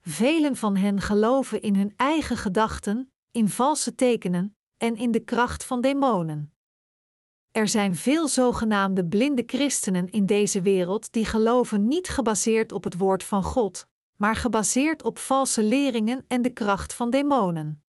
Velen 0.00 0.56
van 0.56 0.76
hen 0.76 1.00
geloven 1.00 1.62
in 1.62 1.76
hun 1.76 1.92
eigen 1.96 2.36
gedachten, 2.36 3.12
in 3.30 3.48
valse 3.48 3.94
tekenen 3.94 4.56
en 4.76 4.96
in 4.96 5.10
de 5.10 5.20
kracht 5.20 5.64
van 5.64 5.80
demonen. 5.80 6.54
Er 7.50 7.68
zijn 7.68 7.96
veel 7.96 8.28
zogenaamde 8.28 9.06
blinde 9.06 9.42
christenen 9.46 10.10
in 10.10 10.26
deze 10.26 10.62
wereld 10.62 11.12
die 11.12 11.24
geloven 11.24 11.88
niet 11.88 12.08
gebaseerd 12.08 12.72
op 12.72 12.84
het 12.84 12.96
woord 12.96 13.24
van 13.24 13.42
God, 13.42 13.86
maar 14.16 14.36
gebaseerd 14.36 15.02
op 15.02 15.18
valse 15.18 15.62
leringen 15.62 16.24
en 16.26 16.42
de 16.42 16.52
kracht 16.52 16.94
van 16.94 17.10
demonen. 17.10 17.84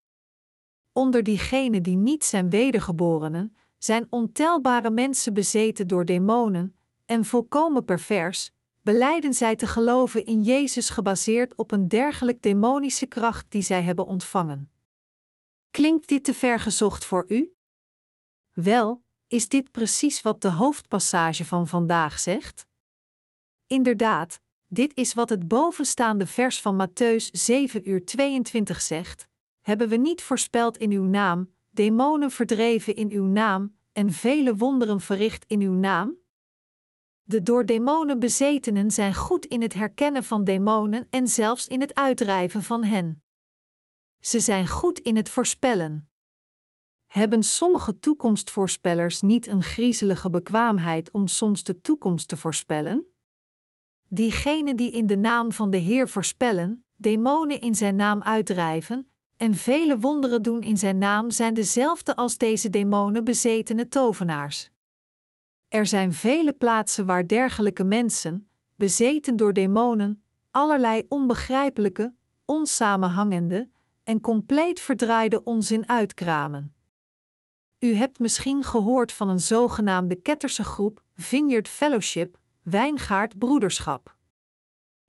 Onder 0.92 1.24
diegenen 1.24 1.84
die 1.84 1.98
niet 1.98 2.24
zijn 2.24 2.50
wedergeborenen, 2.50 3.56
zijn 3.80 4.08
ontelbare 4.10 4.90
mensen 4.90 5.34
bezeten 5.34 5.88
door 5.88 6.06
demonen, 6.06 6.76
en 7.06 7.26
volkomen 7.26 7.86
pervers, 7.86 8.52
beleiden 8.82 9.34
zij 9.34 9.56
te 9.56 9.68
geloven 9.68 10.26
in 10.26 10.44
Jezus 10.44 10.90
gebaseerd 10.90 11.56
op 11.56 11.72
een 11.72 11.88
dergelijk 11.88 12.42
demonische 12.42 13.06
kracht 13.06 13.46
die 13.52 13.62
zij 13.62 13.82
hebben 13.82 14.06
ontvangen. 14.06 14.72
Klinkt 15.72 16.08
dit 16.08 16.24
te 16.24 16.34
ver 16.34 16.60
gezocht 16.60 17.06
voor 17.06 17.26
u? 17.28 17.54
Wel, 18.52 19.04
is 19.28 19.48
dit 19.48 19.72
precies 19.72 20.22
wat 20.22 20.42
de 20.42 20.50
hoofdpassage 20.50 21.46
van 21.46 21.68
vandaag 21.68 22.20
zegt? 22.20 22.68
Inderdaad, 23.68 24.42
dit 24.68 24.96
is 24.96 25.14
wat 25.14 25.30
het 25.30 25.48
bovenstaande 25.48 26.28
vers 26.28 26.62
van 26.62 26.88
Matthäus 26.88 27.32
7 27.32 27.90
uur 27.90 28.06
22 28.06 28.82
zegt: 28.82 29.28
Hebben 29.62 29.90
we 29.90 29.96
niet 29.96 30.22
voorspeld 30.22 30.78
in 30.78 30.92
uw 30.92 31.04
naam, 31.04 31.54
demonen 31.80 32.32
verdreven 32.32 32.96
in 32.96 33.12
uw 33.12 33.26
naam 33.26 33.76
en 33.92 34.12
vele 34.12 34.56
wonderen 34.56 35.02
verricht 35.02 35.46
in 35.48 35.62
uw 35.62 35.74
naam? 35.74 36.18
De 37.24 37.44
door 37.44 37.66
demonen 37.66 38.20
bezetenen 38.20 38.92
zijn 38.92 39.16
goed 39.16 39.46
in 39.46 39.62
het 39.62 39.74
herkennen 39.74 40.24
van 40.24 40.44
demonen 40.44 41.08
en 41.10 41.28
zelfs 41.28 41.68
in 41.68 41.82
het 41.82 41.96
uitdrijven 41.96 42.64
van 42.64 42.84
hen. 42.84 43.24
Ze 44.20 44.40
zijn 44.40 44.68
goed 44.68 45.00
in 45.00 45.16
het 45.16 45.30
voorspellen. 45.30 46.10
Hebben 47.06 47.44
sommige 47.44 48.00
toekomstvoorspellers 48.00 49.22
niet 49.22 49.48
een 49.48 49.64
griezelige 49.64 50.30
bekwaamheid 50.30 51.12
om 51.12 51.28
soms 51.28 51.64
de 51.64 51.82
toekomst 51.82 52.28
te 52.28 52.38
voorspellen? 52.38 53.06
Diegenen 54.08 54.76
die 54.76 54.92
in 54.92 55.08
de 55.08 55.18
naam 55.18 55.52
van 55.52 55.70
de 55.70 55.78
Heer 55.78 56.10
voorspellen, 56.10 56.86
demonen 56.96 57.62
in 57.62 57.76
zijn 57.76 57.96
naam 57.96 58.22
uitdrijven, 58.22 59.12
en 59.40 59.56
vele 59.56 60.00
wonderen 60.00 60.42
doen 60.42 60.62
in 60.62 60.78
zijn 60.78 60.98
naam 60.98 61.32
zijn 61.32 61.54
dezelfde 61.54 62.16
als 62.16 62.38
deze 62.38 62.70
demonen 62.70 63.24
bezetene 63.24 63.88
tovenaars. 63.88 64.70
Er 65.68 65.86
zijn 65.86 66.14
vele 66.14 66.54
plaatsen 66.54 67.06
waar 67.06 67.28
dergelijke 67.28 67.84
mensen, 67.84 68.50
bezeten 68.76 69.36
door 69.36 69.54
demonen, 69.54 70.24
allerlei 70.52 71.06
onbegrijpelijke, 71.08 72.14
onsamenhangende 72.46 73.70
en 74.04 74.22
compleet 74.22 74.80
verdraaide 74.80 75.44
onzin 75.44 75.90
uitkramen. 75.90 76.74
U 77.80 77.94
hebt 77.94 78.20
misschien 78.20 78.64
gehoord 78.64 79.12
van 79.12 79.30
een 79.30 79.40
zogenaamde 79.40 80.16
ketterse 80.16 80.64
groep, 80.64 81.04
Vineyard 81.16 81.68
Fellowship, 81.68 82.38
Wijngaard 82.62 83.38
Broederschap. 83.38 84.16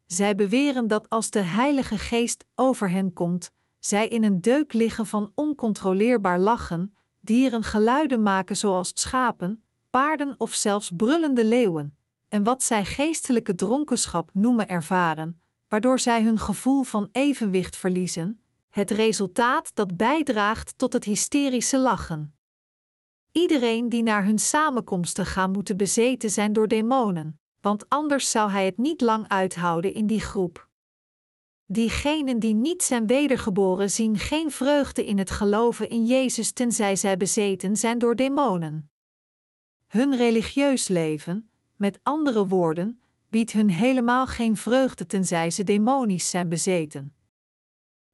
Zij 0.07 0.35
beweren 0.35 0.89
dat 0.89 1.09
als 1.09 1.31
de 1.31 1.41
Heilige 1.41 1.99
Geest 1.99 2.45
over 2.55 2.91
hen 2.91 3.12
komt, 3.12 3.51
zij 3.81 4.09
in 4.09 4.24
een 4.24 4.41
deuk 4.41 4.72
liggen 4.72 5.07
van 5.07 5.33
oncontroleerbaar 5.35 6.39
lachen, 6.39 6.95
dieren 7.20 7.62
geluiden 7.62 8.22
maken 8.22 8.57
zoals 8.57 8.91
schapen, 8.95 9.62
paarden 9.91 10.35
of 10.39 10.55
zelfs 10.55 10.91
brullende 10.97 11.45
leeuwen, 11.45 11.97
en 12.28 12.45
wat 12.45 12.62
zij 12.62 12.85
geestelijke 12.85 13.55
dronkenschap 13.55 14.31
noemen 14.33 14.68
ervaren, 14.68 15.41
waardoor 15.68 15.99
zij 15.99 16.22
hun 16.22 16.39
gevoel 16.39 16.83
van 16.83 17.09
evenwicht 17.12 17.76
verliezen, 17.76 18.41
het 18.70 18.91
resultaat 18.91 19.70
dat 19.74 19.97
bijdraagt 19.97 20.78
tot 20.78 20.93
het 20.93 21.05
hysterische 21.05 21.78
lachen. 21.78 22.35
Iedereen 23.33 23.89
die 23.89 24.03
naar 24.03 24.24
hun 24.24 24.39
samenkomsten 24.39 25.26
gaat 25.26 25.53
moeten 25.53 25.76
bezeten 25.76 26.31
zijn 26.31 26.53
door 26.53 26.68
demonen, 26.68 27.41
want 27.61 27.89
anders 27.89 28.31
zou 28.31 28.51
hij 28.51 28.64
het 28.64 28.78
niet 28.78 29.01
lang 29.01 29.28
uithouden 29.28 29.95
in 29.95 30.07
die 30.07 30.20
groep. 30.20 30.68
Diegenen 31.72 32.38
die 32.38 32.54
niet 32.54 32.82
zijn 32.82 33.06
wedergeboren 33.06 33.90
zien 33.90 34.18
geen 34.18 34.50
vreugde 34.50 35.06
in 35.06 35.18
het 35.18 35.30
geloven 35.30 35.88
in 35.88 36.06
Jezus 36.06 36.52
tenzij 36.52 36.96
zij 36.96 37.16
bezeten 37.16 37.76
zijn 37.76 37.98
door 37.98 38.16
demonen. 38.16 38.90
Hun 39.86 40.16
religieus 40.16 40.88
leven, 40.88 41.50
met 41.76 42.00
andere 42.02 42.46
woorden, 42.46 43.00
biedt 43.28 43.52
hun 43.52 43.70
helemaal 43.70 44.26
geen 44.26 44.56
vreugde 44.56 45.06
tenzij 45.06 45.50
ze 45.50 45.64
demonisch 45.64 46.30
zijn 46.30 46.48
bezeten. 46.48 47.14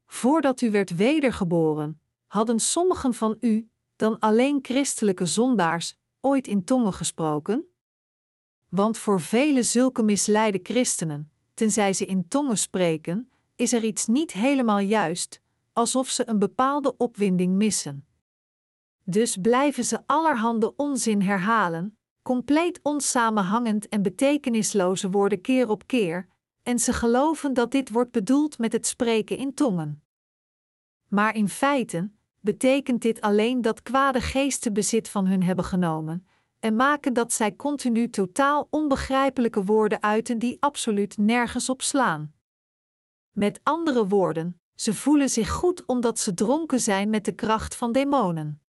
Voordat 0.07 0.61
u 0.61 0.71
werd 0.71 0.97
wedergeboren, 0.97 2.01
hadden 2.27 2.61
sommigen 2.61 3.15
van 3.15 3.37
u, 3.41 3.69
dan 3.97 4.19
alleen 4.19 4.59
christelijke 4.63 5.27
zondaars, 5.27 5.97
ooit 6.21 6.47
in 6.47 6.65
tongen 6.65 6.93
gesproken? 6.93 7.65
Want 8.69 8.99
voor 8.99 9.21
vele 9.21 9.63
zulke 9.63 10.03
misleide 10.03 10.61
christenen, 10.63 11.31
tenzij 11.55 11.93
ze 11.93 12.07
in 12.07 12.29
tongen 12.29 12.59
spreken, 12.59 13.31
is 13.57 13.73
er 13.73 13.85
iets 13.85 14.07
niet 14.07 14.33
helemaal 14.33 14.79
juist, 14.79 15.43
alsof 15.73 16.09
ze 16.09 16.29
een 16.29 16.39
bepaalde 16.39 16.97
opwinding 16.97 17.55
missen. 17.55 18.07
Dus 19.05 19.37
blijven 19.37 19.85
ze 19.85 20.03
allerhande 20.07 20.77
onzin 20.77 21.23
herhalen, 21.23 21.99
compleet 22.23 22.81
onsamenhangend 22.83 23.89
en 23.89 24.03
betekenisloze 24.03 25.11
woorden 25.11 25.41
keer 25.41 25.69
op 25.69 25.87
keer, 25.87 26.29
en 26.63 26.79
ze 26.79 26.93
geloven 26.93 27.55
dat 27.55 27.71
dit 27.71 27.91
wordt 27.91 28.11
bedoeld 28.11 28.59
met 28.59 28.73
het 28.73 28.87
spreken 28.87 29.37
in 29.37 29.55
tongen. 29.55 30.03
Maar 31.09 31.35
in 31.35 31.49
feite 31.49 32.11
betekent 32.41 33.03
dit 33.03 33.21
alleen 33.21 33.63
dat 33.63 33.83
kwade 33.83 34.21
geesten 34.21 34.73
bezit 34.73 35.09
van 35.09 35.27
hun 35.27 35.43
hebben 35.43 35.65
genomen 35.65 36.27
en 36.61 36.77
maken 36.77 37.13
dat 37.13 37.33
zij 37.33 37.57
continu 37.57 38.11
totaal 38.11 38.67
onbegrijpelijke 38.71 39.65
woorden 39.65 40.03
uiten 40.03 40.39
die 40.39 40.57
absoluut 40.61 41.17
nergens 41.19 41.69
op 41.69 41.83
slaan. 41.83 42.35
Met 43.37 43.61
andere 43.63 44.07
woorden, 44.07 44.61
ze 44.75 44.95
voelen 44.95 45.29
zich 45.29 45.51
goed 45.51 45.87
omdat 45.87 46.19
ze 46.19 46.35
dronken 46.35 46.81
zijn 46.81 47.11
met 47.11 47.25
de 47.25 47.33
kracht 47.33 47.77
van 47.77 47.93
demonen. 47.93 48.61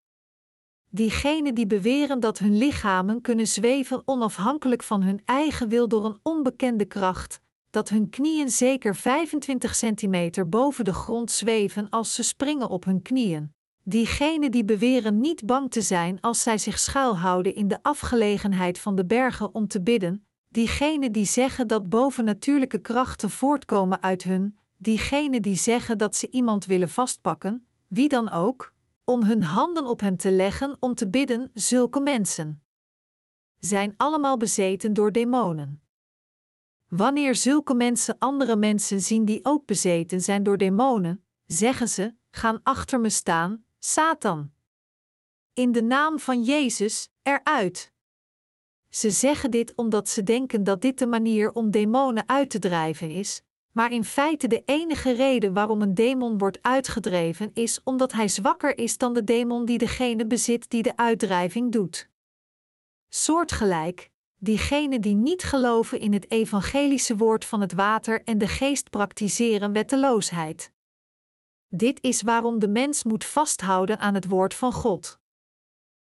Diegenen 0.90 1.56
die 1.56 1.68
beweren 1.68 2.20
dat 2.20 2.38
hun 2.38 2.58
lichamen 2.58 3.22
kunnen 3.22 3.48
zweven 3.48 4.02
onafhankelijk 4.06 4.84
van 4.84 5.02
hun 5.02 5.22
eigen 5.26 5.70
wil 5.70 5.88
door 5.88 6.06
een 6.06 6.20
onbekende 6.24 6.86
kracht, 6.86 7.42
dat 7.70 7.90
hun 7.90 8.10
knieën 8.10 8.50
zeker 8.50 8.96
25 8.96 9.76
centimeter 9.76 10.50
boven 10.50 10.86
de 10.86 10.94
grond 10.94 11.32
zweven 11.32 11.90
als 11.90 12.16
ze 12.16 12.24
springen 12.24 12.70
op 12.70 12.86
hun 12.86 13.02
knieën. 13.02 13.54
Diegenen 13.84 14.52
die 14.52 14.66
beweren 14.66 15.20
niet 15.20 15.46
bang 15.46 15.72
te 15.72 15.82
zijn 15.82 16.22
als 16.22 16.44
zij 16.44 16.58
zich 16.58 16.80
schuilhouden 16.80 17.56
in 17.56 17.68
de 17.68 17.80
afgelegenheid 17.82 18.80
van 18.80 18.96
de 18.96 19.06
bergen 19.06 19.54
om 19.56 19.68
te 19.68 19.82
bidden, 19.82 20.27
diegenen 20.50 21.12
die 21.12 21.26
zeggen 21.26 21.68
dat 21.68 21.90
bovennatuurlijke 21.90 22.80
krachten 22.80 23.30
voortkomen 23.30 24.02
uit 24.02 24.24
hun, 24.24 24.58
diegenen 24.78 25.42
die 25.42 25.56
zeggen 25.56 25.98
dat 25.98 26.16
ze 26.16 26.30
iemand 26.30 26.66
willen 26.66 26.90
vastpakken, 26.90 27.68
wie 27.88 28.10
dan 28.10 28.30
ook, 28.30 28.74
om 29.04 29.24
hun 29.24 29.44
handen 29.44 29.86
op 29.86 30.00
hem 30.00 30.18
te 30.18 30.32
leggen 30.32 30.78
om 30.80 30.94
te 30.96 31.10
bidden, 31.10 31.52
zulke 31.54 32.00
mensen 32.00 32.62
zijn 33.60 33.94
allemaal 33.98 34.38
bezeten 34.38 34.94
door 34.94 35.12
demonen. 35.12 35.82
Wanneer 36.88 37.36
zulke 37.36 37.74
mensen 37.74 38.16
andere 38.20 38.56
mensen 38.56 39.02
zien 39.02 39.26
die 39.26 39.46
ook 39.46 39.66
bezeten 39.66 40.22
zijn 40.22 40.44
door 40.44 40.58
demonen, 40.58 41.24
zeggen 41.46 41.88
ze: 41.88 42.14
gaan 42.32 42.60
achter 42.64 43.00
me 43.00 43.10
staan, 43.10 43.66
Satan. 43.80 44.52
In 45.54 45.72
de 45.72 45.82
naam 45.82 46.20
van 46.20 46.44
Jezus, 46.44 47.10
eruit. 47.22 47.94
Ze 48.98 49.10
zeggen 49.10 49.52
dit 49.52 49.74
omdat 49.76 50.10
ze 50.10 50.24
denken 50.24 50.64
dat 50.64 50.82
dit 50.82 51.00
de 51.00 51.08
manier 51.08 51.52
om 51.52 51.72
demonen 51.72 52.30
uit 52.30 52.50
te 52.50 52.60
drijven 52.60 53.10
is, 53.10 53.42
maar 53.72 53.92
in 53.92 54.04
feite 54.04 54.48
de 54.48 54.62
enige 54.66 55.12
reden 55.12 55.54
waarom 55.54 55.82
een 55.82 55.94
demon 55.94 56.38
wordt 56.38 56.62
uitgedreven 56.62 57.52
is 57.54 57.80
omdat 57.84 58.12
hij 58.12 58.28
zwakker 58.28 58.78
is 58.78 58.98
dan 58.98 59.14
de 59.14 59.24
demon 59.24 59.66
die 59.66 59.78
degene 59.78 60.28
bezit 60.28 60.70
die 60.70 60.84
de 60.84 60.98
uitdrijving 60.98 61.72
doet. 61.72 62.10
Soortgelijk, 63.10 64.10
diegenen 64.38 65.02
die 65.02 65.16
niet 65.16 65.44
geloven 65.44 66.00
in 66.00 66.14
het 66.14 66.32
evangelische 66.32 67.18
woord 67.18 67.46
van 67.46 67.62
het 67.62 67.74
water 67.74 68.24
en 68.24 68.38
de 68.38 68.48
geest 68.48 68.90
praktiseren 68.90 69.72
wetteloosheid. 69.72 70.72
Dit 71.70 72.02
is 72.02 72.22
waarom 72.22 72.60
de 72.60 72.68
mens 72.68 73.04
moet 73.04 73.26
vasthouden 73.26 74.00
aan 74.00 74.14
het 74.14 74.28
woord 74.28 74.54
van 74.54 74.74
God. 74.74 75.20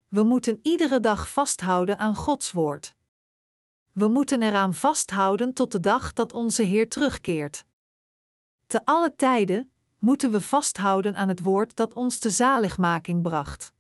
We 0.09 0.23
moeten 0.23 0.59
iedere 0.63 1.01
dag 1.01 1.31
vasthouden 1.31 1.99
aan 1.99 2.15
Gods 2.15 2.53
woord. 2.53 2.95
We 3.93 4.09
moeten 4.09 4.43
eraan 4.43 4.75
vasthouden 4.75 5.53
tot 5.53 5.73
de 5.73 5.81
dag 5.81 6.13
dat 6.13 6.33
onze 6.33 6.63
Heer 6.63 6.89
terugkeert. 6.89 7.65
Te 8.67 8.85
alle 8.85 9.15
tijden 9.17 9.73
moeten 9.99 10.31
we 10.31 10.41
vasthouden 10.41 11.17
aan 11.17 11.29
het 11.29 11.41
woord 11.41 11.77
dat 11.77 11.95
ons 11.95 12.21
de 12.21 12.31
zaligmaking 12.31 13.23
bracht. 13.23 13.73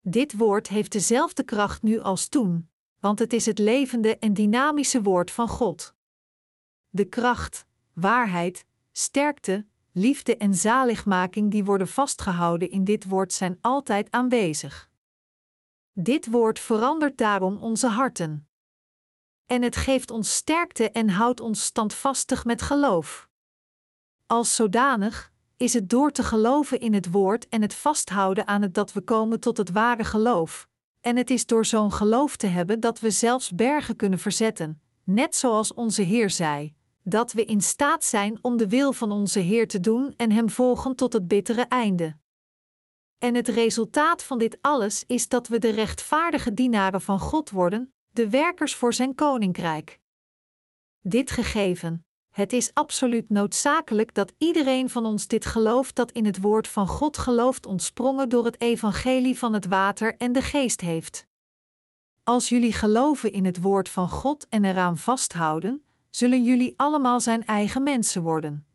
Dit 0.00 0.36
woord 0.36 0.68
heeft 0.68 0.92
dezelfde 0.92 1.42
kracht 1.42 1.82
nu 1.82 2.00
als 2.00 2.28
toen, 2.28 2.70
want 2.98 3.18
het 3.18 3.32
is 3.32 3.46
het 3.46 3.58
levende 3.58 4.18
en 4.18 4.34
dynamische 4.34 5.02
woord 5.02 5.30
van 5.30 5.48
God. 5.48 5.94
De 6.88 7.04
kracht, 7.04 7.66
waarheid, 7.92 8.64
sterkte, 8.92 9.66
liefde 9.92 10.36
en 10.36 10.54
zaligmaking 10.54 11.50
die 11.50 11.64
worden 11.64 11.88
vastgehouden 11.88 12.70
in 12.70 12.84
dit 12.84 13.08
woord 13.08 13.32
zijn 13.32 13.58
altijd 13.60 14.10
aanwezig. 14.10 14.89
Dit 16.02 16.26
woord 16.26 16.58
verandert 16.58 17.18
daarom 17.18 17.56
onze 17.56 17.86
harten. 17.86 18.48
En 19.46 19.62
het 19.62 19.76
geeft 19.76 20.10
ons 20.10 20.34
sterkte 20.34 20.90
en 20.90 21.08
houdt 21.08 21.40
ons 21.40 21.64
standvastig 21.64 22.44
met 22.44 22.62
geloof. 22.62 23.28
Als 24.26 24.54
zodanig 24.54 25.32
is 25.56 25.72
het 25.72 25.88
door 25.88 26.10
te 26.10 26.22
geloven 26.22 26.80
in 26.80 26.94
het 26.94 27.10
woord 27.10 27.48
en 27.48 27.62
het 27.62 27.74
vasthouden 27.74 28.46
aan 28.46 28.62
het 28.62 28.74
dat 28.74 28.92
we 28.92 29.00
komen 29.00 29.40
tot 29.40 29.56
het 29.56 29.70
ware 29.70 30.04
geloof. 30.04 30.68
En 31.00 31.16
het 31.16 31.30
is 31.30 31.46
door 31.46 31.64
zo'n 31.64 31.92
geloof 31.92 32.36
te 32.36 32.46
hebben 32.46 32.80
dat 32.80 33.00
we 33.00 33.10
zelfs 33.10 33.50
bergen 33.50 33.96
kunnen 33.96 34.18
verzetten, 34.18 34.82
net 35.04 35.36
zoals 35.36 35.74
onze 35.74 36.02
Heer 36.02 36.30
zei 36.30 36.74
dat 37.02 37.32
we 37.32 37.44
in 37.44 37.60
staat 37.60 38.04
zijn 38.04 38.38
om 38.42 38.56
de 38.56 38.68
wil 38.68 38.92
van 38.92 39.12
onze 39.12 39.38
Heer 39.38 39.68
te 39.68 39.80
doen 39.80 40.14
en 40.16 40.32
Hem 40.32 40.50
volgen 40.50 40.96
tot 40.96 41.12
het 41.12 41.28
bittere 41.28 41.62
einde. 41.62 42.16
En 43.20 43.34
het 43.34 43.48
resultaat 43.48 44.22
van 44.22 44.38
dit 44.38 44.58
alles 44.60 45.04
is 45.06 45.28
dat 45.28 45.48
we 45.48 45.58
de 45.58 45.70
rechtvaardige 45.70 46.54
dienaren 46.54 47.00
van 47.00 47.18
God 47.18 47.50
worden, 47.50 47.92
de 48.10 48.30
werkers 48.30 48.74
voor 48.74 48.94
Zijn 48.94 49.14
koninkrijk. 49.14 50.00
Dit 51.00 51.30
gegeven, 51.30 52.06
het 52.30 52.52
is 52.52 52.74
absoluut 52.74 53.28
noodzakelijk 53.28 54.14
dat 54.14 54.32
iedereen 54.38 54.90
van 54.90 55.06
ons 55.06 55.26
dit 55.26 55.46
gelooft 55.46 55.94
dat 55.94 56.12
in 56.12 56.24
het 56.24 56.40
woord 56.40 56.68
van 56.68 56.86
God 56.86 57.18
gelooft 57.18 57.66
ontsprongen 57.66 58.28
door 58.28 58.44
het 58.44 58.60
evangelie 58.60 59.38
van 59.38 59.52
het 59.52 59.66
water 59.66 60.16
en 60.16 60.32
de 60.32 60.42
geest 60.42 60.80
heeft. 60.80 61.26
Als 62.22 62.48
jullie 62.48 62.72
geloven 62.72 63.32
in 63.32 63.44
het 63.44 63.60
woord 63.60 63.88
van 63.88 64.08
God 64.08 64.48
en 64.48 64.64
eraan 64.64 64.98
vasthouden, 64.98 65.84
zullen 66.10 66.44
jullie 66.44 66.74
allemaal 66.76 67.20
zijn 67.20 67.44
eigen 67.44 67.82
mensen 67.82 68.22
worden. 68.22 68.66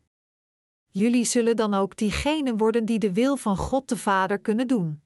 Jullie 0.98 1.24
zullen 1.24 1.56
dan 1.56 1.74
ook 1.74 1.96
diegenen 1.96 2.56
worden 2.56 2.84
die 2.84 2.98
de 2.98 3.12
wil 3.12 3.36
van 3.36 3.56
God 3.56 3.88
de 3.88 3.96
Vader 3.96 4.38
kunnen 4.38 4.66
doen. 4.66 5.02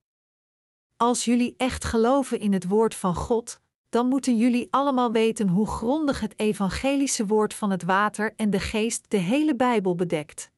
Als 0.97 1.25
jullie 1.25 1.55
echt 1.57 1.85
geloven 1.85 2.41
in 2.41 2.53
het 2.53 2.69
woord 2.69 2.95
van 2.95 3.15
God, 3.15 3.61
dan 3.89 4.07
moeten 4.07 4.37
jullie 4.37 4.69
allemaal 4.71 5.13
weten 5.13 5.49
hoe 5.49 5.67
grondig 5.67 6.21
het 6.21 6.39
evangelische 6.39 7.27
woord 7.27 7.55
van 7.55 7.71
het 7.71 7.83
water 7.83 8.33
en 8.37 8.51
de 8.51 8.61
geest 8.61 9.05
de 9.09 9.17
hele 9.17 9.57
Bijbel 9.57 9.95
bedekt. 9.95 10.51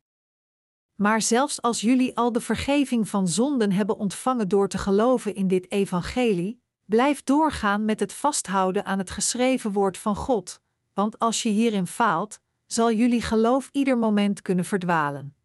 Maar 0.95 1.23
zelfs 1.23 1.63
als 1.63 1.81
jullie 1.81 2.17
al 2.17 2.33
de 2.33 2.41
vergeving 2.41 3.09
van 3.09 3.29
zonden 3.29 3.73
hebben 3.73 3.99
ontvangen 3.99 4.49
door 4.49 4.69
te 4.69 4.79
geloven 4.79 5.35
in 5.35 5.49
dit 5.49 5.71
evangelie, 5.71 6.63
blijf 6.85 7.23
doorgaan 7.23 7.85
met 7.85 8.01
het 8.01 8.13
vasthouden 8.13 8.85
aan 8.85 8.99
het 8.99 9.11
geschreven 9.11 9.73
woord 9.73 9.99
van 9.99 10.17
God, 10.17 10.61
want 10.93 11.19
als 11.19 11.43
je 11.43 11.49
hierin 11.49 11.87
faalt, 11.87 12.41
zal 12.73 12.93
jullie 12.93 13.23
geloof 13.23 13.69
ieder 13.73 13.99
moment 13.99 14.43
kunnen 14.43 14.65
verdwalen. 14.65 15.37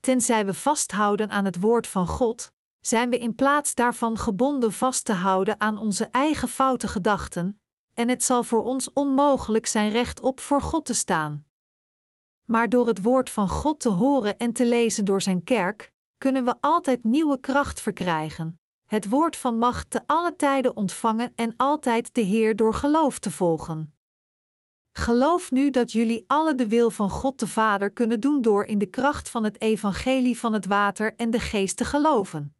Tenzij 0.00 0.46
we 0.46 0.54
vasthouden 0.54 1.30
aan 1.30 1.44
het 1.44 1.60
woord 1.60 1.86
van 1.86 2.06
God, 2.06 2.52
zijn 2.80 3.10
we 3.10 3.18
in 3.18 3.34
plaats 3.34 3.74
daarvan 3.74 4.18
gebonden 4.18 4.72
vast 4.72 5.04
te 5.04 5.12
houden 5.12 5.60
aan 5.60 5.78
onze 5.78 6.04
eigen 6.04 6.48
foute 6.48 6.88
gedachten, 6.88 7.60
en 7.94 8.08
het 8.08 8.24
zal 8.24 8.42
voor 8.42 8.64
ons 8.64 8.92
onmogelijk 8.92 9.66
zijn 9.66 9.90
rechtop 9.90 10.40
voor 10.40 10.62
God 10.62 10.84
te 10.84 10.94
staan. 10.94 11.44
Maar 12.44 12.68
door 12.68 12.86
het 12.86 13.02
woord 13.02 13.30
van 13.30 13.48
God 13.48 13.80
te 13.80 13.88
horen 13.88 14.38
en 14.38 14.52
te 14.52 14.66
lezen 14.66 15.04
door 15.04 15.22
zijn 15.22 15.44
kerk, 15.44 15.92
kunnen 16.18 16.44
we 16.44 16.54
altijd 16.60 17.04
nieuwe 17.04 17.40
kracht 17.40 17.80
verkrijgen, 17.80 18.60
het 18.86 19.08
woord 19.08 19.36
van 19.36 19.58
macht 19.58 19.90
te 19.90 20.00
alle 20.06 20.36
tijden 20.36 20.76
ontvangen 20.76 21.32
en 21.34 21.54
altijd 21.56 22.14
de 22.14 22.20
Heer 22.20 22.56
door 22.56 22.74
geloof 22.74 23.18
te 23.18 23.30
volgen. 23.30 23.95
Geloof 24.98 25.50
nu 25.50 25.70
dat 25.70 25.92
jullie 25.92 26.24
alle 26.26 26.54
de 26.54 26.68
wil 26.68 26.90
van 26.90 27.10
God 27.10 27.38
de 27.38 27.46
Vader 27.46 27.90
kunnen 27.90 28.20
doen 28.20 28.42
door 28.42 28.64
in 28.64 28.78
de 28.78 28.86
kracht 28.86 29.28
van 29.28 29.44
het 29.44 29.60
evangelie 29.60 30.38
van 30.38 30.52
het 30.52 30.66
water 30.66 31.14
en 31.16 31.30
de 31.30 31.40
geest 31.40 31.76
te 31.76 31.84
geloven. 31.84 32.55